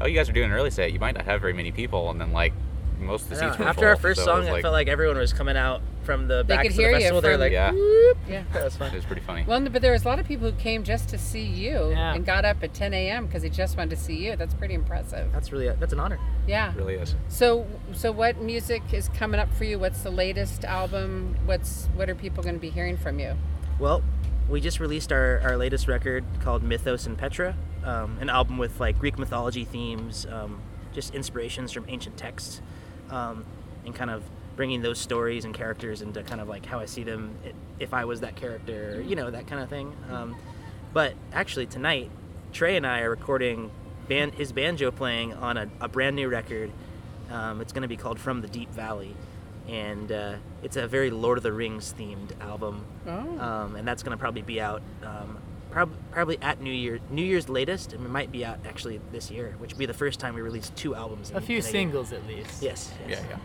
"Oh, 0.00 0.06
you 0.06 0.14
guys 0.14 0.28
are 0.28 0.32
doing 0.32 0.50
an 0.50 0.56
early 0.56 0.70
set. 0.70 0.92
You 0.92 0.98
might 1.00 1.14
not 1.14 1.24
have 1.24 1.40
very 1.40 1.52
many 1.52 1.72
people." 1.72 2.10
And 2.10 2.20
then 2.20 2.32
like 2.32 2.52
most 2.98 3.24
of 3.24 3.28
the 3.30 3.36
seats 3.36 3.58
know, 3.58 3.64
were 3.64 3.68
After 3.68 3.80
full, 3.82 3.88
our 3.90 3.96
first 3.96 4.20
so 4.20 4.22
it 4.22 4.26
song, 4.26 4.48
I 4.48 4.52
like, 4.52 4.62
felt 4.62 4.72
like 4.72 4.88
everyone 4.88 5.18
was 5.18 5.32
coming 5.34 5.54
out 5.56 5.82
from 6.04 6.28
the 6.28 6.42
They 6.42 6.54
back 6.56 6.62
could 6.62 6.70
to 6.70 6.76
hear 6.80 6.88
the 6.92 6.96
you 6.96 7.00
festival. 7.02 7.20
They're 7.20 7.32
from- 7.32 7.40
like, 7.42 7.52
Yeah. 7.52 7.72
"Whoop." 7.72 8.16
yeah. 8.26 8.42
that 8.54 8.64
was 8.64 8.74
fun. 8.76 8.90
it 8.90 8.94
was 8.96 9.04
pretty 9.04 9.20
funny. 9.20 9.44
Well, 9.46 9.60
but 9.68 9.82
there 9.82 9.92
was 9.92 10.04
a 10.04 10.08
lot 10.08 10.18
of 10.18 10.26
people 10.26 10.50
who 10.50 10.56
came 10.56 10.82
just 10.82 11.10
to 11.10 11.18
see 11.18 11.42
you 11.42 11.90
Yeah. 11.90 12.14
and 12.14 12.24
got 12.24 12.46
up 12.46 12.62
at 12.62 12.72
10 12.72 12.94
a.m. 12.94 13.26
because 13.26 13.42
they 13.42 13.50
just 13.50 13.76
wanted 13.76 13.90
to 13.90 13.96
see 13.96 14.14
you. 14.16 14.34
That's 14.36 14.54
pretty 14.54 14.72
impressive. 14.74 15.30
That's 15.32 15.52
really 15.52 15.68
that's 15.78 15.92
an 15.92 16.00
honor. 16.00 16.18
Yeah. 16.46 16.70
it 16.70 16.76
really 16.76 16.94
is. 16.94 17.14
So, 17.28 17.66
so 17.92 18.12
what 18.12 18.40
music 18.40 18.82
is 18.92 19.08
coming 19.10 19.38
up 19.40 19.52
for 19.52 19.64
you? 19.64 19.78
What's 19.78 20.00
the 20.02 20.10
latest 20.10 20.64
album? 20.64 21.36
What's 21.44 21.88
what 21.96 22.08
are 22.08 22.14
people 22.14 22.42
going 22.42 22.54
to 22.54 22.60
be 22.60 22.70
hearing 22.70 22.96
from 22.96 23.18
you? 23.18 23.34
Well, 23.78 24.02
we 24.48 24.60
just 24.60 24.78
released 24.80 25.12
our, 25.12 25.40
our 25.40 25.56
latest 25.56 25.88
record 25.88 26.24
called 26.40 26.62
Mythos 26.62 27.06
and 27.06 27.18
Petra, 27.18 27.56
um, 27.84 28.18
an 28.20 28.30
album 28.30 28.58
with 28.58 28.78
like 28.78 28.98
Greek 28.98 29.18
mythology 29.18 29.64
themes, 29.64 30.26
um, 30.30 30.60
just 30.92 31.14
inspirations 31.14 31.72
from 31.72 31.84
ancient 31.88 32.16
texts, 32.16 32.60
um, 33.10 33.44
and 33.84 33.94
kind 33.94 34.10
of 34.10 34.22
bringing 34.54 34.82
those 34.82 34.98
stories 34.98 35.44
and 35.44 35.54
characters 35.54 36.00
into 36.00 36.22
kind 36.22 36.40
of 36.40 36.48
like 36.48 36.64
how 36.64 36.78
I 36.78 36.86
see 36.86 37.02
them 37.02 37.36
if 37.78 37.92
I 37.92 38.04
was 38.04 38.20
that 38.20 38.36
character, 38.36 39.02
you 39.06 39.16
know, 39.16 39.30
that 39.30 39.46
kind 39.46 39.62
of 39.62 39.68
thing. 39.68 39.94
Um, 40.10 40.36
but 40.92 41.14
actually, 41.32 41.66
tonight, 41.66 42.10
Trey 42.52 42.76
and 42.76 42.86
I 42.86 43.00
are 43.00 43.10
recording 43.10 43.70
band, 44.08 44.34
his 44.34 44.52
banjo 44.52 44.90
playing 44.90 45.34
on 45.34 45.56
a, 45.56 45.68
a 45.80 45.88
brand 45.88 46.16
new 46.16 46.28
record. 46.28 46.70
Um, 47.30 47.60
it's 47.60 47.72
going 47.72 47.82
to 47.82 47.88
be 47.88 47.96
called 47.96 48.20
From 48.20 48.40
the 48.40 48.48
Deep 48.48 48.70
Valley. 48.70 49.14
And 49.68 50.12
uh, 50.12 50.34
it's 50.62 50.76
a 50.76 50.86
very 50.86 51.10
Lord 51.10 51.38
of 51.38 51.42
the 51.42 51.52
Rings 51.52 51.92
themed 51.98 52.40
album 52.40 52.84
Oh. 53.06 53.38
um, 53.40 53.76
and 53.76 53.86
that's 53.86 54.02
going 54.02 54.16
to 54.16 54.20
probably 54.20 54.42
be 54.42 54.60
out 54.60 54.80
um, 55.02 55.38
prob- 55.70 55.90
probably 56.12 56.38
at 56.40 56.60
New 56.60 56.72
Year, 56.72 57.00
New 57.10 57.24
Year's 57.24 57.48
latest, 57.48 57.92
and 57.92 58.04
it 58.04 58.08
might 58.08 58.30
be 58.30 58.44
out 58.44 58.58
actually 58.66 59.00
this 59.12 59.30
year, 59.30 59.54
which 59.58 59.72
would 59.72 59.78
be 59.78 59.86
the 59.86 59.94
first 59.94 60.20
time 60.20 60.34
we 60.34 60.40
release 60.42 60.70
two 60.76 60.94
albums. 60.94 61.30
In, 61.30 61.36
A 61.36 61.40
few 61.40 61.58
in 61.58 61.62
year. 61.64 61.72
singles 61.72 62.12
at 62.12 62.24
least. 62.26 62.62
Yes. 62.62 62.92
yes. 63.08 63.20
Yeah, 63.22 63.28
yeah. 63.30 63.38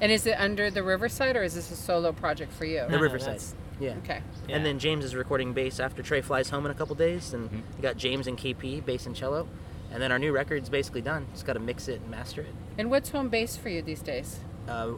And 0.00 0.12
is 0.12 0.26
it 0.26 0.38
under 0.38 0.70
the 0.70 0.82
Riverside 0.82 1.36
or 1.36 1.42
is 1.42 1.54
this 1.54 1.70
a 1.70 1.76
solo 1.76 2.12
project 2.12 2.52
for 2.52 2.64
you? 2.64 2.80
The 2.80 2.88
No, 2.88 2.96
no, 2.96 3.02
Riverside. 3.02 3.28
that's- 3.34 3.54
Yeah. 3.80 3.94
Okay. 4.04 4.20
Yeah. 4.48 4.56
And 4.56 4.64
then 4.64 4.78
James 4.78 5.04
is 5.04 5.14
recording 5.14 5.52
bass 5.52 5.78
after 5.80 6.02
Trey 6.02 6.22
flies 6.22 6.48
home 6.50 6.64
in 6.64 6.70
a 6.70 6.74
couple 6.74 6.94
days, 6.94 7.34
and 7.34 7.50
Mhm. 7.50 7.62
we 7.76 7.82
got 7.82 7.98
James 7.98 8.26
and 8.26 8.38
KP 8.38 8.80
bass 8.80 9.04
and 9.04 9.14
cello, 9.14 9.46
and 9.92 10.00
then 10.02 10.10
our 10.12 10.18
new 10.18 10.32
record's 10.32 10.70
basically 10.70 11.02
done. 11.02 11.26
Just 11.34 11.44
got 11.46 11.52
to 11.54 11.60
mix 11.60 11.86
it 11.88 12.00
and 12.00 12.10
master 12.10 12.40
it. 12.40 12.54
And 12.78 12.90
what's 12.90 13.10
home 13.10 13.28
base 13.28 13.56
for 13.58 13.68
you 13.68 13.82
these 13.82 14.00
days? 14.00 14.40
Uh, 14.66 14.92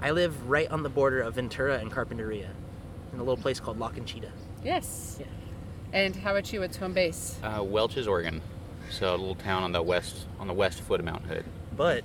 I 0.00 0.12
live 0.12 0.48
right 0.48 0.70
on 0.70 0.82
the 0.82 0.88
border 0.88 1.20
of 1.20 1.34
Ventura 1.34 1.78
and 1.78 1.90
Carpinteria, 1.90 2.48
in 3.12 3.18
a 3.18 3.22
little 3.22 3.36
place 3.36 3.58
called 3.58 3.78
La 3.78 3.88
Conchita. 3.88 4.30
Yes. 4.64 5.16
Yeah. 5.18 5.26
And 5.92 6.14
how 6.14 6.32
about 6.32 6.52
you? 6.52 6.60
What's 6.60 6.76
home 6.76 6.92
base? 6.92 7.38
Uh, 7.42 7.62
Welches, 7.62 8.06
Oregon. 8.06 8.40
So 8.90 9.10
a 9.10 9.16
little 9.16 9.34
town 9.34 9.62
on 9.62 9.72
the 9.72 9.82
west 9.82 10.26
on 10.38 10.46
the 10.46 10.54
west 10.54 10.80
foot 10.80 11.00
of 11.00 11.06
Mount 11.06 11.24
Hood. 11.24 11.44
But 11.76 12.04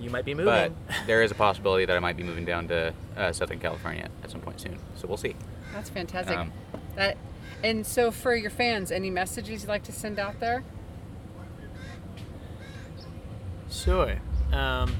you 0.00 0.10
might 0.10 0.24
be 0.24 0.34
moving. 0.34 0.46
But 0.46 0.72
there 1.06 1.22
is 1.22 1.30
a 1.30 1.34
possibility 1.34 1.84
that 1.84 1.96
I 1.96 2.00
might 2.00 2.16
be 2.16 2.22
moving 2.22 2.44
down 2.44 2.68
to 2.68 2.94
uh, 3.16 3.32
Southern 3.32 3.58
California 3.58 4.08
at 4.22 4.30
some 4.30 4.40
point 4.40 4.60
soon. 4.60 4.78
So 4.96 5.06
we'll 5.06 5.16
see. 5.16 5.36
That's 5.72 5.90
fantastic. 5.90 6.36
Um, 6.36 6.52
that, 6.94 7.16
and 7.62 7.86
so 7.86 8.10
for 8.10 8.34
your 8.34 8.50
fans, 8.50 8.90
any 8.90 9.10
messages 9.10 9.62
you'd 9.62 9.68
like 9.68 9.84
to 9.84 9.92
send 9.92 10.18
out 10.18 10.40
there? 10.40 10.64
Sure. 13.70 14.16
Um, 14.52 14.94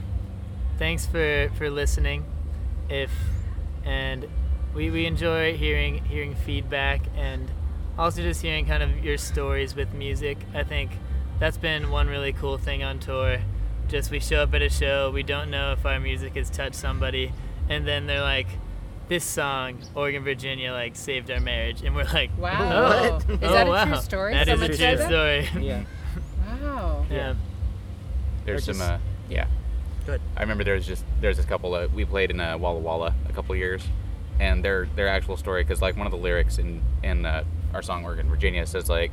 thanks 0.79 1.07
for, 1.07 1.51
for 1.57 1.71
listening. 1.71 2.25
If 2.89 3.11
and 3.85 4.27
we, 4.75 4.91
we 4.91 5.07
enjoy 5.07 5.57
hearing 5.57 6.05
hearing 6.05 6.35
feedback 6.35 7.03
and 7.17 7.51
also 7.99 8.23
just 8.23 8.43
hearing 8.43 8.67
kind 8.67 8.83
of 8.83 9.05
your 9.05 9.17
stories 9.19 9.75
with 9.75 9.93
music. 9.95 10.39
I 10.55 10.63
think 10.65 10.91
that's 11.39 11.57
been 11.57 11.91
one 11.91 12.09
really 12.09 12.33
cool 12.33 12.59
thing 12.59 12.83
on 12.83 12.99
tour. 12.99 13.39
Just 13.89 14.11
we 14.11 14.21
show 14.21 14.43
up 14.43 14.55
at 14.55 14.63
a 14.63 14.69
show, 14.69 15.11
we 15.11 15.23
don't 15.23 15.51
know 15.51 15.73
if 15.73 15.87
our 15.87 16.01
music 16.01 16.35
has 16.37 16.51
touched 16.51 16.75
somebody, 16.75 17.33
and 17.69 17.87
then 17.87 18.07
they're 18.07 18.21
like, 18.21 18.49
"This 19.09 19.25
song, 19.25 19.79
Oregon, 19.95 20.25
Virginia, 20.25 20.73
like 20.73 20.97
saved 20.97 21.31
our 21.31 21.39
marriage," 21.41 21.83
and 21.83 21.95
we're 21.95 22.05
like, 22.05 22.31
Wow. 22.37 23.13
What? 23.19 23.31
Is 23.31 23.39
"Oh, 23.43 23.53
that 23.53 23.67
a 23.67 23.71
wow. 23.71 23.85
true 23.85 23.97
story? 24.03 24.33
That 24.35 24.49
is 24.49 24.53
Someone 24.61 24.71
a 24.73 24.77
true 24.97 25.05
story. 25.07 25.49
yeah. 25.65 25.85
Wow. 26.63 27.07
yeah. 27.11 27.35
There's 28.45 28.69
Or 28.69 28.73
some, 28.75 28.83
uh, 28.83 28.99
yeah. 29.29 29.47
Good. 30.07 30.21
I 30.37 30.41
remember 30.43 30.65
there 30.65 30.75
was 30.75 30.87
just 30.87 31.05
there's 31.21 31.37
this 31.37 31.47
couple 31.47 31.73
that 31.73 31.93
we 31.93 32.05
played 32.05 32.31
in 32.31 32.41
uh, 32.41 32.57
Walla 32.57 32.79
Walla 32.79 33.15
a 33.29 33.33
couple 33.33 33.55
years, 33.57 33.83
and 34.41 34.65
their 34.65 34.87
their 34.97 35.09
actual 35.09 35.37
story 35.37 35.65
because 35.65 35.83
like 35.83 35.97
one 35.97 36.07
of 36.07 36.13
the 36.13 36.19
lyrics 36.19 36.59
in 36.59 36.81
in 37.03 37.27
uh, 37.27 37.43
our 37.75 37.83
song 37.83 38.05
Oregon 38.05 38.29
Virginia 38.29 38.65
says 38.67 38.89
like, 38.89 39.11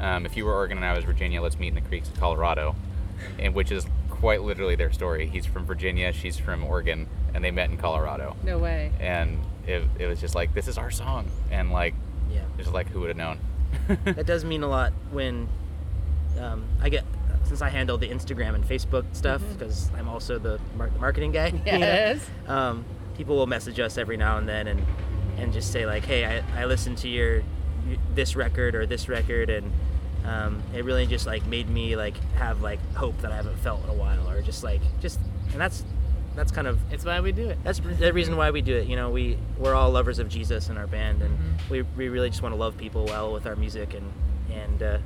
um, 0.00 0.24
if 0.26 0.36
you 0.36 0.44
were 0.46 0.54
Oregon 0.54 0.78
and 0.78 0.86
I 0.86 0.94
was 0.94 1.04
Virginia, 1.04 1.40
let's 1.42 1.58
meet 1.58 1.68
in 1.68 1.74
the 1.74 1.80
creeks 1.82 2.08
of 2.08 2.18
Colorado, 2.18 2.74
and 3.38 3.54
which 3.54 3.70
is 3.70 3.86
quite 4.08 4.42
literally 4.42 4.74
their 4.76 4.92
story. 4.92 5.26
He's 5.26 5.46
from 5.46 5.64
Virginia, 5.66 6.12
she's 6.12 6.38
from 6.38 6.64
Oregon, 6.64 7.06
and 7.34 7.44
they 7.44 7.50
met 7.50 7.70
in 7.70 7.76
Colorado, 7.76 8.36
No 8.42 8.58
way. 8.58 8.92
and 9.00 9.38
it, 9.66 9.82
it 9.98 10.06
was 10.06 10.20
just 10.20 10.34
like 10.34 10.52
this 10.54 10.68
is 10.68 10.78
our 10.78 10.90
song, 10.90 11.30
and 11.50 11.70
like 11.70 11.94
Yeah. 12.30 12.40
it's 12.56 12.64
just 12.64 12.72
like 12.74 12.88
who 12.88 13.00
would 13.00 13.08
have 13.08 13.16
known. 13.16 13.38
that 14.04 14.26
does 14.26 14.44
mean 14.44 14.62
a 14.62 14.68
lot 14.68 14.92
when 15.10 15.48
um, 16.38 16.64
I 16.82 16.88
get 16.88 17.04
since 17.50 17.62
I 17.62 17.68
handle 17.68 17.98
the 17.98 18.08
Instagram 18.08 18.54
and 18.54 18.64
Facebook 18.64 19.04
stuff 19.12 19.42
because 19.54 19.90
I'm 19.98 20.08
also 20.08 20.38
the, 20.38 20.60
mar- 20.76 20.88
the 20.88 21.00
marketing 21.00 21.32
guy. 21.32 21.48
you 21.48 21.52
know, 21.64 21.78
Yes. 21.78 22.24
um, 22.46 22.84
people 23.16 23.34
will 23.34 23.48
message 23.48 23.80
us 23.80 23.98
every 23.98 24.16
now 24.16 24.38
and 24.38 24.48
then 24.48 24.68
and 24.68 24.80
and 25.36 25.52
just 25.52 25.72
say 25.72 25.84
like, 25.84 26.04
hey, 26.04 26.24
I, 26.24 26.62
I 26.62 26.66
listened 26.66 26.98
to 26.98 27.08
your 27.08 27.42
this 28.14 28.36
record 28.36 28.76
or 28.76 28.86
this 28.86 29.08
record 29.08 29.50
and 29.50 29.72
um, 30.24 30.62
it 30.76 30.84
really 30.84 31.06
just 31.06 31.26
like 31.26 31.44
made 31.46 31.68
me 31.68 31.96
like 31.96 32.14
have 32.34 32.62
like 32.62 32.78
hope 32.94 33.18
that 33.22 33.32
I 33.32 33.36
haven't 33.36 33.56
felt 33.58 33.82
in 33.82 33.88
a 33.90 33.94
while 33.94 34.28
or 34.30 34.42
just 34.42 34.62
like 34.62 34.80
just 35.00 35.18
and 35.50 35.60
that's 35.60 35.82
that's 36.36 36.52
kind 36.52 36.68
of 36.68 36.78
It's 36.92 37.04
why 37.04 37.18
we 37.20 37.32
do 37.32 37.48
it. 37.48 37.58
that's 37.64 37.80
the 37.80 38.12
reason 38.12 38.36
why 38.36 38.52
we 38.52 38.60
do 38.62 38.76
it. 38.76 38.86
You 38.86 38.94
know, 38.94 39.10
we 39.10 39.36
we're 39.58 39.74
all 39.74 39.90
lovers 39.90 40.20
of 40.20 40.28
Jesus 40.28 40.68
in 40.68 40.76
our 40.76 40.86
band, 40.86 41.20
and 41.22 41.36
Mhm. 41.36 41.68
we, 41.70 41.82
we 41.96 42.08
really 42.08 42.30
just 42.30 42.42
want 42.42 42.54
to 42.54 42.60
love 42.60 42.76
people 42.76 43.06
well 43.06 43.32
with 43.32 43.44
our 43.48 43.56
music, 43.56 43.92
and 43.94 44.12
and 44.52 44.80
uh, 44.82 44.98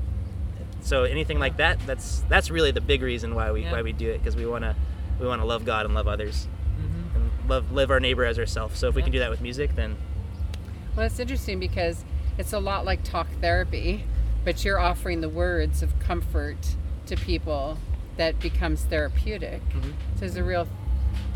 so 0.84 1.02
anything 1.04 1.38
like 1.40 1.56
that, 1.56 1.78
that's 1.86 2.22
that's 2.28 2.50
really 2.50 2.70
the 2.70 2.80
big 2.80 3.02
reason 3.02 3.34
why 3.34 3.50
we 3.50 3.62
Yeah. 3.62 3.72
why 3.72 3.82
we 3.82 3.92
do 3.92 4.08
it 4.10 4.18
because 4.18 4.36
we 4.36 4.46
want 4.46 4.62
to 4.64 4.76
we 5.18 5.26
want 5.26 5.40
to 5.42 5.46
love 5.46 5.64
God 5.64 5.86
and 5.86 5.94
love 5.94 6.06
others 6.06 6.46
hmm 6.78 7.16
and 7.16 7.30
love 7.50 7.72
live 7.72 7.90
our 7.90 7.98
neighbor 8.00 8.24
as 8.24 8.38
ourselves. 8.38 8.78
So 8.78 8.88
if 8.88 8.94
we 8.94 9.02
can 9.02 9.10
do 9.12 9.18
that 9.18 9.30
with 9.30 9.40
music, 9.40 9.74
then 9.74 9.96
Well, 10.96 11.06
it's 11.06 11.18
interesting 11.18 11.58
because 11.58 12.04
it's 12.38 12.52
a 12.52 12.60
lot 12.60 12.84
like 12.84 13.02
talk 13.02 13.26
therapy, 13.40 14.04
but 14.44 14.64
you're 14.64 14.78
offering 14.78 15.20
the 15.22 15.28
words 15.28 15.82
of 15.82 15.98
comfort 15.98 16.76
to 17.06 17.16
people 17.16 17.78
that 18.16 18.38
becomes 18.40 18.84
therapeutic. 18.84 19.60
Mhm. 19.70 19.92
So 20.14 20.20
there's 20.20 20.36
a 20.36 20.44
real, 20.44 20.68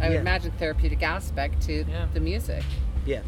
I 0.00 0.08
would 0.08 0.16
imagine, 0.18 0.52
therapeutic 0.52 1.02
aspect 1.02 1.60
to 1.62 1.84
Yeah. 1.88 2.06
the 2.14 2.20
music. 2.20 2.62
yeah, 3.06 3.20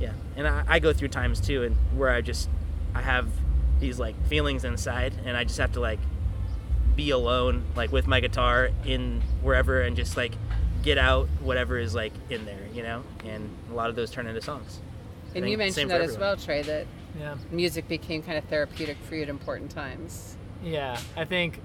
yeah. 0.00 0.12
And 0.36 0.46
I, 0.48 0.64
I 0.68 0.78
go 0.78 0.92
through 0.92 1.08
times 1.08 1.40
too, 1.40 1.62
and 1.64 1.76
where 1.96 2.10
I 2.10 2.20
just 2.20 2.48
I 2.94 3.02
have 3.02 3.26
these 3.82 3.98
like 3.98 4.14
feelings 4.28 4.64
inside, 4.64 5.12
and 5.26 5.36
I 5.36 5.44
just 5.44 5.58
have 5.58 5.72
to 5.72 5.80
like 5.80 5.98
be 6.96 7.10
alone, 7.10 7.64
like 7.76 7.92
with 7.92 8.06
my 8.06 8.20
guitar 8.20 8.70
in 8.86 9.20
wherever, 9.42 9.82
and 9.82 9.94
just 9.94 10.16
like 10.16 10.32
get 10.82 10.96
out 10.96 11.28
whatever 11.40 11.78
is 11.78 11.94
like 11.94 12.12
in 12.30 12.46
there, 12.46 12.66
you 12.72 12.82
know, 12.82 13.02
and 13.24 13.50
a 13.70 13.74
lot 13.74 13.90
of 13.90 13.96
those 13.96 14.10
turn 14.10 14.26
into 14.26 14.40
songs. 14.40 14.80
I 15.34 15.38
And 15.38 15.50
you 15.50 15.58
mentioned 15.58 15.90
that 15.90 16.00
as 16.00 16.16
well, 16.16 16.36
Trey, 16.36 16.62
that 16.62 16.86
Yeah. 17.18 17.36
music 17.50 17.88
became 17.88 18.22
kind 18.22 18.38
of 18.38 18.44
therapeutic 18.44 18.96
for 19.08 19.14
you 19.16 19.22
at 19.22 19.28
important 19.28 19.70
times. 19.70 20.36
Yeah, 20.62 20.98
I 21.16 21.24
think 21.24 21.60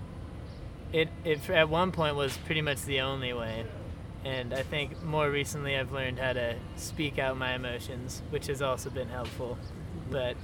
it, 0.94 1.10
it 1.24 1.50
at 1.50 1.70
one 1.70 1.92
point 1.92 2.16
was 2.16 2.38
pretty 2.46 2.62
much 2.62 2.84
the 2.84 3.02
only 3.02 3.34
way. 3.34 3.66
And 4.26 4.54
I 4.54 4.64
think 4.64 5.02
more 5.04 5.30
recently 5.30 5.78
I've 5.78 5.92
learned 5.92 6.20
how 6.20 6.34
to 6.34 6.56
speak 6.76 7.18
out 7.20 7.38
my 7.38 7.54
emotions, 7.54 8.22
which 8.30 8.48
has 8.48 8.62
also 8.62 8.90
been 8.90 9.08
helpful. 9.10 9.58
But 10.10 10.36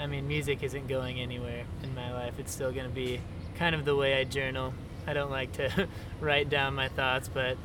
I 0.00 0.06
mean, 0.06 0.26
music 0.26 0.62
isn't 0.62 0.88
going 0.88 1.20
anywhere 1.20 1.64
in 1.82 1.94
my 1.94 2.12
life. 2.12 2.34
It's 2.38 2.52
still 2.52 2.72
going 2.72 2.86
to 2.88 2.94
be 2.94 3.20
kind 3.56 3.74
of 3.74 3.84
the 3.84 3.94
way 3.94 4.18
I 4.20 4.24
journal. 4.24 4.72
I 5.06 5.12
don't 5.12 5.30
like 5.30 5.52
to 5.54 5.88
write 6.20 6.48
down 6.48 6.74
my 6.74 6.88
thoughts, 6.88 7.28
but 7.28 7.56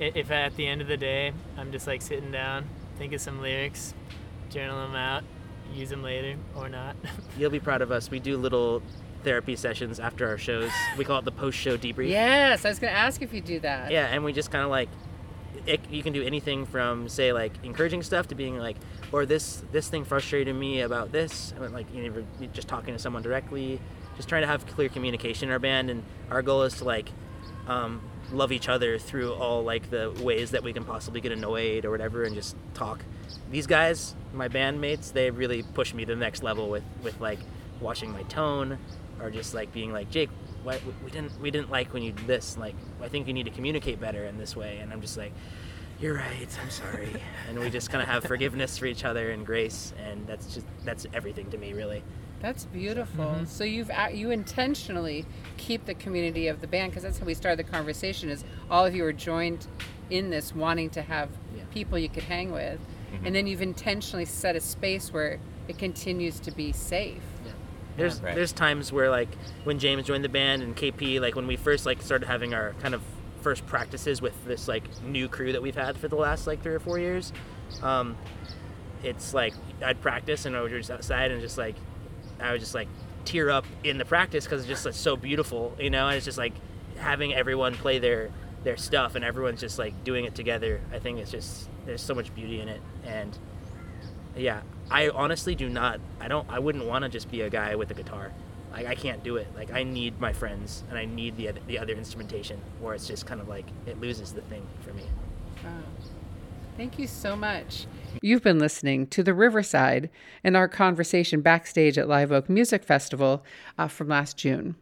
i- 0.00 0.12
if 0.14 0.30
at 0.30 0.54
the 0.56 0.66
end 0.66 0.80
of 0.82 0.88
the 0.88 0.96
day 0.96 1.32
I'm 1.56 1.72
just 1.72 1.86
like 1.86 2.02
sitting 2.02 2.30
down, 2.30 2.66
think 2.98 3.12
of 3.14 3.20
some 3.20 3.40
lyrics, 3.40 3.94
journal 4.50 4.76
them 4.86 4.94
out, 4.94 5.24
use 5.74 5.88
them 5.90 6.02
later 6.02 6.36
or 6.54 6.68
not. 6.68 6.94
You'll 7.38 7.50
be 7.50 7.60
proud 7.60 7.80
of 7.82 7.90
us. 7.90 8.10
We 8.10 8.20
do 8.20 8.36
little 8.36 8.82
therapy 9.24 9.56
sessions 9.56 9.98
after 10.00 10.26
our 10.28 10.36
shows. 10.36 10.70
We 10.98 11.04
call 11.04 11.20
it 11.20 11.24
the 11.24 11.32
post-show 11.32 11.78
debrief. 11.78 12.08
Yes, 12.10 12.64
I 12.64 12.68
was 12.68 12.78
going 12.80 12.92
to 12.92 12.98
ask 12.98 13.22
if 13.22 13.32
you 13.32 13.40
do 13.40 13.60
that. 13.60 13.90
Yeah, 13.92 14.06
and 14.08 14.24
we 14.24 14.32
just 14.32 14.50
kind 14.50 14.64
of 14.64 14.70
like, 14.70 14.88
it, 15.66 15.80
you 15.90 16.02
can 16.02 16.12
do 16.12 16.22
anything 16.22 16.66
from 16.66 17.08
say 17.08 17.32
like 17.32 17.52
encouraging 17.62 18.02
stuff 18.02 18.28
to 18.28 18.34
being 18.34 18.58
like, 18.58 18.76
or 19.12 19.26
this 19.26 19.62
this 19.72 19.88
thing 19.88 20.04
frustrated 20.04 20.54
me 20.54 20.80
about 20.80 21.12
this. 21.12 21.54
Like 21.58 21.92
you 21.94 22.10
know, 22.10 22.24
just 22.52 22.68
talking 22.68 22.94
to 22.94 22.98
someone 22.98 23.22
directly, 23.22 23.80
just 24.16 24.28
trying 24.28 24.42
to 24.42 24.48
have 24.48 24.66
clear 24.66 24.88
communication 24.88 25.48
in 25.48 25.52
our 25.52 25.58
band. 25.58 25.90
And 25.90 26.02
our 26.30 26.42
goal 26.42 26.62
is 26.62 26.76
to 26.78 26.84
like 26.84 27.10
um, 27.66 28.00
love 28.32 28.52
each 28.52 28.68
other 28.68 28.98
through 28.98 29.32
all 29.32 29.62
like 29.62 29.90
the 29.90 30.10
ways 30.22 30.50
that 30.52 30.62
we 30.62 30.72
can 30.72 30.84
possibly 30.84 31.20
get 31.20 31.32
annoyed 31.32 31.84
or 31.84 31.90
whatever, 31.90 32.24
and 32.24 32.34
just 32.34 32.56
talk. 32.74 33.04
These 33.50 33.66
guys, 33.66 34.14
my 34.32 34.48
bandmates, 34.48 35.12
they 35.12 35.30
really 35.30 35.62
push 35.62 35.94
me 35.94 36.04
to 36.04 36.14
the 36.14 36.20
next 36.20 36.42
level 36.42 36.68
with 36.68 36.84
with 37.02 37.20
like 37.20 37.38
watching 37.80 38.12
my 38.12 38.22
tone 38.24 38.78
or 39.20 39.30
just 39.30 39.54
like 39.54 39.72
being 39.72 39.92
like 39.92 40.10
Jake, 40.10 40.30
why, 40.62 40.80
we 41.04 41.10
didn't 41.10 41.40
we 41.40 41.50
didn't 41.50 41.70
like 41.70 41.92
when 41.92 42.02
you 42.02 42.12
did 42.12 42.26
this. 42.26 42.56
Like 42.56 42.74
I 43.02 43.08
think 43.08 43.26
you 43.26 43.32
need 43.32 43.44
to 43.44 43.50
communicate 43.50 44.00
better 44.00 44.24
in 44.24 44.38
this 44.38 44.56
way. 44.56 44.78
And 44.78 44.92
I'm 44.92 45.00
just 45.00 45.16
like, 45.16 45.32
you're 46.00 46.14
right. 46.14 46.48
I'm 46.62 46.70
sorry. 46.70 47.08
and 47.48 47.58
we 47.58 47.70
just 47.70 47.90
kind 47.90 48.02
of 48.02 48.08
have 48.08 48.24
forgiveness 48.24 48.76
for 48.78 48.86
each 48.86 49.04
other 49.04 49.30
and 49.30 49.46
grace, 49.46 49.94
and 50.04 50.26
that's 50.26 50.52
just 50.54 50.66
that's 50.84 51.06
everything 51.14 51.50
to 51.50 51.58
me, 51.58 51.72
really. 51.72 52.02
That's 52.40 52.64
beautiful. 52.64 53.24
Mm-hmm. 53.24 53.44
So 53.44 53.62
you've 53.62 53.90
you 54.12 54.32
intentionally 54.32 55.24
keep 55.56 55.86
the 55.86 55.94
community 55.94 56.48
of 56.48 56.60
the 56.60 56.66
band 56.66 56.90
because 56.90 57.04
that's 57.04 57.18
how 57.18 57.24
we 57.24 57.34
started 57.34 57.64
the 57.64 57.70
conversation. 57.70 58.28
Is 58.30 58.44
all 58.68 58.84
of 58.84 58.96
you 58.96 59.04
are 59.04 59.12
joined 59.12 59.66
in 60.10 60.30
this, 60.30 60.54
wanting 60.54 60.90
to 60.90 61.02
have 61.02 61.28
Yeah. 61.56 61.62
people 61.72 61.98
you 61.98 62.08
could 62.08 62.24
hang 62.24 62.50
with, 62.50 62.80
mm-hmm. 62.80 63.26
and 63.26 63.34
then 63.34 63.46
you've 63.46 63.62
intentionally 63.62 64.24
set 64.24 64.56
a 64.56 64.60
space 64.60 65.12
where 65.12 65.38
it 65.68 65.78
continues 65.78 66.40
to 66.40 66.50
be 66.50 66.72
safe. 66.72 67.22
There's 67.96 68.20
Right. 68.20 68.34
there's 68.34 68.52
times 68.52 68.92
where 68.92 69.10
like 69.10 69.28
when 69.64 69.78
James 69.78 70.06
joined 70.06 70.24
the 70.24 70.28
band 70.28 70.62
and 70.62 70.76
KP, 70.76 71.20
like 71.20 71.34
when 71.36 71.46
we 71.46 71.56
first 71.56 71.86
like 71.86 72.02
started 72.02 72.26
having 72.26 72.54
our 72.54 72.74
kind 72.80 72.94
of 72.94 73.02
first 73.40 73.66
practices 73.66 74.22
with 74.22 74.44
this 74.44 74.68
like 74.68 74.84
new 75.02 75.28
crew 75.28 75.52
that 75.52 75.62
we've 75.62 75.74
had 75.74 75.96
for 75.96 76.08
the 76.08 76.16
last 76.16 76.46
like 76.46 76.62
three 76.62 76.74
or 76.74 76.80
four 76.80 76.98
years, 76.98 77.32
um, 77.82 78.16
it's 79.02 79.34
like 79.34 79.54
I'd 79.84 80.00
practice 80.00 80.46
and 80.46 80.56
I 80.56 80.62
would 80.62 80.70
just 80.70 80.90
outside 80.90 81.30
and 81.30 81.40
just 81.40 81.58
like 81.58 81.74
I 82.40 82.52
would 82.52 82.60
just 82.60 82.74
like 82.74 82.88
tear 83.24 83.50
up 83.50 83.64
in 83.84 83.98
the 83.98 84.04
practice 84.04 84.44
because 84.44 84.62
it's 84.62 84.68
just 84.68 84.84
like, 84.84 84.94
so 84.94 85.16
beautiful, 85.16 85.76
you 85.78 85.90
know. 85.90 86.08
And 86.08 86.16
it's 86.16 86.24
just 86.24 86.38
like 86.38 86.54
having 86.96 87.34
everyone 87.34 87.74
play 87.74 87.98
their 87.98 88.30
their 88.64 88.76
stuff 88.76 89.16
and 89.16 89.24
everyone's 89.24 89.60
just 89.60 89.78
like 89.78 90.04
doing 90.04 90.24
it 90.24 90.34
together. 90.34 90.80
I 90.92 90.98
think 90.98 91.18
it's 91.18 91.30
just 91.30 91.68
there's 91.84 92.00
so 92.02 92.14
much 92.14 92.32
beauty 92.34 92.60
in 92.60 92.68
it 92.68 92.80
and 93.04 93.36
yeah 94.36 94.62
i 94.90 95.08
honestly 95.10 95.54
do 95.54 95.68
not 95.68 96.00
i 96.20 96.28
don't 96.28 96.48
i 96.50 96.58
wouldn't 96.58 96.84
want 96.84 97.02
to 97.02 97.08
just 97.08 97.30
be 97.30 97.42
a 97.42 97.50
guy 97.50 97.74
with 97.74 97.90
a 97.90 97.94
guitar 97.94 98.32
like 98.72 98.86
i 98.86 98.94
can't 98.94 99.22
do 99.22 99.36
it 99.36 99.46
like 99.54 99.72
i 99.72 99.82
need 99.82 100.18
my 100.20 100.32
friends 100.32 100.84
and 100.88 100.98
i 100.98 101.04
need 101.04 101.36
the 101.36 101.48
other, 101.48 101.60
the 101.66 101.78
other 101.78 101.92
instrumentation 101.92 102.60
or 102.82 102.94
it's 102.94 103.06
just 103.06 103.26
kind 103.26 103.40
of 103.40 103.48
like 103.48 103.66
it 103.86 104.00
loses 104.00 104.32
the 104.32 104.42
thing 104.42 104.66
for 104.80 104.92
me 104.94 105.04
Wow. 105.64 105.70
Thank 106.76 106.98
you 106.98 107.06
so 107.06 107.36
much. 107.36 107.86
You've 108.22 108.42
been 108.42 108.58
listening 108.58 109.06
to 109.08 109.22
The 109.22 109.34
Riverside 109.34 110.10
and 110.42 110.56
our 110.56 110.68
conversation 110.68 111.40
backstage 111.40 111.98
at 111.98 112.08
Live 112.08 112.32
Oak 112.32 112.48
Music 112.48 112.82
Festival 112.82 113.44
uh, 113.78 113.88
from 113.88 114.08
last 114.08 114.36
June. 114.36 114.74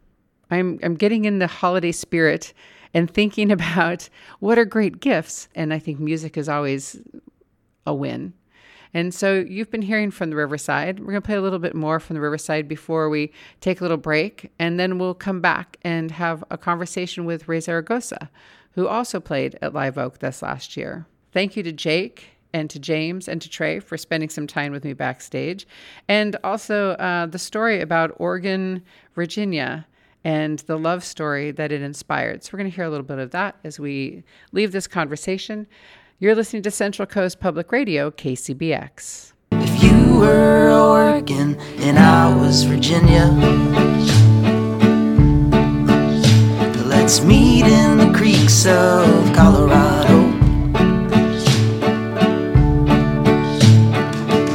I'm, 0.51 0.79
I'm 0.83 0.95
getting 0.95 1.25
in 1.25 1.41
the 1.41 1.47
holiday 1.47 1.93
spirit 1.93 2.55
and 2.95 3.11
thinking 3.11 3.51
about 3.53 4.09
what 4.39 4.59
are 4.59 4.65
great 4.65 5.01
gifts. 5.01 5.49
And 5.55 5.75
I 5.75 5.79
think 5.79 5.99
music 5.99 6.37
is 6.37 6.49
always 6.49 7.01
a 7.87 7.95
win. 7.95 8.35
And 8.93 9.15
so 9.15 9.35
you've 9.35 9.71
been 9.71 9.83
hearing 9.83 10.11
from 10.11 10.31
the 10.31 10.37
Riverside. 10.37 11.01
We're 11.01 11.13
going 11.13 11.23
to 11.23 11.27
play 11.27 11.37
a 11.37 11.41
little 11.41 11.59
bit 11.59 11.75
more 11.75 12.01
from 12.01 12.15
the 12.15 12.21
Riverside 12.21 12.67
before 12.67 13.09
we 13.09 13.33
take 13.61 13.81
a 13.81 13.85
little 13.85 13.97
break. 13.97 14.51
And 14.59 14.81
then 14.81 14.99
we'll 14.99 15.15
come 15.15 15.41
back 15.41 15.77
and 15.83 16.11
have 16.11 16.43
a 16.51 16.59
conversation 16.59 17.25
with 17.25 17.49
Raye 17.49 17.61
Zaragoza, 17.61 18.31
who 18.73 18.87
also 18.87 19.21
played 19.21 19.59
at 19.63 19.75
Live 19.75 19.99
Oak 19.99 20.19
this 20.19 20.43
last 20.43 20.77
year. 20.77 21.07
Thank 21.33 21.57
you 21.57 21.63
to 21.63 21.73
Jake 21.73 22.31
and 22.53 22.69
to 22.71 22.79
James 22.79 23.29
and 23.29 23.41
to 23.41 23.49
Trey 23.49 23.79
for 23.79 23.97
spending 23.97 24.29
some 24.29 24.47
time 24.47 24.73
with 24.73 24.85
me 24.85 24.93
backstage. 24.93 25.67
And 26.09 26.37
also 26.43 26.91
uh, 26.93 27.27
the 27.27 27.39
story 27.39 27.81
about 27.81 28.15
Oregon, 28.17 28.83
Virginia 29.15 29.87
and 30.25 30.59
the 30.61 30.79
love 30.79 31.03
story 31.03 31.51
that 31.51 31.73
it 31.73 31.81
inspired. 31.81 32.45
So 32.45 32.51
we're 32.53 32.59
going 32.59 32.71
to 32.71 32.77
hear 32.77 32.85
a 32.85 32.91
little 32.91 33.07
bit 33.07 33.19
of 33.19 33.31
that 33.31 33.57
as 33.65 33.81
we 33.81 34.23
leave 34.53 34.73
this 34.73 34.87
conversation. 34.87 35.67
You're 36.23 36.35
listening 36.35 36.61
to 36.65 36.71
Central 36.71 37.07
Coast 37.07 37.41
Public 37.41 37.73
Radio, 37.73 38.11
KCBX. 38.11 39.33
If 39.53 39.83
you 39.83 40.19
were 40.19 40.69
Oregon 40.71 41.59
and 41.79 41.99
I 41.99 42.37
was 42.37 42.65
Virginia, 42.65 43.25
let's 46.85 47.23
meet 47.23 47.65
in 47.65 47.97
the 47.97 48.13
creeks 48.15 48.67
of 48.67 49.35
Colorado. 49.35 50.19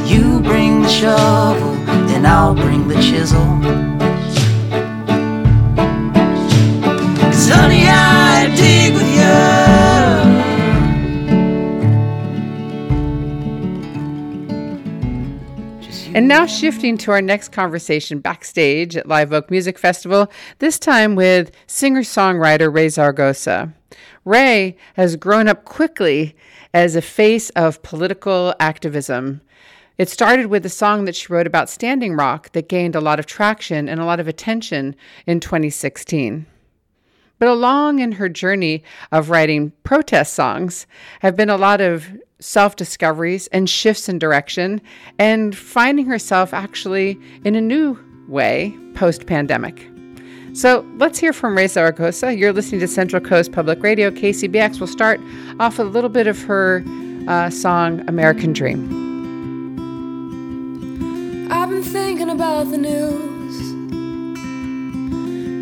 You 0.06 0.40
bring 0.42 0.82
the 0.82 0.88
shovel 0.88 1.74
and 2.14 2.28
I'll 2.28 2.54
bring 2.54 2.86
the 2.86 2.94
chisel. 3.02 3.44
Cause 7.20 7.48
honey, 7.48 8.15
And 16.16 16.28
now 16.28 16.46
shifting 16.46 16.96
to 16.96 17.10
our 17.10 17.20
next 17.20 17.52
conversation 17.52 18.20
backstage 18.20 18.96
at 18.96 19.06
Live 19.06 19.34
Oak 19.34 19.50
Music 19.50 19.78
Festival, 19.78 20.32
this 20.60 20.78
time 20.78 21.14
with 21.14 21.52
singer-songwriter 21.66 22.72
Raye 22.72 22.88
Zaragoza. 22.88 23.74
Raye 24.24 24.78
has 24.94 25.16
grown 25.16 25.46
up 25.46 25.66
quickly 25.66 26.34
as 26.72 26.96
a 26.96 27.02
face 27.02 27.50
of 27.50 27.82
political 27.82 28.54
activism. 28.58 29.42
It 29.98 30.08
started 30.08 30.46
with 30.46 30.64
a 30.64 30.70
song 30.70 31.04
that 31.04 31.16
she 31.16 31.30
wrote 31.30 31.46
about 31.46 31.68
Standing 31.68 32.14
Rock 32.14 32.50
that 32.52 32.70
gained 32.70 32.96
a 32.96 33.00
lot 33.02 33.18
of 33.18 33.26
traction 33.26 33.86
and 33.86 34.00
a 34.00 34.06
lot 34.06 34.18
of 34.18 34.26
attention 34.26 34.96
in 35.26 35.38
2016. 35.38 36.46
But 37.38 37.48
along 37.48 37.98
in 37.98 38.12
her 38.12 38.28
journey 38.28 38.82
of 39.12 39.30
writing 39.30 39.72
protest 39.84 40.34
songs 40.34 40.86
have 41.20 41.36
been 41.36 41.50
a 41.50 41.56
lot 41.56 41.80
of 41.80 42.06
self 42.38 42.76
discoveries 42.76 43.46
and 43.48 43.68
shifts 43.68 44.08
in 44.08 44.18
direction, 44.18 44.80
and 45.18 45.56
finding 45.56 46.06
herself 46.06 46.52
actually 46.54 47.18
in 47.44 47.54
a 47.54 47.60
new 47.60 47.98
way 48.28 48.76
post 48.94 49.26
pandemic. 49.26 49.88
So 50.52 50.86
let's 50.96 51.18
hear 51.18 51.34
from 51.34 51.56
Raye 51.56 51.66
Zaragoza. 51.66 52.34
You're 52.34 52.52
listening 52.52 52.80
to 52.80 52.88
Central 52.88 53.20
Coast 53.20 53.52
Public 53.52 53.82
Radio, 53.82 54.10
KCBX. 54.10 54.80
We'll 54.80 54.86
start 54.86 55.20
off 55.60 55.76
with 55.76 55.86
a 55.86 55.90
little 55.90 56.08
bit 56.08 56.26
of 56.26 56.42
her 56.44 56.82
uh, 57.28 57.50
song, 57.50 58.02
American 58.08 58.54
Dream. 58.54 59.04
I've 61.50 61.68
been 61.68 61.82
thinking 61.82 62.30
about 62.30 62.70
the 62.70 62.78
news. 62.78 63.35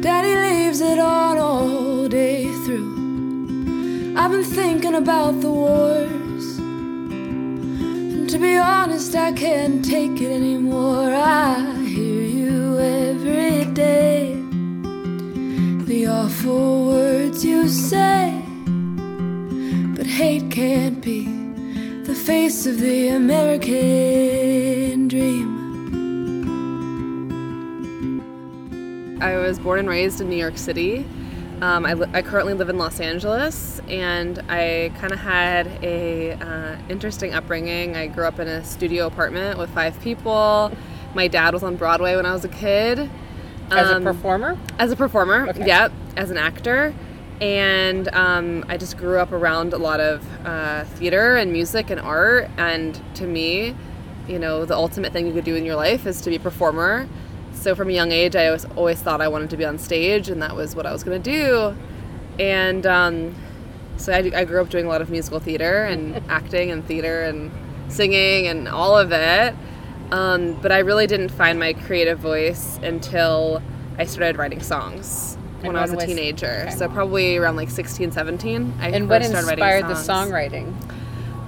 Daddy 0.05 0.36
leaves 0.36 0.82
it 0.82 0.98
on 0.98 1.38
all 1.38 2.07
day 2.09 2.52
through. 2.66 4.12
I've 4.18 4.32
been 4.32 4.44
thinking 4.44 4.96
about 4.96 5.40
the 5.40 5.50
wars. 5.50 6.59
And 6.59 8.28
to 8.28 8.38
be 8.38 8.59
honest, 8.59 9.16
I 9.16 9.32
can't 9.32 9.82
take 9.82 10.20
it 10.20 10.30
anymore. 10.30 11.14
I 11.14 11.82
hear 11.86 12.20
you 12.20 12.78
every 12.78 13.64
day. 13.72 14.34
The 15.86 16.09
awful 16.09 16.88
words 16.88 17.42
you 17.42 17.70
say. 17.70 18.42
But 19.96 20.05
hate 20.05 20.50
can't 20.50 21.00
be 21.00 21.24
the 22.02 22.14
face 22.14 22.66
of 22.66 22.78
the 22.78 23.09
American 23.09 25.09
dream. 25.09 25.53
I 29.25 29.39
was 29.39 29.59
born 29.59 29.79
and 29.79 29.89
raised 29.89 30.20
in 30.20 30.29
New 30.29 30.37
York 30.37 30.59
City. 30.59 31.07
Um, 31.62 31.87
I, 31.87 31.95
li- 31.95 32.11
I 32.12 32.20
currently 32.20 32.53
live 32.53 32.68
in 32.68 32.77
Los 32.77 33.01
Angeles, 33.01 33.81
and 33.89 34.39
I 34.51 34.93
kind 34.99 35.14
of 35.14 35.18
had 35.18 35.66
a 35.83 36.33
uh, 36.33 36.77
interesting 36.91 37.33
upbringing. 37.33 37.97
I 37.97 38.07
grew 38.09 38.27
up 38.27 38.39
in 38.39 38.47
a 38.49 38.62
studio 38.64 39.07
apartment 39.07 39.59
with 39.59 39.70
five 39.70 39.99
people. 40.03 40.70
My 41.14 41.27
dad 41.27 41.55
was 41.55 41.62
on 41.62 41.77
Broadway 41.77 42.16
when 42.16 42.27
I 42.27 42.35
was 42.35 42.45
a 42.45 42.49
kid. 42.51 43.09
As 43.70 43.89
a 43.89 43.97
Um, 43.97 44.03
performer? 44.03 44.59
as 44.79 44.93
a 44.93 44.97
performer, 44.97 45.49
Okay. 45.49 45.66
yep, 45.66 45.91
as 46.18 46.31
an 46.31 46.37
actor. 46.37 46.93
And 47.41 48.09
um, 48.14 48.62
I 48.68 48.77
just 48.77 48.99
grew 48.99 49.18
up 49.18 49.33
around 49.33 49.72
a 49.72 49.79
lot 49.79 50.01
of 50.01 50.22
uh, 50.47 50.85
theater 50.85 51.37
and 51.37 51.51
music 51.51 51.89
and 51.89 51.99
art. 51.99 52.51
And 52.59 53.01
to 53.14 53.27
me, 53.27 53.75
you 54.29 54.39
know, 54.39 54.66
the 54.66 54.77
ultimate 54.77 55.14
thing 55.14 55.27
you 55.27 55.33
could 55.33 55.45
do 55.45 55.55
in 55.55 55.64
your 55.64 55.77
life 55.77 56.07
is 56.07 56.20
to 56.22 56.31
be 56.31 56.37
a 56.37 56.41
performer. 56.41 57.09
So 57.65 57.75
from 57.75 57.89
a 57.89 57.95
young 57.95 58.12
age, 58.12 58.37
I 58.37 58.49
always, 58.49 58.67
always 58.77 59.01
thought 59.01 59.23
I 59.23 59.29
wanted 59.29 59.49
to 59.49 59.57
be 59.57 59.65
on 59.65 59.79
stage, 59.79 60.29
and 60.29 60.43
that 60.43 60.55
was 60.55 60.77
what 60.77 60.85
I 60.85 60.93
was 60.93 61.03
going 61.03 61.23
to 61.23 61.33
do. 61.33 61.75
And 62.39 62.87
um, 62.87 63.35
so 63.97 64.12
I, 64.12 64.19
I 64.37 64.45
grew 64.45 64.61
up 64.61 64.69
doing 64.69 64.85
a 64.85 64.89
lot 64.91 65.01
of 65.01 65.09
musical 65.09 65.41
theater 65.41 65.85
and 65.85 66.23
acting 66.29 66.71
and 66.71 66.85
theater 66.87 67.23
and 67.23 67.51
singing 67.89 68.49
and 68.49 68.69
all 68.69 68.99
of 68.99 69.12
it. 69.12 69.55
Um, 70.11 70.61
but 70.61 70.73
I 70.73 70.81
really 70.81 71.07
didn't 71.07 71.31
find 71.31 71.59
my 71.59 71.73
creative 71.73 72.19
voice 72.19 72.79
until 72.83 73.62
I 73.97 74.05
started 74.05 74.37
writing 74.37 74.61
songs 74.61 75.39
when 75.62 75.75
I 75.75 75.81
was 75.81 75.93
a 75.95 75.97
was- 75.97 76.05
teenager. 76.05 76.67
okay. 76.67 76.77
So 76.77 76.87
probably 76.91 77.39
around 77.39 77.57
like 77.57 77.71
16, 77.71 78.12
17. 78.12 78.75
I 78.79 78.91
And 78.91 79.09
what 79.09 79.23
inspired 79.23 79.85
the 79.85 79.95
songwriting? 79.95 80.75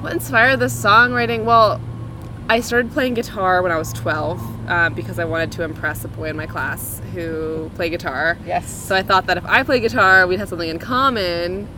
What 0.01 0.15
inspired 0.15 0.61
the 0.61 0.67
songwriting? 0.67 1.45
Well, 1.45 1.79
I 2.49 2.61
started 2.61 2.93
playing 2.93 3.15
guitar 3.15 3.61
when 3.61 3.73
I 3.73 3.77
was 3.77 3.93
12 3.93 4.69
uh, 4.69 4.91
because 4.91 5.19
I 5.19 5.25
wanted 5.25 5.51
to 5.53 5.65
impress 5.65 6.05
a 6.05 6.09
boy 6.09 6.31
in 6.31 6.37
my 6.37 6.47
class 6.47 7.01
who 7.13 7.71
played 7.75 7.91
guitar. 7.91 8.39
Yes. 8.47 8.71
So 8.71 8.95
I 8.95 9.03
thought 9.03 9.27
that 9.27 9.37
if 9.37 9.45
I 9.47 9.65
played 9.65 9.83
guitar, 9.83 10.29
we'd 10.29 10.39
have 10.39 10.49
something 10.49 10.69
in 10.69 10.79
common. 10.79 11.69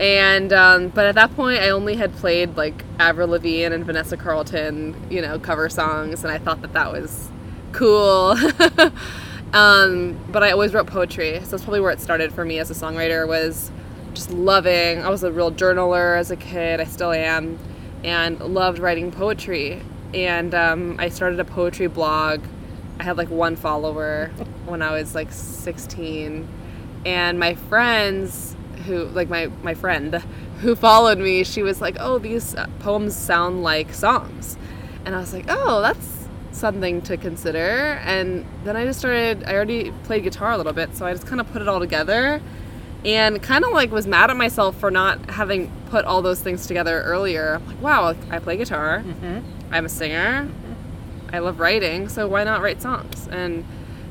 And 0.00 0.54
um, 0.54 0.88
but 0.88 1.04
at 1.06 1.14
that 1.16 1.34
point, 1.36 1.60
I 1.60 1.68
only 1.68 1.96
had 1.96 2.14
played 2.14 2.56
like 2.56 2.82
Avril 2.98 3.28
Lavigne 3.28 3.74
and 3.74 3.84
Vanessa 3.84 4.16
Carlton, 4.16 4.96
you 5.10 5.20
know, 5.20 5.38
cover 5.38 5.68
songs, 5.68 6.22
and 6.22 6.32
I 6.32 6.38
thought 6.38 6.62
that 6.62 6.72
that 6.72 6.92
was 6.92 7.30
cool. 7.72 8.36
um, 9.54 10.18
but 10.30 10.42
I 10.42 10.50
always 10.50 10.74
wrote 10.74 10.86
poetry, 10.86 11.40
so 11.40 11.50
that's 11.50 11.62
probably 11.62 11.80
where 11.80 11.92
it 11.92 12.00
started 12.00 12.32
for 12.32 12.44
me 12.44 12.58
as 12.58 12.70
a 12.70 12.74
songwriter. 12.74 13.26
Was 13.26 13.70
just 14.12 14.30
loving. 14.30 15.02
I 15.02 15.08
was 15.08 15.22
a 15.24 15.32
real 15.32 15.52
journaler 15.52 16.18
as 16.18 16.30
a 16.30 16.36
kid. 16.36 16.78
I 16.78 16.84
still 16.84 17.12
am, 17.12 17.58
and 18.04 18.38
loved 18.40 18.78
writing 18.78 19.10
poetry. 19.10 19.82
And 20.14 20.54
um, 20.54 20.96
I 20.98 21.08
started 21.08 21.40
a 21.40 21.44
poetry 21.44 21.86
blog. 21.86 22.42
I 22.98 23.02
had 23.02 23.16
like 23.16 23.30
one 23.30 23.56
follower 23.56 24.30
when 24.64 24.82
I 24.82 24.92
was 24.92 25.14
like 25.14 25.32
16, 25.32 26.48
and 27.04 27.38
my 27.38 27.54
friends 27.54 28.56
who 28.86 29.04
like 29.06 29.28
my 29.28 29.46
my 29.62 29.74
friend 29.74 30.14
who 30.60 30.74
followed 30.74 31.18
me, 31.18 31.44
she 31.44 31.62
was 31.62 31.80
like, 31.80 31.96
"Oh, 32.00 32.18
these 32.18 32.54
uh, 32.54 32.66
poems 32.78 33.14
sound 33.14 33.62
like 33.62 33.92
songs," 33.92 34.56
and 35.04 35.14
I 35.14 35.20
was 35.20 35.34
like, 35.34 35.44
"Oh, 35.48 35.82
that's 35.82 36.28
something 36.52 37.02
to 37.02 37.16
consider." 37.18 38.00
And 38.04 38.46
then 38.64 38.76
I 38.76 38.84
just 38.86 38.98
started. 38.98 39.44
I 39.44 39.54
already 39.54 39.90
played 40.04 40.22
guitar 40.22 40.52
a 40.52 40.56
little 40.56 40.72
bit, 40.72 40.96
so 40.96 41.04
I 41.04 41.12
just 41.12 41.26
kind 41.26 41.40
of 41.40 41.52
put 41.52 41.60
it 41.60 41.68
all 41.68 41.80
together 41.80 42.40
and 43.04 43.40
kind 43.42 43.64
of 43.64 43.72
like 43.72 43.90
was 43.92 44.06
mad 44.06 44.30
at 44.30 44.36
myself 44.36 44.76
for 44.80 44.90
not 44.90 45.30
having 45.30 45.70
put 45.90 46.04
all 46.04 46.22
those 46.22 46.40
things 46.40 46.66
together 46.66 47.02
earlier. 47.02 47.56
I'm 47.56 47.66
like, 47.66 47.80
wow, 47.82 48.16
I 48.30 48.38
play 48.40 48.56
guitar. 48.56 49.04
I'm 49.70 49.84
a 49.84 49.88
singer. 49.88 50.48
I 51.32 51.40
love 51.40 51.60
writing, 51.60 52.08
so 52.08 52.28
why 52.28 52.44
not 52.44 52.62
write 52.62 52.80
songs? 52.80 53.28
And 53.28 53.64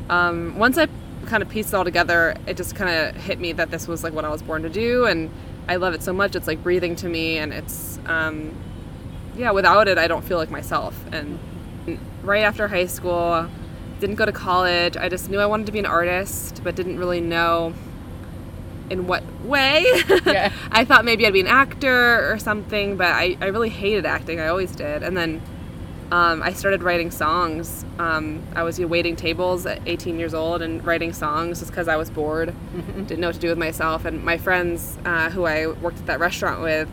um, 0.10 0.58
once 0.58 0.78
I 0.78 0.88
kind 1.26 1.42
of 1.42 1.50
pieced 1.50 1.70
it 1.70 1.76
all 1.76 1.84
together, 1.84 2.36
it 2.46 2.58
just 2.58 2.76
kind 2.76 2.90
of 2.90 3.16
hit 3.16 3.40
me 3.40 3.54
that 3.54 3.72
this 3.72 3.88
was 3.88 4.04
like 4.04 4.14
what 4.14 4.26
I 4.26 4.30
was 4.30 4.42
born 4.42 4.64
to 4.64 4.70
do, 4.70 5.06
and 5.06 5.32
I 5.68 5.78
love 5.78 5.94
it 5.94 6.04
so 6.04 6.14
much. 6.14 6.36
It's 6.36 6.48
like 6.48 6.62
breathing 6.62 6.96
to 6.98 7.10
me, 7.10 7.38
and 7.38 7.54
it's 7.54 8.00
um, 8.06 8.54
yeah. 9.36 9.52
Without 9.52 9.88
it, 9.88 9.98
I 9.98 10.08
don't 10.08 10.24
feel 10.24 10.38
like 10.38 10.52
myself. 10.52 10.96
And 11.12 11.40
right 12.24 12.44
after 12.44 12.68
high 12.68 12.86
school, 12.86 13.50
didn't 14.00 14.16
go 14.16 14.26
to 14.26 14.32
college. 14.32 14.98
I 14.98 15.10
just 15.10 15.30
knew 15.30 15.40
I 15.40 15.46
wanted 15.46 15.66
to 15.68 15.72
be 15.72 15.80
an 15.80 15.86
artist, 15.86 16.62
but 16.64 16.76
didn't 16.76 17.00
really 17.00 17.22
know 17.22 17.74
in 18.90 19.08
what 19.08 19.24
way. 19.44 19.86
Yeah. 20.26 20.52
I 20.72 20.86
thought 20.86 21.06
maybe 21.06 21.26
I'd 21.28 21.34
be 21.34 21.40
an 21.40 21.48
actor 21.48 22.32
or 22.32 22.40
something, 22.40 22.98
but 22.98 23.08
I, 23.08 23.38
I 23.40 23.46
really 23.48 23.70
hated 23.70 24.06
acting. 24.06 24.40
I 24.40 24.48
always 24.48 24.76
did. 24.76 25.04
And 25.04 25.16
then 25.16 25.42
um, 26.12 26.42
I 26.42 26.54
started 26.54 26.84
writing 26.84 27.12
songs. 27.12 27.86
Um, 28.00 28.42
I 28.56 28.64
was 28.64 28.80
you 28.80 28.86
know, 28.86 28.90
waiting 28.90 29.16
tables 29.16 29.66
at 29.66 29.82
18 29.86 30.18
years 30.18 30.34
old 30.34 30.62
and 30.62 30.86
writing 30.86 31.14
songs 31.14 31.60
just 31.60 31.72
because 31.72 31.88
I 31.88 31.96
was 31.96 32.10
bored, 32.10 32.54
didn't 33.08 33.20
know 33.20 33.28
what 33.28 33.36
to 33.36 33.40
do 33.40 33.50
with 33.50 33.58
myself. 33.58 34.06
And 34.06 34.24
my 34.24 34.38
friends 34.38 34.98
uh, 35.06 35.30
who 35.30 35.46
I 35.46 35.68
worked 35.68 36.00
at 36.00 36.06
that 36.08 36.20
restaurant 36.20 36.62
with, 36.62 36.90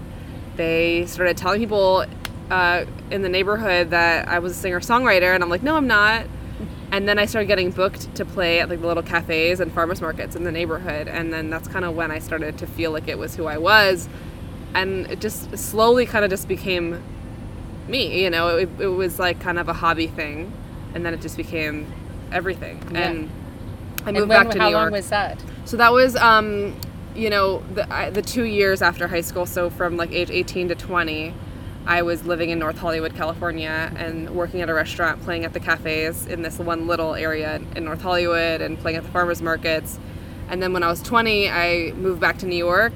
they 0.57 1.07
started 1.07 1.36
telling 1.36 1.61
people 1.61 2.05
uh, 2.51 2.84
in 3.11 3.22
the 3.22 3.28
neighborhood 3.28 3.90
that 3.90 4.28
I 4.28 4.38
was 4.38 4.53
a 4.53 4.55
singer 4.55 4.80
songwriter, 4.80 5.34
and 5.34 5.43
I'm 5.43 5.51
like, 5.51 5.62
no, 5.62 5.76
I'm 5.76 5.86
not. 5.86 6.26
And 6.93 7.09
then 7.09 7.18
I 7.18 7.24
started 7.24 7.47
getting 7.47 7.70
booked 7.70 8.14
to 8.16 8.24
play 8.24 8.61
at 8.61 8.68
like 8.68 8.80
the 8.82 8.86
little 8.86 9.03
cafes 9.03 9.61
and 9.61 9.72
farmers 9.72 10.01
markets 10.03 10.36
in 10.36 10.45
the 10.45 10.53
neighborhood, 10.53 11.09
and 11.09 11.32
then 11.32 11.49
that's 11.51 11.66
kind 11.66 11.84
of 11.86 11.97
when 11.97 12.11
I 12.11 12.18
started 12.18 12.59
to 12.59 12.66
feel 12.66 12.90
like 12.93 13.09
it 13.09 13.18
was 13.18 13.34
who 13.34 13.47
I 13.47 13.57
was, 13.57 14.09
and 14.74 15.07
it 15.11 15.18
just 15.20 15.57
slowly 15.57 16.05
kind 16.07 16.22
of 16.24 16.30
just 16.30 16.47
became 16.49 17.03
me. 17.88 18.22
You 18.22 18.28
know, 18.30 18.59
it, 18.59 18.68
it 18.78 18.88
was 18.88 19.18
like 19.18 19.40
kind 19.40 19.59
of 19.59 19.68
a 19.68 19.72
hobby 19.72 20.07
thing, 20.07 20.53
and 20.95 21.05
then 21.05 21.14
it 21.14 21.22
just 21.22 21.38
became 21.38 21.90
everything. 22.30 22.82
Yeah. 22.93 23.11
And 23.11 23.30
I 24.05 24.11
And 24.11 24.16
moved 24.18 24.28
when, 24.28 24.45
back 24.45 24.51
to 24.51 24.59
how 24.59 24.66
New 24.66 24.72
York. 24.72 24.82
long 24.84 24.93
was 24.93 25.09
that? 25.09 25.43
So 25.64 25.78
that 25.78 25.93
was, 25.93 26.14
um, 26.16 26.78
you 27.14 27.30
know, 27.30 27.62
the, 27.74 27.90
I, 27.93 28.11
the 28.11 28.22
two 28.22 28.45
years 28.45 28.82
after 28.82 29.09
high 29.09 29.20
school. 29.22 29.47
So 29.47 29.70
from 29.70 29.97
like 29.97 30.12
age 30.12 30.30
18 30.30 30.68
to 30.68 30.74
20, 30.74 31.32
I 31.87 32.03
was 32.03 32.24
living 32.24 32.51
in 32.51 32.59
North 32.59 32.78
Hollywood, 32.78 33.14
California, 33.14 33.93
and 33.97 34.30
working 34.30 34.61
at 34.61 34.70
a 34.70 34.74
restaurant, 34.74 35.22
playing 35.22 35.45
at 35.45 35.53
the 35.53 35.61
cafes 35.61 36.26
in 36.26 36.43
this 36.43 36.59
one 36.59 36.87
little 36.87 37.14
area 37.14 37.61
in 37.74 37.85
North 37.85 38.03
Hollywood, 38.03 38.61
and 38.61 38.78
playing 38.78 38.99
at 38.99 39.03
the 39.03 39.11
farmers 39.11 39.43
markets. 39.43 39.99
And 40.49 40.62
then 40.62 40.72
when 40.72 40.83
I 40.83 40.89
was 40.89 41.03
20, 41.03 41.51
I 41.51 41.93
moved 41.93 42.20
back 42.20 42.39
to 42.39 42.47
New 42.47 42.57
York. 42.57 42.93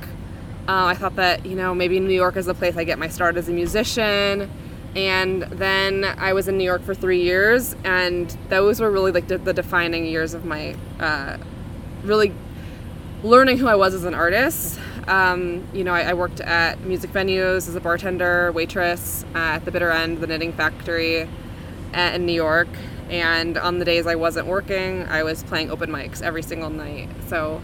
Uh, 0.68 0.86
I 0.86 0.94
thought 0.94 1.16
that 1.16 1.46
you 1.46 1.56
know 1.56 1.74
maybe 1.74 1.98
New 2.00 2.14
York 2.14 2.36
is 2.36 2.46
the 2.46 2.54
place 2.54 2.76
I 2.76 2.84
get 2.84 2.98
my 2.98 3.08
start 3.08 3.36
as 3.36 3.48
a 3.48 3.52
musician. 3.52 4.50
And 4.94 5.42
then 5.42 6.04
I 6.04 6.32
was 6.32 6.48
in 6.48 6.56
New 6.56 6.64
York 6.64 6.82
for 6.82 6.94
three 6.94 7.22
years, 7.22 7.76
and 7.84 8.30
those 8.48 8.80
were 8.80 8.90
really 8.90 9.12
like 9.12 9.28
the, 9.28 9.36
defining 9.52 10.06
years 10.06 10.32
of 10.32 10.46
my 10.46 10.74
uh, 10.98 11.36
really 12.02 12.32
learning 13.22 13.58
who 13.58 13.66
I 13.66 13.74
was 13.74 13.94
as 13.94 14.04
an 14.04 14.14
artist. 14.14 14.78
Um, 15.08 15.66
you 15.72 15.84
know, 15.84 15.92
I, 15.94 16.02
I 16.10 16.14
worked 16.14 16.40
at 16.40 16.80
music 16.80 17.12
venues 17.12 17.68
as 17.68 17.74
a 17.74 17.80
bartender, 17.80 18.50
waitress 18.52 19.24
uh, 19.34 19.38
at 19.38 19.64
the 19.64 19.70
Bitter 19.70 19.90
End, 19.90 20.18
the 20.18 20.26
Knitting 20.26 20.52
Factory 20.52 21.22
uh, 21.94 22.00
in 22.14 22.26
New 22.26 22.32
York. 22.32 22.68
And 23.08 23.56
on 23.56 23.78
the 23.78 23.84
days 23.84 24.06
I 24.06 24.16
wasn't 24.16 24.48
working, 24.48 25.04
I 25.04 25.22
was 25.22 25.44
playing 25.44 25.70
open 25.70 25.90
mics 25.90 26.22
every 26.22 26.42
single 26.42 26.70
night. 26.70 27.08
So 27.28 27.62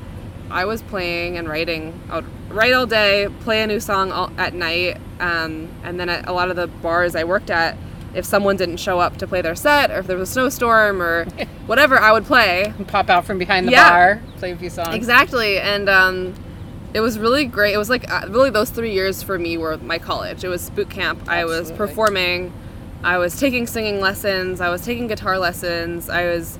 I 0.51 0.65
was 0.67 0.83
playing 0.83 1.37
and 1.37 1.49
writing. 1.49 1.99
I 2.11 2.17
would 2.17 2.27
write 2.51 2.73
all 2.75 2.87
day, 2.87 3.29
play 3.41 3.63
a 3.63 3.67
new 3.67 3.81
song 3.81 4.13
all, 4.13 4.31
at 4.39 4.55
night, 4.55 4.99
um, 5.19 5.69
and 5.83 5.99
then 5.99 6.09
at 6.09 6.29
a 6.29 6.33
lot 6.33 6.51
of 6.51 6.57
the 6.57 6.69
bars 6.69 7.17
I 7.17 7.25
worked 7.25 7.51
at, 7.51 7.77
if 8.15 8.25
someone 8.25 8.57
didn't 8.57 8.77
show 8.77 9.01
up 9.01 9.17
to 9.17 9.27
play 9.27 9.41
their 9.41 9.55
set, 9.57 9.91
or 9.91 9.99
if 10.01 10.07
there 10.07 10.17
was 10.19 10.29
a 10.29 10.33
snowstorm 10.33 11.03
or 11.03 11.25
whatever, 11.67 11.99
I 11.99 12.13
would 12.13 12.25
play. 12.27 12.67
And 12.67 12.87
Pop 12.87 13.09
out 13.11 13.25
from 13.25 13.39
behind 13.39 13.67
the 13.67 13.73
Yeah. 13.73 13.91
bar, 13.91 14.23
play 14.37 14.53
a 14.53 14.57
few 14.57 14.71
songs. 14.71 14.95
Exactly, 14.95 15.59
and 15.59 15.89
um, 15.89 16.35
it 16.95 17.01
was 17.01 17.19
really 17.19 17.47
great. 17.47 17.75
It 17.75 17.79
was 17.79 17.89
like 17.89 18.11
uh, 18.11 18.27
really 18.29 18.51
those 18.51 18.71
three 18.71 18.93
years 18.93 19.23
for 19.23 19.39
me 19.39 19.57
were 19.57 19.79
my 19.79 19.99
college. 19.99 20.45
It 20.45 20.49
was 20.49 20.71
boot 20.71 20.91
camp. 20.91 21.29
I 21.29 21.45
was 21.45 21.73
performing. 21.73 22.53
I 23.03 23.19
was 23.19 23.39
taking 23.39 23.67
singing 23.67 24.01
lessons. 24.01 24.61
I 24.61 24.69
was 24.69 24.85
taking 24.85 25.07
guitar 25.07 25.39
lessons. 25.39 26.09
I 26.11 26.27
was 26.27 26.59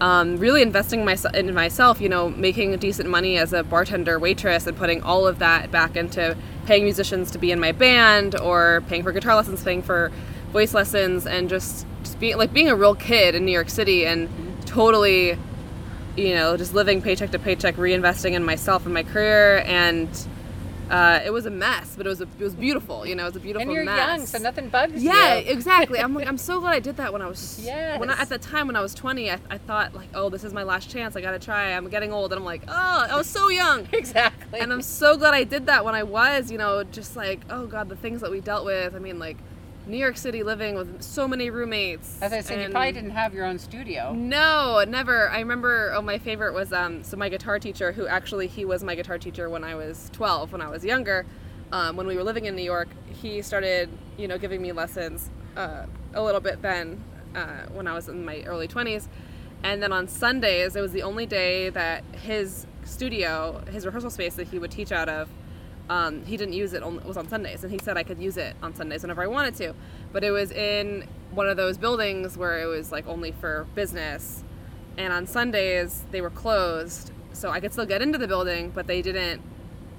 um, 0.00 0.38
really 0.38 0.62
investing 0.62 1.04
my, 1.04 1.16
in 1.34 1.52
myself. 1.54 2.00
You 2.00 2.08
know, 2.08 2.30
making 2.30 2.76
decent 2.78 3.08
money 3.08 3.36
as 3.36 3.52
a 3.52 3.62
bartender, 3.62 4.18
waitress, 4.18 4.66
and 4.66 4.76
putting 4.76 5.02
all 5.02 5.26
of 5.26 5.38
that 5.40 5.70
back 5.70 5.96
into 5.96 6.36
paying 6.64 6.84
musicians 6.84 7.30
to 7.32 7.38
be 7.38 7.52
in 7.52 7.60
my 7.60 7.72
band, 7.72 8.38
or 8.40 8.82
paying 8.88 9.02
for 9.02 9.12
guitar 9.12 9.36
lessons, 9.36 9.62
paying 9.62 9.82
for 9.82 10.10
voice 10.52 10.74
lessons, 10.74 11.26
and 11.26 11.48
just, 11.48 11.86
just 12.02 12.18
being 12.18 12.36
like 12.38 12.52
being 12.52 12.68
a 12.68 12.74
real 12.74 12.94
kid 12.94 13.34
in 13.34 13.44
New 13.44 13.52
York 13.52 13.70
City 13.70 14.06
and 14.06 14.28
totally 14.66 15.38
you 16.16 16.34
know, 16.34 16.56
just 16.56 16.74
living 16.74 17.02
paycheck 17.02 17.30
to 17.32 17.38
paycheck, 17.38 17.76
reinvesting 17.76 18.32
in 18.32 18.44
myself 18.44 18.84
and 18.84 18.94
my 18.94 19.02
career, 19.02 19.58
and 19.66 20.08
uh, 20.90 21.20
it 21.24 21.32
was 21.32 21.46
a 21.46 21.50
mess, 21.50 21.94
but 21.96 22.06
it 22.06 22.08
was 22.08 22.20
a, 22.20 22.28
it 22.38 22.44
was 22.44 22.54
beautiful. 22.54 23.04
You 23.04 23.16
know, 23.16 23.24
it 23.24 23.26
was 23.26 23.36
a 23.36 23.40
beautiful 23.40 23.62
and 23.62 23.72
you're 23.72 23.84
mess. 23.84 24.18
young, 24.18 24.26
so 24.26 24.38
nothing 24.38 24.68
bugs 24.68 25.02
Yeah, 25.02 25.38
you. 25.38 25.44
Yeah, 25.46 25.52
exactly. 25.52 25.98
I'm 25.98 26.14
like, 26.14 26.28
I'm 26.28 26.38
so 26.38 26.60
glad 26.60 26.74
I 26.74 26.80
did 26.80 26.96
that 26.98 27.12
when 27.12 27.22
I 27.22 27.26
was. 27.26 27.60
Yes. 27.62 27.98
When 28.06 28.10
I, 28.10 28.20
at 28.20 28.28
the 28.28 28.38
time 28.38 28.66
when 28.66 28.76
I 28.76 28.80
was 28.80 28.94
20, 28.94 29.30
I, 29.30 29.38
I 29.50 29.58
thought 29.58 29.94
like, 29.94 30.08
oh, 30.14 30.28
this 30.28 30.44
is 30.44 30.52
my 30.52 30.62
last 30.62 30.90
chance. 30.90 31.16
I 31.16 31.20
gotta 31.20 31.38
try. 31.38 31.72
I'm 31.72 31.88
getting 31.88 32.12
old, 32.12 32.32
and 32.32 32.38
I'm 32.38 32.44
like, 32.44 32.62
oh, 32.68 33.06
I 33.10 33.16
was 33.16 33.26
so 33.26 33.48
young. 33.48 33.88
Exactly. 33.96 34.60
And 34.60 34.72
I'm 34.72 34.82
so 34.82 35.16
glad 35.16 35.34
I 35.34 35.44
did 35.44 35.66
that 35.66 35.84
when 35.84 35.94
I 35.94 36.02
was, 36.02 36.52
you 36.52 36.58
know, 36.58 36.84
just 36.84 37.16
like, 37.16 37.40
oh 37.50 37.66
god, 37.66 37.88
the 37.88 37.96
things 37.96 38.20
that 38.20 38.30
we 38.30 38.40
dealt 38.40 38.64
with. 38.64 38.94
I 38.94 38.98
mean, 38.98 39.18
like, 39.18 39.38
New 39.86 39.96
York 39.96 40.16
City 40.16 40.42
living 40.42 40.74
with 40.74 41.00
so 41.00 41.28
many 41.28 41.48
roommates. 41.48 42.20
As 42.20 42.32
I 42.32 42.40
said, 42.40 42.60
you 42.60 42.70
probably 42.70 42.92
didn't 42.92 43.10
have 43.10 43.32
your 43.32 43.44
own 43.44 43.58
studio. 43.58 44.12
No, 44.12 44.84
never. 44.86 45.28
I 45.30 45.38
remember. 45.38 45.92
Oh, 45.94 46.02
my 46.02 46.18
favorite 46.18 46.54
was 46.54 46.72
um. 46.72 47.04
So 47.04 47.16
my 47.16 47.28
guitar 47.28 47.58
teacher, 47.58 47.92
who 47.92 48.06
actually 48.06 48.48
he 48.48 48.64
was 48.64 48.82
my 48.82 48.94
guitar 48.94 49.18
teacher 49.18 49.48
when 49.48 49.62
I 49.62 49.74
was 49.74 50.10
12, 50.12 50.52
when 50.52 50.60
I 50.60 50.68
was 50.68 50.84
younger, 50.84 51.24
um, 51.72 51.96
when 51.96 52.06
we 52.06 52.16
were 52.16 52.24
living 52.24 52.46
in 52.46 52.56
New 52.56 52.62
York, 52.62 52.88
he 53.08 53.42
started, 53.42 53.88
you 54.16 54.26
know, 54.28 54.38
giving 54.38 54.60
me 54.60 54.72
lessons 54.72 55.30
uh, 55.56 55.86
a 56.14 56.22
little 56.22 56.40
bit 56.40 56.62
then, 56.62 57.02
uh, 57.34 57.66
when 57.72 57.86
I 57.86 57.92
was 57.92 58.08
in 58.08 58.24
my 58.24 58.42
early 58.42 58.68
20s, 58.68 59.08
and 59.62 59.82
then 59.82 59.92
on 59.92 60.08
Sundays, 60.08 60.76
it 60.76 60.80
was 60.80 60.92
the 60.92 61.02
only 61.02 61.26
day 61.26 61.70
that 61.70 62.04
his 62.12 62.66
studio, 62.84 63.62
his 63.70 63.84
rehearsal 63.86 64.10
space 64.10 64.34
that 64.34 64.48
he 64.48 64.58
would 64.58 64.70
teach 64.70 64.92
out 64.92 65.08
of, 65.08 65.28
um, 65.88 66.24
he 66.24 66.36
didn't 66.36 66.54
use 66.54 66.72
it 66.72 66.82
on, 66.82 66.96
it 66.96 67.04
was 67.04 67.16
on 67.16 67.28
Sundays, 67.28 67.62
and 67.62 67.72
he 67.72 67.78
said 67.82 67.96
I 67.96 68.02
could 68.02 68.18
use 68.18 68.36
it 68.36 68.56
on 68.62 68.74
Sundays 68.74 69.02
whenever 69.02 69.22
I 69.22 69.26
wanted 69.26 69.54
to. 69.56 69.74
But 70.12 70.24
it 70.24 70.30
was 70.30 70.50
in 70.50 71.06
one 71.30 71.48
of 71.48 71.56
those 71.56 71.78
buildings 71.78 72.36
where 72.36 72.60
it 72.60 72.66
was 72.66 72.90
like 72.90 73.06
only 73.06 73.32
for 73.32 73.66
business, 73.74 74.42
and 74.96 75.12
on 75.12 75.26
Sundays 75.26 76.04
they 76.10 76.20
were 76.20 76.30
closed, 76.30 77.12
so 77.32 77.50
I 77.50 77.60
could 77.60 77.72
still 77.72 77.86
get 77.86 78.02
into 78.02 78.18
the 78.18 78.26
building, 78.26 78.70
but 78.70 78.86
they 78.86 79.02
didn't 79.02 79.42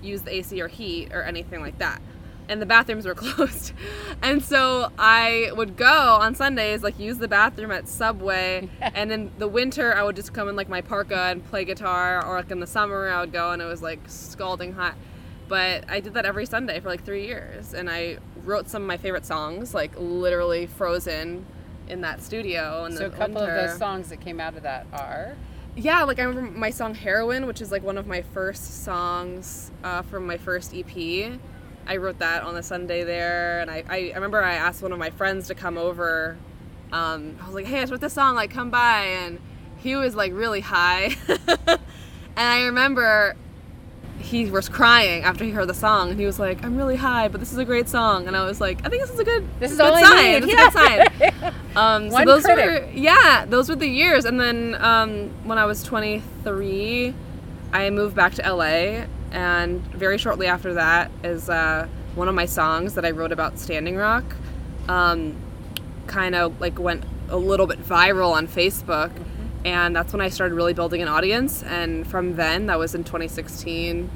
use 0.01 0.23
the 0.23 0.33
AC 0.35 0.61
or 0.61 0.67
heat 0.67 1.13
or 1.13 1.23
anything 1.23 1.61
like 1.61 1.77
that. 1.79 2.01
And 2.49 2.61
the 2.61 2.65
bathrooms 2.65 3.05
were 3.05 3.15
closed. 3.15 3.73
And 4.21 4.43
so 4.43 4.91
I 4.97 5.51
would 5.55 5.75
go 5.75 5.85
on 5.85 6.35
Sundays, 6.35 6.81
like 6.81 6.97
use 6.99 7.17
the 7.17 7.27
bathroom 7.27 7.71
at 7.71 7.87
Subway. 7.87 8.69
and 8.81 9.11
in 9.11 9.31
the 9.37 9.47
winter, 9.47 9.93
I 9.95 10.03
would 10.03 10.15
just 10.15 10.33
come 10.33 10.47
in 10.47 10.55
like 10.55 10.69
my 10.69 10.81
parka 10.81 11.23
and 11.23 11.45
play 11.45 11.65
guitar. 11.65 12.25
Or 12.25 12.37
like 12.37 12.51
in 12.51 12.59
the 12.59 12.67
summer, 12.67 13.09
I 13.09 13.21
would 13.21 13.33
go 13.33 13.51
and 13.51 13.61
it 13.61 13.65
was 13.65 13.81
like 13.81 13.99
scalding 14.07 14.73
hot. 14.73 14.95
But 15.47 15.85
I 15.89 15.99
did 15.99 16.13
that 16.15 16.25
every 16.25 16.45
Sunday 16.45 16.79
for 16.79 16.89
like 16.89 17.03
three 17.03 17.25
years. 17.25 17.73
And 17.73 17.89
I 17.89 18.17
wrote 18.43 18.69
some 18.69 18.81
of 18.81 18.87
my 18.87 18.97
favorite 18.97 19.25
songs, 19.25 19.73
like 19.73 19.91
literally 19.97 20.67
frozen 20.67 21.45
in 21.87 22.01
that 22.01 22.21
studio. 22.21 22.85
In 22.85 22.95
So 22.95 23.05
a 23.05 23.09
couple 23.09 23.37
of 23.37 23.47
those 23.47 23.77
songs 23.77 24.09
that 24.09 24.21
came 24.21 24.39
out 24.39 24.55
of 24.55 24.63
that 24.63 24.87
are. 24.93 25.35
Yeah, 25.75 26.03
like 26.03 26.19
I 26.19 26.23
remember 26.23 26.57
my 26.57 26.71
song 26.71 26.95
Heroin, 26.95 27.45
which 27.45 27.61
is 27.61 27.71
like 27.71 27.83
one 27.83 27.97
of 27.97 28.07
my 28.07 28.21
first 28.21 28.83
songs 28.83 29.71
uh, 29.83 30.01
from 30.01 30.25
my 30.25 30.37
first 30.37 30.73
EP. 30.75 31.39
I 31.85 31.97
wrote 31.97 32.19
that 32.19 32.43
on 32.43 32.57
a 32.57 32.63
Sunday 32.63 33.03
there, 33.03 33.61
and 33.61 33.71
I, 33.71 33.83
I, 33.87 33.97
I 34.09 34.15
remember 34.15 34.43
I 34.43 34.55
asked 34.55 34.81
one 34.81 34.91
of 34.91 34.99
my 34.99 35.09
friends 35.11 35.47
to 35.47 35.55
come 35.55 35.77
over. 35.77 36.35
Um, 36.91 37.37
I 37.41 37.45
was 37.45 37.55
like, 37.55 37.65
hey, 37.65 37.77
I 37.77 37.81
just 37.81 37.91
wrote 37.91 38.01
this 38.01 38.13
song, 38.13 38.35
like, 38.35 38.51
come 38.51 38.69
by. 38.69 39.03
And 39.03 39.39
he 39.77 39.95
was 39.95 40.15
like 40.15 40.33
really 40.33 40.61
high. 40.61 41.15
and 41.67 41.79
I 42.35 42.63
remember 42.65 43.35
he 44.19 44.49
was 44.49 44.67
crying 44.67 45.23
after 45.23 45.43
he 45.45 45.51
heard 45.51 45.67
the 45.69 45.73
song, 45.73 46.11
and 46.11 46.19
he 46.19 46.25
was 46.25 46.39
like, 46.39 46.63
I'm 46.63 46.77
really 46.77 46.95
high, 46.95 47.27
but 47.27 47.39
this 47.39 47.51
is 47.51 47.57
a 47.57 47.65
great 47.65 47.87
song. 47.87 48.27
And 48.27 48.35
I 48.35 48.45
was 48.45 48.59
like, 48.59 48.85
I 48.85 48.89
think 48.89 49.01
this 49.01 49.11
is 49.11 49.19
a 49.19 49.23
good, 49.23 49.47
This 49.59 49.71
is 49.71 49.77
good 49.77 49.85
all 49.85 49.99
sign. 49.99 50.43
It's 50.43 50.45
a 50.45 50.55
good 50.55 50.73
sign. 51.43 51.53
Um, 51.75 52.11
so 52.11 52.25
those 52.25 52.43
critic. 52.43 52.65
were 52.65 52.91
yeah, 52.91 53.45
those 53.47 53.69
were 53.69 53.75
the 53.75 53.87
years. 53.87 54.25
And 54.25 54.39
then 54.39 54.75
um, 54.79 55.29
when 55.43 55.57
I 55.57 55.65
was 55.65 55.83
23, 55.83 57.13
I 57.71 57.89
moved 57.89 58.15
back 58.15 58.33
to 58.35 58.53
LA, 58.53 59.05
and 59.31 59.81
very 59.93 60.17
shortly 60.17 60.47
after 60.47 60.73
that 60.73 61.11
is 61.23 61.49
uh, 61.49 61.87
one 62.15 62.27
of 62.27 62.35
my 62.35 62.45
songs 62.45 62.95
that 62.95 63.05
I 63.05 63.11
wrote 63.11 63.31
about 63.31 63.59
Standing 63.59 63.95
Rock. 63.95 64.23
Um, 64.87 65.35
kind 66.07 66.35
of 66.35 66.59
like 66.61 66.79
went 66.79 67.03
a 67.29 67.37
little 67.37 67.67
bit 67.67 67.83
viral 67.83 68.31
on 68.31 68.47
Facebook, 68.47 69.11
and 69.67 69.93
that's 69.93 70.13
when 70.13 70.21
I 70.21 70.29
started 70.29 70.55
really 70.55 70.73
building 70.73 71.01
an 71.01 71.09
audience. 71.09 71.61
And 71.63 72.07
from 72.07 72.37
then, 72.37 72.67
that 72.67 72.79
was 72.79 72.95
in 72.95 73.03
2016, 73.03 74.09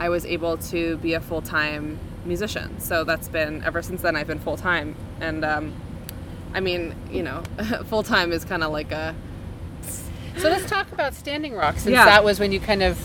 I 0.00 0.08
was 0.08 0.24
able 0.24 0.56
to 0.56 0.96
be 0.96 1.12
a 1.12 1.20
full 1.20 1.42
time 1.42 1.98
musician. 2.24 2.80
So 2.80 3.04
that's 3.04 3.28
been 3.28 3.62
ever 3.64 3.82
since 3.82 4.00
then. 4.00 4.16
I've 4.16 4.26
been 4.26 4.38
full 4.38 4.56
time, 4.56 4.96
and 5.20 5.44
um, 5.44 5.74
I 6.54 6.60
mean, 6.60 6.94
you 7.10 7.22
know, 7.22 7.42
full 7.84 8.02
time 8.02 8.32
is 8.32 8.46
kind 8.46 8.64
of 8.64 8.72
like 8.72 8.92
a 8.92 9.14
So 10.38 10.48
let's 10.48 10.68
talk 10.68 10.90
about 10.90 11.12
Standing 11.14 11.54
Rock, 11.54 11.74
since 11.74 11.92
Yeah. 11.92 12.06
that 12.06 12.24
was 12.24 12.40
when 12.40 12.50
you 12.50 12.58
kind 12.58 12.82
of 12.82 12.98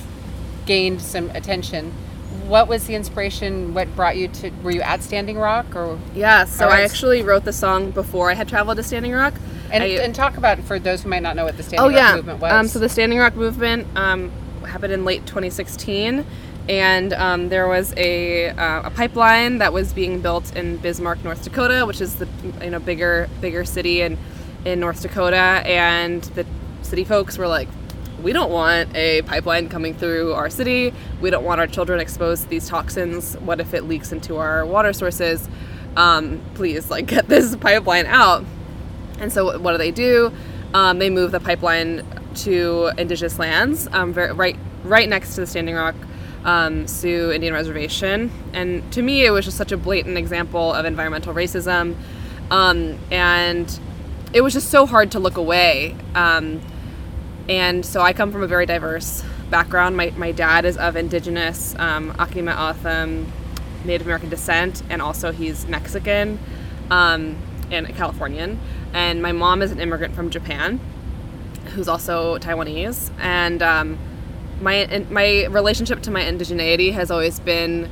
gained 0.66 1.02
some 1.02 1.30
attention. 1.32 1.91
What 2.47 2.70
was 2.70 2.88
the 2.88 2.95
inspiration? 2.95 3.74
What 3.74 3.93
brought 3.93 4.16
you 4.16 4.30
to? 4.30 4.52
Were 4.64 4.72
you 4.72 4.82
at 4.82 5.04
Standing 5.04 5.38
Rock, 5.38 5.76
or 5.76 6.00
yeah. 6.16 6.45
So. 6.45 6.70
I 6.70 6.82
actually 6.82 7.24
wrote 7.24 7.43
the 7.43 7.54
song 7.54 7.91
before 7.91 8.32
I 8.32 8.36
had 8.36 8.47
traveled 8.47 8.78
to 8.78 8.84
Standing 8.84 9.12
Rock. 9.12 9.34
And, 9.72 9.84
I- 9.84 9.88
and 9.88 10.13
talk 10.15 10.38
about 10.38 10.59
for 10.61 10.80
those 10.80 11.03
who 11.03 11.09
might 11.09 11.24
not 11.24 11.36
know 11.36 11.45
what 11.45 11.57
the 11.57 11.63
Standing 11.63 11.80
oh 11.80 11.88
Rock 11.88 11.95
yeah. 11.95 12.15
movement 12.15 12.39
was. 12.39 12.51
Um, 12.51 12.67
so 12.67 12.80
the 12.80 12.89
Standing 12.89 13.20
Rock 13.20 13.36
movement 13.36 13.88
um, 13.95 14.32
happened 14.65 14.93
in 14.93 15.05
late 15.05 15.26
2016, 15.26 16.26
and 16.67 17.13
um, 17.13 17.49
there 17.49 17.67
was 17.67 17.93
a, 17.97 18.49
uh, 18.49 18.84
a 18.84 18.89
pipeline 18.91 19.57
that 19.59 19.74
was 19.74 19.93
being 19.93 20.22
built 20.22 20.55
in 20.55 20.78
Bismarck, 20.78 21.24
North 21.24 21.43
Dakota, 21.43 21.86
which 21.86 22.01
is 22.01 22.15
the 22.15 22.28
you 22.63 22.70
know 22.70 22.80
bigger 22.80 23.28
bigger 23.41 23.65
city 23.65 24.01
in 24.01 24.17
in 24.65 24.80
North 24.80 25.01
Dakota, 25.01 25.36
and 25.65 26.22
the 26.24 26.45
city 26.82 27.03
folks 27.03 27.38
were 27.38 27.47
like. 27.47 27.67
We 28.22 28.34
don't 28.34 28.51
want 28.51 28.93
a 28.97 29.22
pipeline 29.22 29.70
coming 29.70 29.93
through 29.93 30.34
our 30.34 30.49
city. 30.49 30.93
We 31.22 31.30
don't 31.30 31.45
want 31.45 31.61
our 31.61 31.67
children 31.67 32.01
exposed 32.01 32.43
to 32.43 32.49
these 32.49 32.67
toxins. 32.67 33.36
What 33.36 33.61
if 33.61 33.74
it 33.74 33.86
leaks 33.86 34.11
into 34.11 34.36
our 34.36 34.65
water 34.65 34.91
sources? 34.91 35.47
Um, 35.95 36.41
please, 36.53 36.89
like, 36.89 37.05
get 37.07 37.30
this 37.30 37.55
pipeline 37.55 38.07
out. 38.07 38.43
And 39.20 39.32
so, 39.32 39.59
what 39.59 39.72
do 39.74 39.78
they 39.78 39.91
do? 39.91 40.32
Um, 40.74 40.99
they 40.99 41.09
move 41.09 41.32
the 41.32 41.39
pipeline 41.39 42.05
to 42.36 42.91
indigenous 42.97 43.39
lands, 43.39 43.88
um, 43.91 44.13
ver 44.13 44.34
right 44.34 44.57
right 44.84 45.09
next 45.09 45.36
to 45.36 45.41
the 45.41 45.47
Standing 45.47 45.76
Rock 45.76 45.95
um, 46.45 46.88
Sioux 46.88 47.32
Indian 47.32 47.53
Reservation. 47.53 48.32
And 48.53 48.91
to 48.93 49.01
me, 49.01 49.26
it 49.26 49.32
was 49.32 49.45
just 49.45 49.57
such 49.57 49.72
a 49.72 49.78
blatant 49.78 50.17
example 50.17 50.74
of 50.74 50.86
environmental 50.86 51.34
racism, 51.34 51.95
um, 52.51 52.97
and 53.11 53.80
it 54.34 54.41
was 54.41 54.53
just 54.53 54.70
so 54.70 54.86
hard 54.86 55.11
to 55.11 55.20
look 55.20 55.38
away. 55.38 55.95
Um, 56.15 56.61
and 57.47 57.84
so 57.84 58.01
I 58.01 58.13
come 58.13 58.32
from 58.32 58.43
a 58.43 58.47
very 58.47 58.67
diverse 58.67 59.24
background. 59.49 59.97
My, 59.97 60.11
my 60.15 60.32
dad 60.32 60.65
is 60.65 60.78
of 60.78 60.95
indigenous 60.95 61.76
um, 61.80 62.11
Akimel 62.13 62.53
O'odham 62.53 63.32
Native 63.84 64.05
American 64.05 64.30
descent, 64.30 64.84
and 64.89 65.01
also 65.01 65.32
he's 65.32 65.65
Mexican 65.67 66.38
um, 66.91 67.38
and 67.72 67.88
Californian. 67.95 68.59
And 68.93 69.22
my 69.22 69.32
mom 69.32 69.61
is 69.61 69.72
an 69.72 69.80
immigrant 69.80 70.15
from 70.15 70.30
Japan, 70.30 70.80
who's 71.74 71.88
also 71.88 72.38
Taiwanese. 72.39 73.11
And 73.20 73.61
um, 73.61 73.99
my 74.61 75.05
my 75.09 75.45
relationship 75.45 76.01
to 76.03 76.11
my 76.11 76.22
indigeneity 76.22 76.93
has 76.93 77.11
always 77.11 77.39
been 77.39 77.89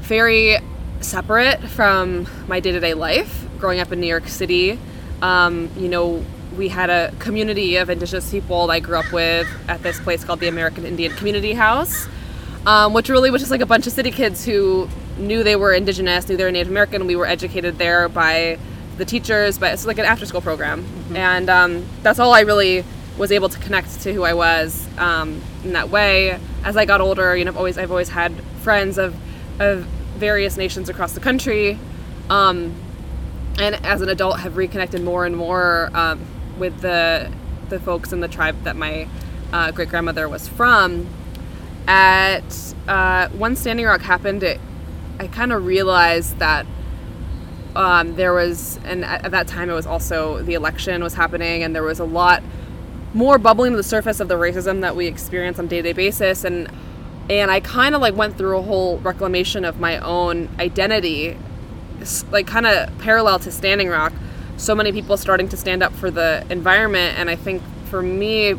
very 0.00 0.58
separate 1.00 1.60
from 1.62 2.26
my 2.46 2.60
day 2.60 2.72
to 2.72 2.80
day 2.80 2.94
life. 2.94 3.44
Growing 3.58 3.80
up 3.80 3.92
in 3.92 4.00
New 4.00 4.06
York 4.06 4.28
City, 4.28 4.78
um, 5.20 5.68
you 5.76 5.88
know, 5.88 6.24
we 6.56 6.68
had 6.68 6.90
a 6.90 7.12
community 7.18 7.76
of 7.76 7.90
Indigenous 7.90 8.30
people 8.30 8.66
that 8.68 8.72
I 8.74 8.80
grew 8.80 8.96
up 8.96 9.12
with 9.12 9.48
at 9.68 9.82
this 9.82 10.00
place 10.00 10.24
called 10.24 10.40
the 10.40 10.48
American 10.48 10.84
Indian 10.84 11.12
Community 11.12 11.54
House, 11.54 12.06
um, 12.66 12.92
which 12.92 13.08
really 13.08 13.30
was 13.30 13.42
just 13.42 13.50
like 13.50 13.60
a 13.60 13.66
bunch 13.66 13.86
of 13.86 13.92
city 13.92 14.10
kids 14.10 14.44
who 14.44 14.88
knew 15.18 15.42
they 15.42 15.56
were 15.56 15.72
Indigenous, 15.72 16.28
knew 16.28 16.36
they 16.36 16.44
were 16.44 16.52
Native 16.52 16.70
American. 16.70 17.06
We 17.06 17.16
were 17.16 17.26
educated 17.26 17.78
there 17.78 18.08
by 18.08 18.58
the 18.98 19.04
teachers, 19.04 19.58
but 19.58 19.72
it's 19.72 19.86
like 19.86 19.98
an 19.98 20.04
after 20.04 20.26
school 20.26 20.40
program. 20.40 20.84
And 21.14 21.48
um, 21.48 21.86
that's 22.02 22.18
all 22.18 22.34
I 22.34 22.40
really 22.40 22.84
was 23.16 23.32
able 23.32 23.48
to 23.48 23.58
connect 23.58 24.00
to 24.02 24.12
who 24.12 24.24
I 24.24 24.34
was 24.34 24.86
um, 24.98 25.40
in 25.64 25.72
that 25.72 25.88
way. 25.88 26.38
As 26.64 26.76
I 26.76 26.84
got 26.84 27.00
older, 27.00 27.36
you 27.36 27.44
know, 27.44 27.50
I've 27.50 27.56
always 27.56 27.78
I've 27.78 27.90
always 27.90 28.10
had 28.10 28.32
friends 28.62 28.98
of 28.98 29.16
of 29.60 29.84
various 30.16 30.56
nations 30.56 30.88
across 30.88 31.12
the 31.12 31.20
country, 31.20 31.78
um, 32.28 32.74
and 33.58 33.74
as 33.86 34.02
an 34.02 34.08
adult, 34.08 34.40
have 34.40 34.56
reconnected 34.56 35.02
more 35.02 35.24
and 35.24 35.36
more 35.36 35.90
um, 35.94 36.24
with 36.58 36.80
the 36.80 37.32
the 37.68 37.78
folks 37.80 38.12
in 38.12 38.20
the 38.20 38.28
tribe 38.28 38.62
that 38.64 38.76
my 38.76 39.08
uh, 39.52 39.70
great 39.70 39.88
grandmother 39.88 40.28
was 40.28 40.48
from. 40.48 41.06
At 41.86 42.74
uh, 42.86 43.28
one 43.30 43.56
Standing 43.56 43.86
Rock 43.86 44.02
happened, 44.02 44.42
it, 44.42 44.60
I 45.18 45.26
kind 45.26 45.52
of 45.52 45.64
realized 45.64 46.38
that 46.38 46.66
um, 47.76 48.16
there 48.16 48.32
was, 48.32 48.78
and 48.84 49.04
at, 49.04 49.26
at 49.26 49.30
that 49.30 49.46
time 49.46 49.70
it 49.70 49.74
was 49.74 49.86
also 49.86 50.42
the 50.42 50.54
election 50.54 51.02
was 51.02 51.14
happening, 51.14 51.62
and 51.62 51.74
there 51.74 51.82
was 51.82 52.00
a 52.00 52.04
lot 52.04 52.42
more 53.14 53.38
bubbling 53.38 53.72
to 53.72 53.76
the 53.76 53.82
surface 53.82 54.20
of 54.20 54.28
the 54.28 54.34
racism 54.34 54.80
that 54.80 54.94
we 54.94 55.06
experience 55.06 55.58
on 55.58 55.66
a 55.66 55.68
day-to-day 55.68 55.92
basis, 55.92 56.44
and 56.44 56.70
and 57.30 57.50
I 57.50 57.60
kind 57.60 57.94
of 57.94 58.00
like 58.00 58.16
went 58.16 58.38
through 58.38 58.58
a 58.58 58.62
whole 58.62 58.98
reclamation 58.98 59.64
of 59.64 59.78
my 59.78 59.98
own 59.98 60.48
identity, 60.58 61.36
like 62.30 62.46
kind 62.46 62.66
of 62.66 62.96
parallel 62.98 63.38
to 63.40 63.50
Standing 63.50 63.88
Rock. 63.88 64.12
So 64.56 64.74
many 64.74 64.92
people 64.92 65.16
starting 65.16 65.48
to 65.50 65.56
stand 65.56 65.82
up 65.82 65.92
for 65.92 66.10
the 66.10 66.44
environment, 66.50 67.18
and 67.18 67.30
I 67.30 67.36
think 67.36 67.62
for 67.84 68.02
me, 68.02 68.54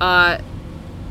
uh, 0.00 0.38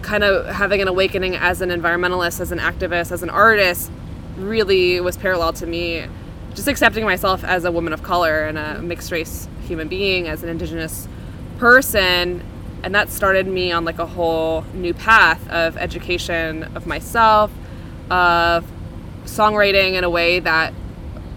kind 0.01 0.23
of 0.23 0.47
having 0.47 0.81
an 0.81 0.87
awakening 0.87 1.35
as 1.35 1.61
an 1.61 1.69
environmentalist, 1.69 2.41
as 2.41 2.51
an 2.51 2.59
activist, 2.59 3.11
as 3.11 3.23
an 3.23 3.29
artist, 3.29 3.91
really 4.37 4.99
was 4.99 5.15
parallel 5.17 5.53
to 5.53 5.67
me 5.67 6.07
just 6.53 6.67
accepting 6.67 7.05
myself 7.05 7.43
as 7.43 7.65
a 7.65 7.71
woman 7.71 7.93
of 7.93 8.03
color 8.03 8.43
and 8.43 8.57
a 8.57 8.81
mixed 8.81 9.11
race 9.11 9.47
human 9.67 9.87
being, 9.87 10.27
as 10.27 10.43
an 10.43 10.49
indigenous 10.49 11.07
person. 11.57 12.43
And 12.83 12.95
that 12.95 13.09
started 13.09 13.47
me 13.47 13.71
on 13.71 13.85
like 13.85 13.99
a 13.99 14.05
whole 14.05 14.65
new 14.73 14.93
path 14.93 15.47
of 15.49 15.77
education 15.77 16.63
of 16.75 16.87
myself, 16.87 17.51
of 18.09 18.69
songwriting 19.25 19.93
in 19.93 20.03
a 20.03 20.09
way 20.09 20.39
that 20.39 20.73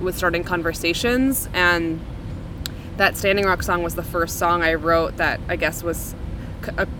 was 0.00 0.16
starting 0.16 0.42
conversations 0.42 1.48
and 1.52 2.00
that 2.96 3.16
Standing 3.16 3.44
Rock 3.44 3.62
song 3.62 3.82
was 3.82 3.94
the 3.94 4.02
first 4.02 4.38
song 4.38 4.62
I 4.62 4.74
wrote 4.74 5.16
that 5.16 5.40
I 5.48 5.56
guess 5.56 5.82
was 5.82 6.14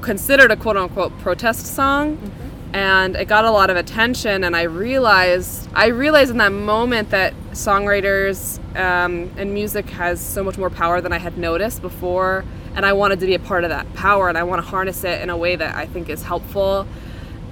considered 0.02 0.50
a 0.50 0.56
quote 0.56 0.76
unquote 0.76 1.16
protest 1.18 1.66
song. 1.66 2.16
Mm-hmm. 2.16 2.53
And 2.74 3.14
it 3.14 3.28
got 3.28 3.44
a 3.44 3.52
lot 3.52 3.70
of 3.70 3.76
attention, 3.76 4.42
and 4.42 4.56
I 4.56 4.62
realized 4.62 5.68
I 5.74 5.86
realized 5.86 6.32
in 6.32 6.38
that 6.38 6.50
moment 6.50 7.10
that 7.10 7.32
songwriters 7.52 8.58
um, 8.76 9.30
and 9.36 9.54
music 9.54 9.88
has 9.90 10.20
so 10.20 10.42
much 10.42 10.58
more 10.58 10.70
power 10.70 11.00
than 11.00 11.12
I 11.12 11.18
had 11.18 11.38
noticed 11.38 11.82
before, 11.82 12.44
and 12.74 12.84
I 12.84 12.92
wanted 12.92 13.20
to 13.20 13.26
be 13.26 13.34
a 13.34 13.38
part 13.38 13.62
of 13.62 13.70
that 13.70 13.94
power, 13.94 14.28
and 14.28 14.36
I 14.36 14.42
want 14.42 14.60
to 14.60 14.68
harness 14.68 15.04
it 15.04 15.20
in 15.22 15.30
a 15.30 15.36
way 15.36 15.54
that 15.54 15.76
I 15.76 15.86
think 15.86 16.08
is 16.08 16.24
helpful. 16.24 16.84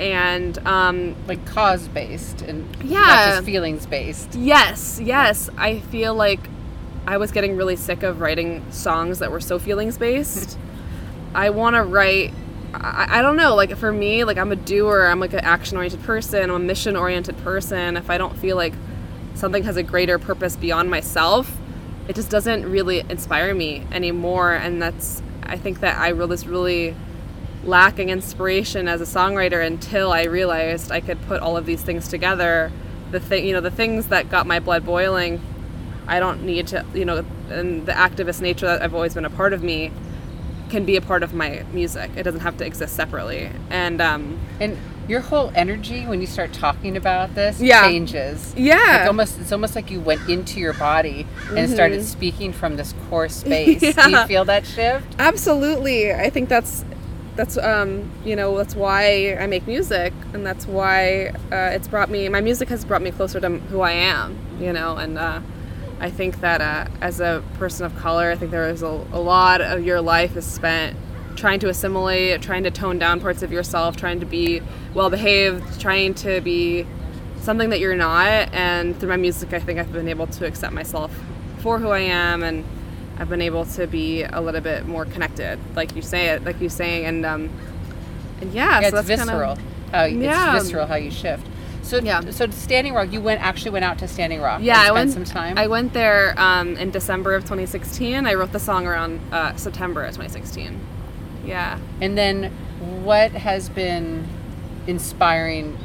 And 0.00 0.58
um, 0.66 1.14
Like 1.28 1.46
cause 1.46 1.86
based 1.86 2.42
and 2.42 2.68
not 2.80 2.84
Yeah. 2.84 3.30
just 3.36 3.44
feelings 3.44 3.86
based. 3.86 4.34
Yes, 4.34 4.98
yes. 5.00 5.48
I 5.56 5.78
feel 5.78 6.14
like 6.16 6.40
I 7.06 7.16
was 7.18 7.30
getting 7.30 7.56
really 7.56 7.76
sick 7.76 8.02
of 8.02 8.20
writing 8.20 8.64
songs 8.72 9.20
that 9.20 9.30
were 9.30 9.40
so 9.40 9.60
feelings 9.60 9.98
based. 9.98 10.58
I 11.34 11.50
want 11.50 11.76
to 11.76 11.84
write. 11.84 12.32
I, 12.74 13.18
I 13.18 13.22
don't 13.22 13.36
know. 13.36 13.54
Like 13.54 13.76
for 13.76 13.92
me, 13.92 14.24
like 14.24 14.38
I'm 14.38 14.52
a 14.52 14.56
doer. 14.56 15.06
I'm 15.06 15.20
like 15.20 15.32
an 15.32 15.40
action 15.40 15.76
oriented 15.76 16.02
person. 16.02 16.50
I'm 16.50 16.56
a 16.56 16.58
mission 16.58 16.96
oriented 16.96 17.36
person. 17.38 17.96
If 17.96 18.10
I 18.10 18.18
don't 18.18 18.36
feel 18.36 18.56
like 18.56 18.74
something 19.34 19.62
has 19.64 19.76
a 19.76 19.82
greater 19.82 20.18
purpose 20.18 20.56
beyond 20.56 20.90
myself, 20.90 21.56
it 22.08 22.14
just 22.14 22.30
doesn't 22.30 22.70
really 22.70 23.00
inspire 23.00 23.54
me 23.54 23.86
anymore. 23.92 24.52
And 24.52 24.80
that's. 24.80 25.22
I 25.44 25.56
think 25.58 25.80
that 25.80 25.98
I 25.98 26.12
was 26.12 26.46
really 26.46 26.94
lacking 27.64 28.08
inspiration 28.08 28.88
as 28.88 29.00
a 29.00 29.04
songwriter 29.04 29.64
until 29.64 30.12
I 30.12 30.24
realized 30.24 30.90
I 30.90 31.00
could 31.00 31.20
put 31.22 31.40
all 31.40 31.56
of 31.56 31.66
these 31.66 31.82
things 31.82 32.08
together. 32.08 32.72
The 33.10 33.20
thing, 33.20 33.46
you 33.46 33.52
know, 33.52 33.60
the 33.60 33.70
things 33.70 34.06
that 34.06 34.30
got 34.30 34.46
my 34.46 34.60
blood 34.60 34.84
boiling. 34.84 35.40
I 36.06 36.18
don't 36.18 36.42
need 36.42 36.66
to, 36.68 36.84
you 36.94 37.04
know, 37.04 37.24
and 37.48 37.86
the 37.86 37.92
activist 37.92 38.40
nature 38.40 38.66
that 38.66 38.82
I've 38.82 38.94
always 38.94 39.14
been 39.14 39.24
a 39.24 39.30
part 39.30 39.52
of 39.52 39.62
me 39.62 39.92
can 40.72 40.84
be 40.84 40.96
a 40.96 41.00
part 41.10 41.22
of 41.22 41.32
my 41.34 41.64
music. 41.72 42.10
It 42.16 42.24
doesn't 42.24 42.40
have 42.48 42.56
to 42.58 42.64
exist 42.66 42.96
separately. 42.96 43.50
And 43.70 44.00
um, 44.00 44.38
And 44.60 44.76
your 45.08 45.20
whole 45.20 45.50
energy 45.54 46.06
when 46.06 46.20
you 46.20 46.26
start 46.26 46.52
talking 46.52 46.96
about 46.96 47.34
this 47.34 47.60
Yeah. 47.60 47.82
changes. 47.88 48.54
Yeah. 48.56 48.74
Like 49.00 49.06
almost 49.06 49.38
it's 49.40 49.52
almost 49.52 49.74
like 49.76 49.90
you 49.90 50.00
went 50.00 50.28
into 50.28 50.58
your 50.60 50.72
body 50.74 51.26
and 51.56 51.70
started 51.70 52.02
speaking 52.04 52.52
from 52.52 52.76
this 52.76 52.94
core 53.08 53.28
space. 53.42 53.82
yeah. 53.82 53.92
Do 53.92 54.10
you 54.10 54.16
Mm-hmm. 54.16 54.28
Feel 54.28 54.44
that 54.46 54.64
shift? 54.66 55.08
Absolutely. 55.18 56.12
I 56.14 56.30
think 56.30 56.48
that's 56.48 56.84
that's 57.34 57.56
um, 57.58 58.10
you 58.24 58.36
know 58.36 58.56
that's 58.58 58.76
why 58.76 59.36
I 59.40 59.46
make 59.46 59.66
music, 59.66 60.12
and 60.34 60.44
that's 60.46 60.66
why 60.66 61.28
uh, 61.50 61.76
it's 61.76 61.88
brought 61.88 62.10
me. 62.10 62.28
My 62.28 62.42
music 62.42 62.68
has 62.68 62.84
brought 62.84 63.00
me 63.02 63.10
closer 63.10 63.40
to 63.40 63.48
who 63.72 63.80
I 63.80 63.92
am. 63.92 64.36
You 64.60 64.72
know, 64.72 64.96
and 64.96 65.18
uh, 65.18 65.40
I 66.02 66.10
think 66.10 66.40
that 66.40 66.60
uh, 66.60 66.90
as 67.00 67.20
a 67.20 67.42
person 67.54 67.86
of 67.86 67.96
color, 67.96 68.30
I 68.32 68.36
think 68.36 68.50
there 68.50 68.68
is 68.68 68.82
a, 68.82 68.88
a 69.12 69.20
lot 69.20 69.60
of 69.60 69.84
your 69.84 70.00
life 70.00 70.36
is 70.36 70.44
spent 70.44 70.96
trying 71.36 71.60
to 71.60 71.68
assimilate, 71.68 72.42
trying 72.42 72.64
to 72.64 72.70
tone 72.70 72.98
down 72.98 73.20
parts 73.20 73.42
of 73.42 73.52
yourself, 73.52 73.96
trying 73.96 74.20
to 74.20 74.26
be 74.26 74.60
well 74.94 75.08
behaved, 75.10 75.80
trying 75.80 76.12
to 76.14 76.40
be 76.40 76.84
something 77.40 77.70
that 77.70 77.78
you're 77.80 77.96
not. 77.96 78.52
And 78.52 78.98
through 78.98 79.10
my 79.10 79.16
music, 79.16 79.52
I 79.52 79.60
think 79.60 79.78
I've 79.78 79.92
been 79.92 80.08
able 80.08 80.26
to 80.26 80.44
accept 80.46 80.72
myself 80.74 81.16
for 81.58 81.78
who 81.78 81.88
I 81.90 82.00
am 82.00 82.42
and 82.42 82.64
I've 83.18 83.28
been 83.28 83.40
able 83.42 83.64
to 83.66 83.86
be 83.86 84.24
a 84.24 84.40
little 84.40 84.60
bit 84.60 84.86
more 84.86 85.04
connected, 85.04 85.58
like 85.76 85.94
you 85.94 86.02
say 86.02 86.30
it, 86.30 86.44
like 86.44 86.60
you 86.60 86.68
saying, 86.68 87.04
and 87.04 87.24
um, 87.24 87.50
and 88.40 88.52
yeah, 88.52 88.80
Yeah, 88.80 88.90
so 88.90 88.98
it's 88.98 89.08
that's 89.08 89.22
visceral. 89.22 89.54
Kind 89.56 89.68
how 89.92 90.04
Yeah. 90.04 90.56
it's 90.56 90.64
visceral 90.64 90.86
how 90.86 90.96
you 90.96 91.10
shift. 91.12 91.46
So 91.92 91.98
Yeah. 91.98 92.22
so 92.30 92.48
Standing 92.48 92.94
Rock, 92.94 93.12
you 93.12 93.20
went 93.20 93.42
actually 93.42 93.72
went 93.72 93.84
out 93.84 93.98
to 93.98 94.08
Standing 94.08 94.40
Rock. 94.40 94.60
yeah, 94.62 94.80
I 94.80 94.92
went 94.92 95.12
some 95.12 95.24
time. 95.24 95.58
I 95.58 95.66
went 95.66 95.92
there 95.92 96.34
um, 96.38 96.74
in 96.78 96.90
December 96.90 97.34
of 97.34 97.42
2016. 97.42 98.24
I 98.24 98.32
wrote 98.32 98.50
the 98.50 98.58
song 98.58 98.86
around 98.86 99.20
uh, 99.30 99.54
September 99.56 100.02
of 100.02 100.14
2016. 100.14 100.80
Yeah. 101.44 101.78
and 102.00 102.16
then 102.16 102.50
what 103.04 103.32
has 103.32 103.68
been 103.68 104.26
inspiring 104.86 105.76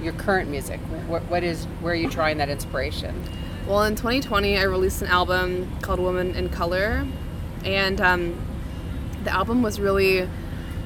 your 0.00 0.14
current 0.14 0.48
music? 0.48 0.80
What, 1.06 1.22
what 1.24 1.44
is 1.44 1.66
where 1.82 1.92
are 1.92 1.96
you 1.96 2.08
drawing 2.08 2.38
that 2.38 2.48
inspiration? 2.48 3.22
Well, 3.68 3.82
in 3.82 3.96
2020, 3.96 4.56
I 4.56 4.62
released 4.62 5.02
an 5.02 5.08
album 5.08 5.70
called 5.82 6.00
Woman 6.00 6.34
in 6.34 6.48
Color, 6.48 7.06
and 7.62 8.00
um, 8.00 8.40
the 9.24 9.30
album 9.30 9.60
was 9.60 9.80
really 9.80 10.26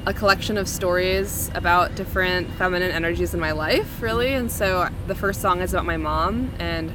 a 0.07 0.13
collection 0.13 0.59
of 0.59 0.69
stories 0.69 1.51
about 1.55 1.95
different 1.95 2.51
feminine 2.53 2.91
energies 2.91 3.33
in 3.33 3.41
my 3.41 3.53
life, 3.53 4.03
really. 4.03 4.35
And 4.35 4.53
so 4.53 4.89
the 5.07 5.15
first 5.15 5.41
song 5.41 5.61
is 5.63 5.73
about 5.73 5.87
my 5.87 5.97
mom 5.97 6.53
and 6.59 6.93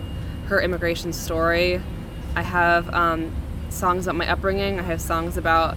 her 0.47 0.62
immigration 0.62 1.12
story. 1.14 1.82
I 2.36 2.43
have 2.43 2.93
um, 2.93 3.36
songs 3.70 4.05
about 4.05 4.18
my 4.18 4.30
upbringing. 4.30 4.80
I 4.80 4.84
have 4.84 5.01
songs 5.01 5.38
about, 5.38 5.76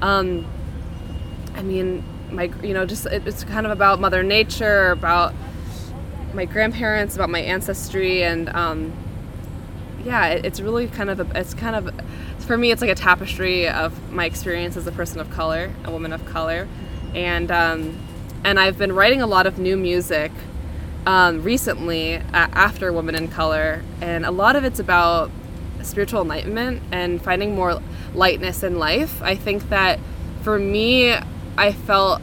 um, 0.00 0.46
I 1.54 1.62
mean, 1.62 2.02
my 2.30 2.50
you 2.62 2.72
know, 2.72 2.86
just 2.86 3.06
it, 3.06 3.26
it's 3.26 3.44
kind 3.44 3.66
of 3.66 3.72
about 3.72 4.00
Mother 4.00 4.22
Nature, 4.22 4.90
about 4.90 5.34
my 6.32 6.46
grandparents, 6.46 7.14
about 7.14 7.28
my 7.28 7.40
ancestry, 7.40 8.22
and 8.22 8.48
um, 8.50 8.92
yeah, 10.04 10.28
it, 10.28 10.44
it's 10.44 10.60
really 10.60 10.86
kind 10.86 11.10
of 11.10 11.20
a, 11.20 11.38
it's 11.38 11.54
kind 11.54 11.76
of 11.76 11.90
for 12.46 12.56
me 12.56 12.72
it's 12.72 12.80
like 12.80 12.90
a 12.90 12.94
tapestry 12.94 13.68
of 13.68 14.12
my 14.12 14.24
experience 14.24 14.76
as 14.76 14.86
a 14.86 14.92
person 14.92 15.20
of 15.20 15.30
color, 15.30 15.72
a 15.84 15.90
woman 15.90 16.12
of 16.12 16.24
color, 16.26 16.68
and 17.14 17.50
um, 17.50 17.98
and 18.44 18.58
I've 18.58 18.78
been 18.78 18.92
writing 18.92 19.22
a 19.22 19.26
lot 19.26 19.46
of 19.46 19.58
new 19.58 19.76
music 19.76 20.32
um, 21.06 21.42
recently 21.42 22.16
uh, 22.16 22.22
after 22.32 22.92
Woman 22.92 23.14
in 23.14 23.28
Color, 23.28 23.82
and 24.00 24.24
a 24.24 24.30
lot 24.30 24.56
of 24.56 24.64
it's 24.64 24.78
about 24.78 25.30
spiritual 25.82 26.20
enlightenment 26.20 26.82
and 26.92 27.22
finding 27.22 27.54
more 27.54 27.80
lightness 28.14 28.62
in 28.62 28.78
life. 28.78 29.22
I 29.22 29.34
think 29.34 29.68
that 29.70 29.98
for 30.42 30.58
me, 30.58 31.16
I 31.56 31.72
felt 31.72 32.20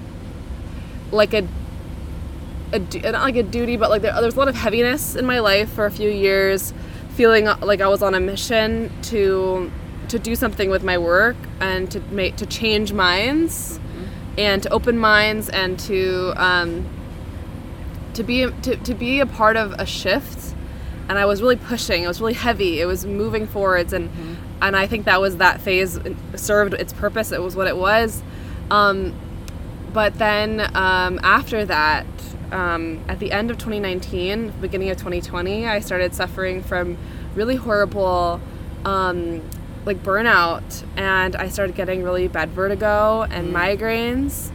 like 1.11 1.34
a 1.34 1.47
a, 2.73 2.80
not 2.80 3.21
like 3.21 3.38
a 3.38 3.43
duty, 3.43 3.78
but 3.78 3.89
like 3.89 4.01
there, 4.01 4.13
there 4.13 4.23
was 4.23 4.36
a 4.36 4.39
lot 4.39 4.49
of 4.49 4.55
heaviness 4.55 5.15
in 5.15 5.25
my 5.25 5.39
life 5.39 5.69
for 5.69 5.86
a 5.86 5.91
few 5.91 6.09
years, 6.09 6.73
feeling 7.18 7.45
like 7.45 7.82
I 7.82 7.88
was 7.88 8.03
on 8.03 8.13
a 8.13 8.20
mission 8.20 8.91
to 9.03 9.72
to 10.09 10.20
do 10.20 10.36
something 10.36 10.70
with 10.70 10.84
my 10.84 10.97
work 10.97 11.36
and 11.59 11.91
to 11.91 11.99
make 12.11 12.38
to 12.38 12.45
change 12.45 12.93
minds 12.93 13.80
and 14.38 14.61
to 14.63 14.70
open 14.70 14.97
minds 14.97 15.49
and 15.49 15.80
to 15.80 16.34
um, 16.38 16.86
to 18.13 18.24
be 18.24 18.49
to, 18.61 18.76
to 18.76 18.93
be 18.93 19.20
a 19.20 19.26
part 19.26 19.57
of 19.57 19.74
a 19.74 19.86
shift. 19.86 20.53
And 21.09 21.18
I 21.18 21.26
was 21.26 21.41
really 21.41 21.55
pushing. 21.55 22.03
It 22.03 22.07
was 22.07 22.22
really 22.22 22.34
heavy. 22.34 22.82
It 22.82 22.86
was 22.86 23.05
moving 23.05 23.47
forwards, 23.47 23.93
and 23.93 24.09
and 24.61 24.76
I 24.76 24.86
think 24.86 25.05
that 25.05 25.20
was 25.20 25.38
that 25.38 25.59
phase 25.59 25.99
served 26.36 26.76
its 26.76 26.93
purpose. 26.93 27.32
It 27.32 27.41
was 27.41 27.55
what 27.55 27.68
it 27.68 27.78
was. 27.78 28.22
Um, 28.70 29.13
but 29.93 30.17
then 30.17 30.61
um, 30.75 31.19
after 31.23 31.65
that, 31.65 32.05
um, 32.51 33.03
at 33.07 33.19
the 33.19 33.31
end 33.31 33.51
of 33.51 33.57
2019, 33.57 34.53
beginning 34.61 34.89
of 34.89 34.97
2020, 34.97 35.67
I 35.67 35.79
started 35.79 36.13
suffering 36.13 36.61
from 36.63 36.97
really 37.35 37.55
horrible, 37.55 38.39
um, 38.85 39.41
like 39.85 40.01
burnout, 40.03 40.83
and 40.95 41.35
I 41.35 41.49
started 41.49 41.75
getting 41.75 42.03
really 42.03 42.27
bad 42.27 42.49
vertigo 42.49 43.23
and 43.23 43.53
migraines, 43.53 44.49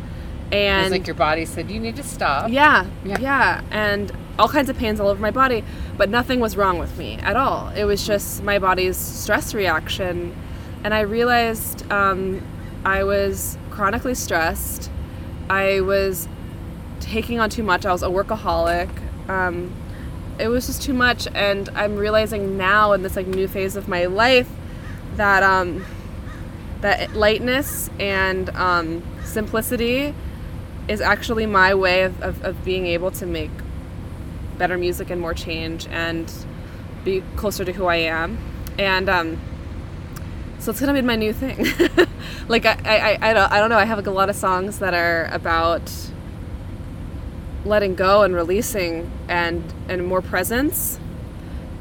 and 0.51 0.87
It's 0.87 0.91
like 0.93 1.07
your 1.07 1.17
body 1.17 1.45
said 1.45 1.71
you 1.71 1.81
need 1.81 1.97
to 1.97 2.03
stop. 2.03 2.51
yeah, 2.51 2.87
Yeah. 3.05 3.19
yeah, 3.21 3.61
and 3.71 4.13
all 4.39 4.49
kinds 4.49 4.69
of 4.71 4.77
pains 4.79 4.99
all 5.01 5.09
over 5.09 5.21
my 5.21 5.31
body, 5.31 5.63
but 5.97 6.09
nothing 6.09 6.41
was 6.41 6.57
wrong 6.57 6.79
with 6.79 6.97
me 6.99 7.19
at 7.23 7.37
all. 7.37 7.69
It 7.77 7.85
was 7.85 8.07
just 8.07 8.43
my 8.43 8.59
body's 8.59 8.97
stress 8.97 9.55
reaction, 9.55 10.35
and 10.85 10.95
I 10.95 11.01
realized 11.01 11.91
um, 11.93 12.43
I 12.85 13.05
was 13.05 13.57
chronically 13.71 14.15
stressed. 14.15 14.91
I 15.53 15.83
was 15.83 16.29
taking 16.99 17.39
on 17.39 17.51
too 17.51 17.63
much. 17.63 17.85
I 17.85 17.93
was 17.93 18.03
a 18.03 18.07
workaholic. 18.07 18.89
Um, 19.29 19.71
it 20.39 20.49
was 20.49 20.67
just 20.67 20.81
too 20.81 20.95
much, 20.95 21.29
and 21.35 21.69
I'm 21.75 21.97
realizing 21.97 22.57
now 22.57 22.93
in 22.93 23.03
this 23.03 23.17
like 23.17 23.27
new 23.27 23.47
phase 23.47 23.77
of 23.77 23.87
my 23.87 24.07
life 24.07 24.49
that 25.17 25.43
um, 25.43 25.85
that 26.81 27.15
lightness 27.15 27.91
and 28.01 28.49
um, 28.57 29.03
simplicity 29.25 30.15
is 30.89 31.03
actually 31.03 31.45
my 31.45 31.75
way 31.75 32.05
of, 32.05 32.23
of, 32.23 32.43
of 32.43 32.65
being 32.65 32.87
able 32.87 33.11
to 33.11 33.27
make 33.27 33.51
better 34.57 34.79
music 34.79 35.11
and 35.11 35.21
more 35.21 35.35
change 35.35 35.87
and 35.89 36.33
be 37.05 37.23
closer 37.37 37.63
to 37.63 37.73
who 37.73 37.85
I 37.85 37.97
am. 37.97 38.39
And 38.79 39.07
um, 39.11 39.39
so 40.63 40.71
it's 40.71 40.79
gonna 40.79 40.95
be 40.95 41.03
my 41.03 41.17
new 41.17 41.33
thing. 41.33 41.67
like 42.49 42.65
I, 42.65 42.77
I, 42.85 43.31
I, 43.31 43.33
don't, 43.33 43.51
I 43.51 43.59
don't 43.59 43.69
know. 43.69 43.79
I 43.79 43.85
have 43.85 44.07
a 44.07 44.11
lot 44.13 44.31
of 44.31 44.37
songs 44.37 44.79
that 44.79 44.95
are 44.95 45.29
about 45.33 45.91
letting 47.65 47.97
go 47.97 48.23
and 48.23 48.33
releasing 48.33 49.11
and 49.27 49.75
and 49.89 50.07
more 50.07 50.23
presence. 50.23 51.01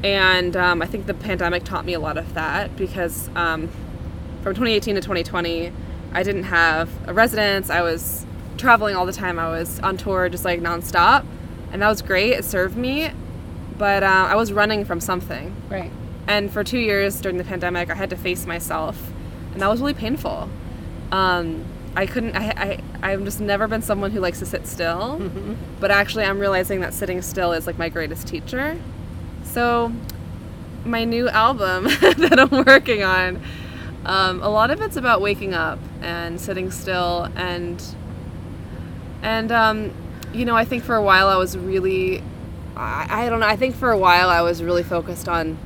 And 0.02 0.56
um, 0.56 0.82
I 0.82 0.86
think 0.86 1.06
the 1.06 1.14
pandemic 1.14 1.62
taught 1.62 1.84
me 1.84 1.92
a 1.92 2.00
lot 2.00 2.18
of 2.18 2.34
that 2.34 2.76
because 2.76 3.28
um, 3.36 3.68
from 4.42 4.54
2018 4.54 4.96
to 4.96 5.00
2020, 5.00 5.72
I 6.12 6.22
didn't 6.24 6.44
have 6.44 6.90
a 7.08 7.14
residence. 7.14 7.70
I 7.70 7.82
was 7.82 8.26
traveling 8.58 8.96
all 8.96 9.06
the 9.06 9.12
time. 9.12 9.38
I 9.38 9.48
was 9.48 9.78
on 9.78 9.96
tour 9.96 10.28
just 10.28 10.44
like 10.44 10.60
nonstop, 10.60 11.24
and 11.70 11.82
that 11.82 11.88
was 11.88 12.02
great. 12.02 12.32
It 12.32 12.44
served 12.44 12.76
me, 12.76 13.12
but 13.78 14.02
uh, 14.02 14.26
I 14.28 14.34
was 14.34 14.52
running 14.52 14.84
from 14.84 14.98
something. 14.98 15.54
Right. 15.70 15.92
And 16.26 16.50
for 16.50 16.62
two 16.62 16.78
years 16.78 17.20
during 17.20 17.38
the 17.38 17.44
pandemic, 17.44 17.90
I 17.90 17.94
had 17.94 18.10
to 18.10 18.16
face 18.16 18.46
myself, 18.46 19.12
and 19.52 19.60
that 19.60 19.68
was 19.68 19.80
really 19.80 19.94
painful. 19.94 20.48
Um, 21.10 21.64
I 21.94 22.06
couldn't. 22.06 22.36
I, 22.36 22.78
I 23.02 23.12
I've 23.12 23.24
just 23.24 23.40
never 23.40 23.68
been 23.68 23.82
someone 23.82 24.12
who 24.12 24.20
likes 24.20 24.38
to 24.38 24.46
sit 24.46 24.66
still, 24.66 25.20
but 25.80 25.90
actually, 25.90 26.24
I'm 26.24 26.38
realizing 26.38 26.80
that 26.80 26.94
sitting 26.94 27.20
still 27.22 27.52
is 27.52 27.66
like 27.66 27.76
my 27.78 27.88
greatest 27.88 28.26
teacher. 28.26 28.78
So, 29.44 29.92
my 30.84 31.04
new 31.04 31.28
album 31.28 31.84
that 32.00 32.38
I'm 32.38 32.64
working 32.64 33.02
on, 33.02 33.42
um, 34.06 34.42
a 34.42 34.48
lot 34.48 34.70
of 34.70 34.80
it's 34.80 34.96
about 34.96 35.20
waking 35.20 35.54
up 35.54 35.78
and 36.00 36.40
sitting 36.40 36.70
still 36.70 37.28
and 37.36 37.82
and 39.22 39.52
um, 39.52 39.92
you 40.32 40.44
know, 40.44 40.56
I 40.56 40.64
think 40.64 40.82
for 40.84 40.96
a 40.96 41.02
while 41.02 41.28
I 41.28 41.36
was 41.36 41.56
really, 41.56 42.22
I, 42.76 43.26
I 43.26 43.28
don't 43.28 43.40
know. 43.40 43.46
I 43.46 43.56
think 43.56 43.74
for 43.74 43.90
a 43.90 43.98
while 43.98 44.28
I 44.28 44.40
was 44.40 44.62
really 44.62 44.82
focused 44.82 45.28
on 45.28 45.58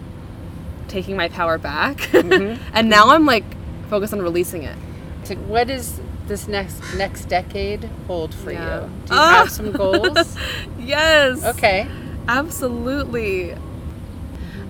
taking 0.89 1.17
my 1.17 1.29
power 1.29 1.59
back, 1.59 2.13
and 2.15 2.89
now 2.89 3.11
I'm 3.11 3.27
like 3.27 3.45
focused 3.91 4.13
on 4.13 4.23
releasing 4.23 4.63
it. 4.63 4.77
So 5.25 5.35
what 5.37 5.67
does 5.69 6.01
this 6.29 6.49
next 6.49 6.81
next 6.97 7.27
decade 7.27 7.85
hold 8.07 8.35
for 8.35 8.51
Yeah. 8.53 8.83
you? 8.85 8.91
Do 9.07 9.15
you 9.15 9.21
Ah! 9.21 9.39
have 9.39 9.51
some 9.51 9.73
goals? 9.83 10.37
Yes. 10.79 11.45
okay. 11.45 11.87
Absolutely. 12.29 13.55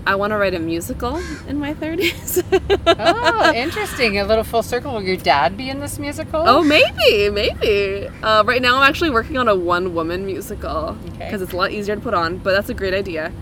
I 0.09 0.15
want 0.15 0.31
to 0.31 0.37
write 0.37 0.55
a 0.55 0.61
musical 0.61 1.17
in 1.49 1.59
my 1.59 1.75
30s. 1.75 2.45
Oh, 2.87 3.53
interesting. 3.57 4.19
A 4.19 4.25
little 4.25 4.45
full 4.45 4.63
circle. 4.63 4.93
Will 4.95 5.03
your 5.03 5.17
dad 5.17 5.57
be 5.57 5.69
in 5.69 5.81
this 5.81 5.99
musical? 5.99 6.45
Oh, 6.47 6.63
maybe, 6.63 7.29
maybe. 7.29 8.07
Uh, 8.23 8.45
right 8.47 8.63
now, 8.63 8.77
I'm 8.77 8.89
actually 8.89 9.11
working 9.11 9.37
on 9.37 9.49
a 9.49 9.57
one-woman 9.57 10.25
musical 10.25 10.97
Okay. 11.09 11.25
because 11.25 11.43
it's 11.43 11.53
a 11.53 11.57
lot 11.57 11.73
easier 11.73 11.97
to 11.97 12.01
put 12.01 12.15
on. 12.15 12.37
But 12.39 12.53
that's 12.53 12.69
a 12.69 12.75
great 12.75 12.95
idea. 12.95 13.33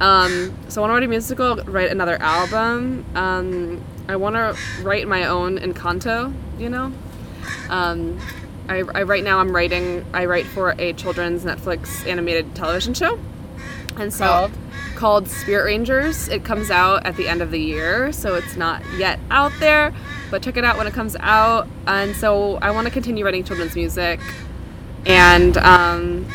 Um, 0.00 0.56
so 0.68 0.82
I 0.82 0.88
want 0.88 0.90
to 0.90 0.94
write 0.94 1.02
a 1.04 1.08
musical, 1.08 1.56
write 1.64 1.90
another 1.90 2.20
album. 2.22 3.04
Um, 3.14 3.84
I 4.08 4.16
want 4.16 4.34
to 4.34 4.56
write 4.82 5.06
my 5.06 5.24
own 5.24 5.58
Encanto. 5.58 6.32
You 6.58 6.70
know, 6.70 6.92
um, 7.68 8.18
I, 8.68 8.78
I 8.78 9.02
right 9.02 9.22
now 9.22 9.38
I'm 9.40 9.54
writing. 9.54 10.04
I 10.14 10.24
write 10.24 10.46
for 10.46 10.74
a 10.78 10.94
children's 10.94 11.44
Netflix 11.44 12.06
animated 12.06 12.54
television 12.54 12.94
show, 12.94 13.18
and 13.98 14.12
so 14.12 14.24
Called? 14.24 14.52
called 14.96 15.28
Spirit 15.28 15.64
Rangers. 15.64 16.28
It 16.28 16.44
comes 16.44 16.70
out 16.70 17.04
at 17.04 17.16
the 17.16 17.28
end 17.28 17.42
of 17.42 17.50
the 17.50 17.60
year, 17.60 18.10
so 18.10 18.34
it's 18.36 18.56
not 18.56 18.82
yet 18.96 19.20
out 19.30 19.52
there, 19.60 19.92
but 20.30 20.42
check 20.42 20.56
it 20.56 20.64
out 20.64 20.78
when 20.78 20.86
it 20.86 20.94
comes 20.94 21.14
out. 21.20 21.68
And 21.86 22.16
so 22.16 22.56
I 22.56 22.70
want 22.70 22.86
to 22.86 22.92
continue 22.92 23.24
writing 23.24 23.44
children's 23.44 23.74
music, 23.74 24.18
and 25.04 25.58
um, 25.58 26.26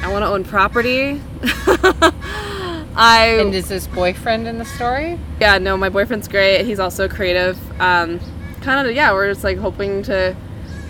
I 0.00 0.12
want 0.12 0.22
to 0.22 0.28
own 0.28 0.44
property. 0.44 1.20
I 2.96 3.26
And 3.40 3.54
is 3.54 3.68
this 3.68 3.86
boyfriend 3.86 4.46
in 4.46 4.58
the 4.58 4.64
story? 4.64 5.18
yeah, 5.40 5.58
no, 5.58 5.76
my 5.76 5.88
boyfriend's 5.88 6.28
great. 6.28 6.64
He's 6.64 6.78
also 6.78 7.08
creative. 7.08 7.58
Um, 7.80 8.20
kind 8.60 8.86
of, 8.86 8.94
yeah, 8.94 9.12
we're 9.12 9.30
just 9.32 9.44
like 9.44 9.58
hoping 9.58 10.02
to 10.04 10.36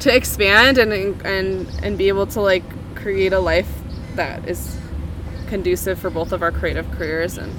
to 0.01 0.15
expand 0.15 0.77
and 0.79 0.93
and 1.25 1.67
and 1.83 1.97
be 1.97 2.09
able 2.09 2.27
to 2.27 2.41
like 2.41 2.65
create 2.95 3.33
a 3.33 3.39
life 3.41 3.71
that 4.17 4.47
is 4.49 4.77
conducive 5.47 5.99
for 5.99 6.11
both 6.11 6.33
of 6.33 6.43
our 6.43 6.51
creative 6.51 6.91
careers 6.93 7.39
and 7.39 7.53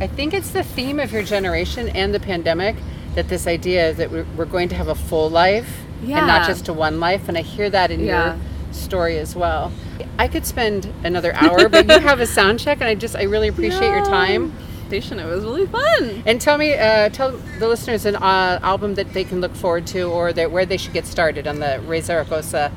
I 0.00 0.06
think 0.06 0.34
it's 0.34 0.50
the 0.50 0.62
theme 0.64 0.98
of 0.98 1.12
your 1.12 1.22
generation 1.22 1.88
and 1.90 2.12
the 2.12 2.18
pandemic 2.20 2.76
that 3.14 3.28
this 3.28 3.46
idea 3.46 3.92
that 3.94 4.10
we're, 4.10 4.44
going 4.46 4.68
to 4.70 4.74
have 4.74 4.88
a 4.88 4.94
full 4.94 5.30
life 5.30 5.80
and 6.02 6.26
not 6.26 6.46
just 6.46 6.66
a 6.68 6.72
one 6.72 6.98
life. 6.98 7.28
And 7.28 7.38
I 7.38 7.42
hear 7.42 7.70
that 7.70 7.90
in 7.92 8.00
Yeah. 8.00 8.34
your 8.34 8.36
story 8.74 9.18
as 9.18 9.34
well. 9.34 9.72
I 10.18 10.28
could 10.28 10.46
spend 10.46 10.92
another 11.04 11.32
hour, 11.34 11.68
but 11.68 11.86
you 11.86 11.98
have 12.00 12.20
a 12.20 12.26
sound 12.38 12.60
check, 12.60 12.78
and 12.80 12.88
I 12.88 12.94
just 12.94 13.16
I 13.16 13.24
really 13.24 13.48
appreciate 13.48 13.88
your 13.88 14.04
time. 14.04 14.52
Station, 14.88 15.18
it 15.18 15.24
was 15.24 15.42
really 15.42 15.66
fun. 15.66 16.22
And 16.26 16.38
tell 16.40 16.58
me, 16.58 16.74
uh, 16.74 17.08
tell 17.08 17.30
the 17.58 17.66
listeners 17.66 18.04
an 18.04 18.16
uh, 18.16 18.58
album 18.62 18.94
that 18.96 19.14
they 19.14 19.24
can 19.24 19.40
look 19.40 19.54
forward 19.54 19.86
to, 19.88 20.02
or 20.02 20.32
that 20.34 20.50
where 20.50 20.66
they 20.66 20.76
should 20.76 20.92
get 20.92 21.06
started 21.06 21.46
on 21.46 21.60
the 21.60 21.80
Raye 21.86 22.02
Zaragoza. 22.02 22.70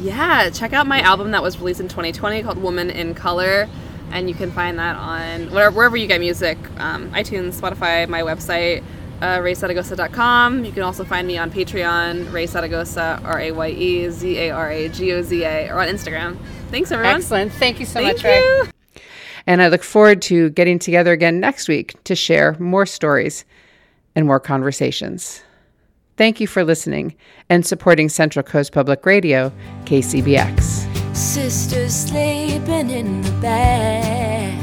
Yeah, 0.00 0.50
check 0.50 0.72
out 0.72 0.86
my 0.86 1.00
album 1.00 1.30
that 1.32 1.42
was 1.42 1.58
released 1.58 1.80
in 1.80 1.88
2020 1.88 2.42
called 2.42 2.58
Woman 2.58 2.90
in 2.90 3.14
Color. 3.14 3.68
And 4.10 4.28
you 4.28 4.34
can 4.34 4.50
find 4.52 4.78
that 4.78 4.96
on 4.96 5.50
wherever, 5.50 5.74
wherever 5.74 5.96
you 5.96 6.06
get 6.06 6.20
music 6.20 6.58
um, 6.78 7.10
iTunes, 7.10 7.60
Spotify, 7.60 8.08
my 8.08 8.22
website, 8.22 8.82
uh, 9.24 9.38
rayezaragoza.com. 9.38 10.64
You 10.64 10.72
can 10.72 10.82
also 10.82 11.04
find 11.04 11.26
me 11.26 11.38
on 11.38 11.50
Patreon, 11.50 12.30
Raye 12.30 12.46
Zaragoza, 12.46 13.20
R 13.24 13.40
A 13.40 13.50
Y 13.52 13.68
E 13.70 14.10
Z 14.10 14.38
A 14.38 14.50
R 14.50 14.70
A 14.70 14.88
G 14.88 15.12
O 15.12 15.22
Z 15.22 15.42
A, 15.42 15.70
or 15.70 15.80
on 15.80 15.88
Instagram. 15.88 16.36
Thanks, 16.70 16.92
everyone. 16.92 17.16
Excellent. 17.16 17.52
Thank 17.52 17.80
you 17.80 17.86
so 17.86 18.00
Thank 18.00 18.18
much, 18.18 18.24
Raye. 18.24 18.70
And 19.46 19.62
I 19.62 19.68
look 19.68 19.82
forward 19.82 20.20
to 20.22 20.50
getting 20.50 20.78
together 20.78 21.12
again 21.12 21.40
next 21.40 21.68
week 21.68 22.02
to 22.04 22.14
share 22.14 22.56
more 22.58 22.86
stories 22.86 23.44
and 24.14 24.26
more 24.26 24.40
conversations. 24.40 25.42
Thank 26.16 26.40
you 26.40 26.46
for 26.46 26.62
listening 26.62 27.14
and 27.48 27.66
supporting 27.66 28.08
Central 28.08 28.42
Coast 28.42 28.72
Public 28.72 29.04
Radio, 29.04 29.52
KCBX. 29.84 31.16
Sisters 31.16 31.94
sleeping 31.94 32.90
in 32.90 33.22
the 33.22 33.32
back. 33.40 34.53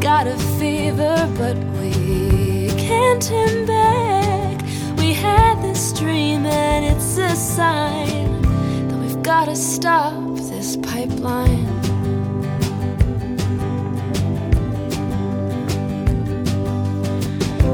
Got 0.00 0.26
a 0.26 0.36
fever, 0.58 1.28
but 1.36 1.56
we 1.78 2.68
can't 2.78 3.22
turn 3.22 3.66
back. 3.66 4.62
We 4.96 5.12
had 5.12 5.60
this 5.62 5.92
dream, 5.92 6.46
and 6.46 6.84
it's 6.86 7.18
a 7.18 7.36
sign 7.36 8.40
that 8.88 8.98
we've 8.98 9.22
gotta 9.22 9.54
stop 9.54 10.14
this 10.36 10.76
pipeline. 10.78 11.66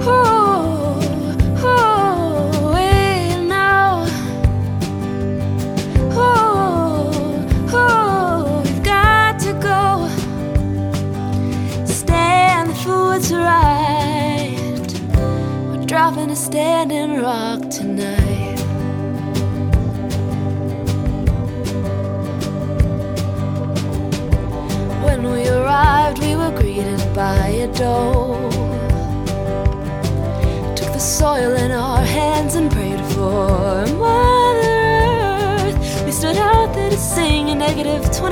Oh, 0.03 0.45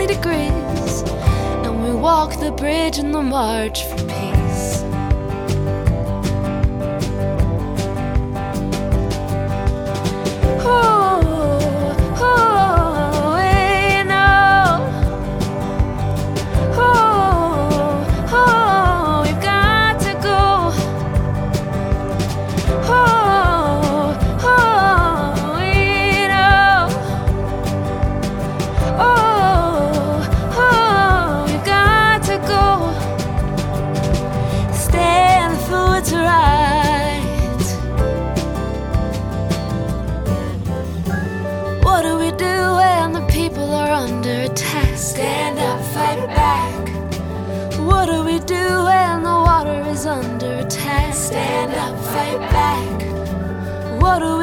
degrees. 0.07 1.03
And 1.65 1.83
we 1.83 1.95
walk 1.95 2.39
the 2.39 2.53
bridge 2.53 2.99
in 2.99 3.13
the 3.13 3.23
march 3.23 3.85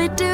What 0.02 0.18
do 0.18 0.31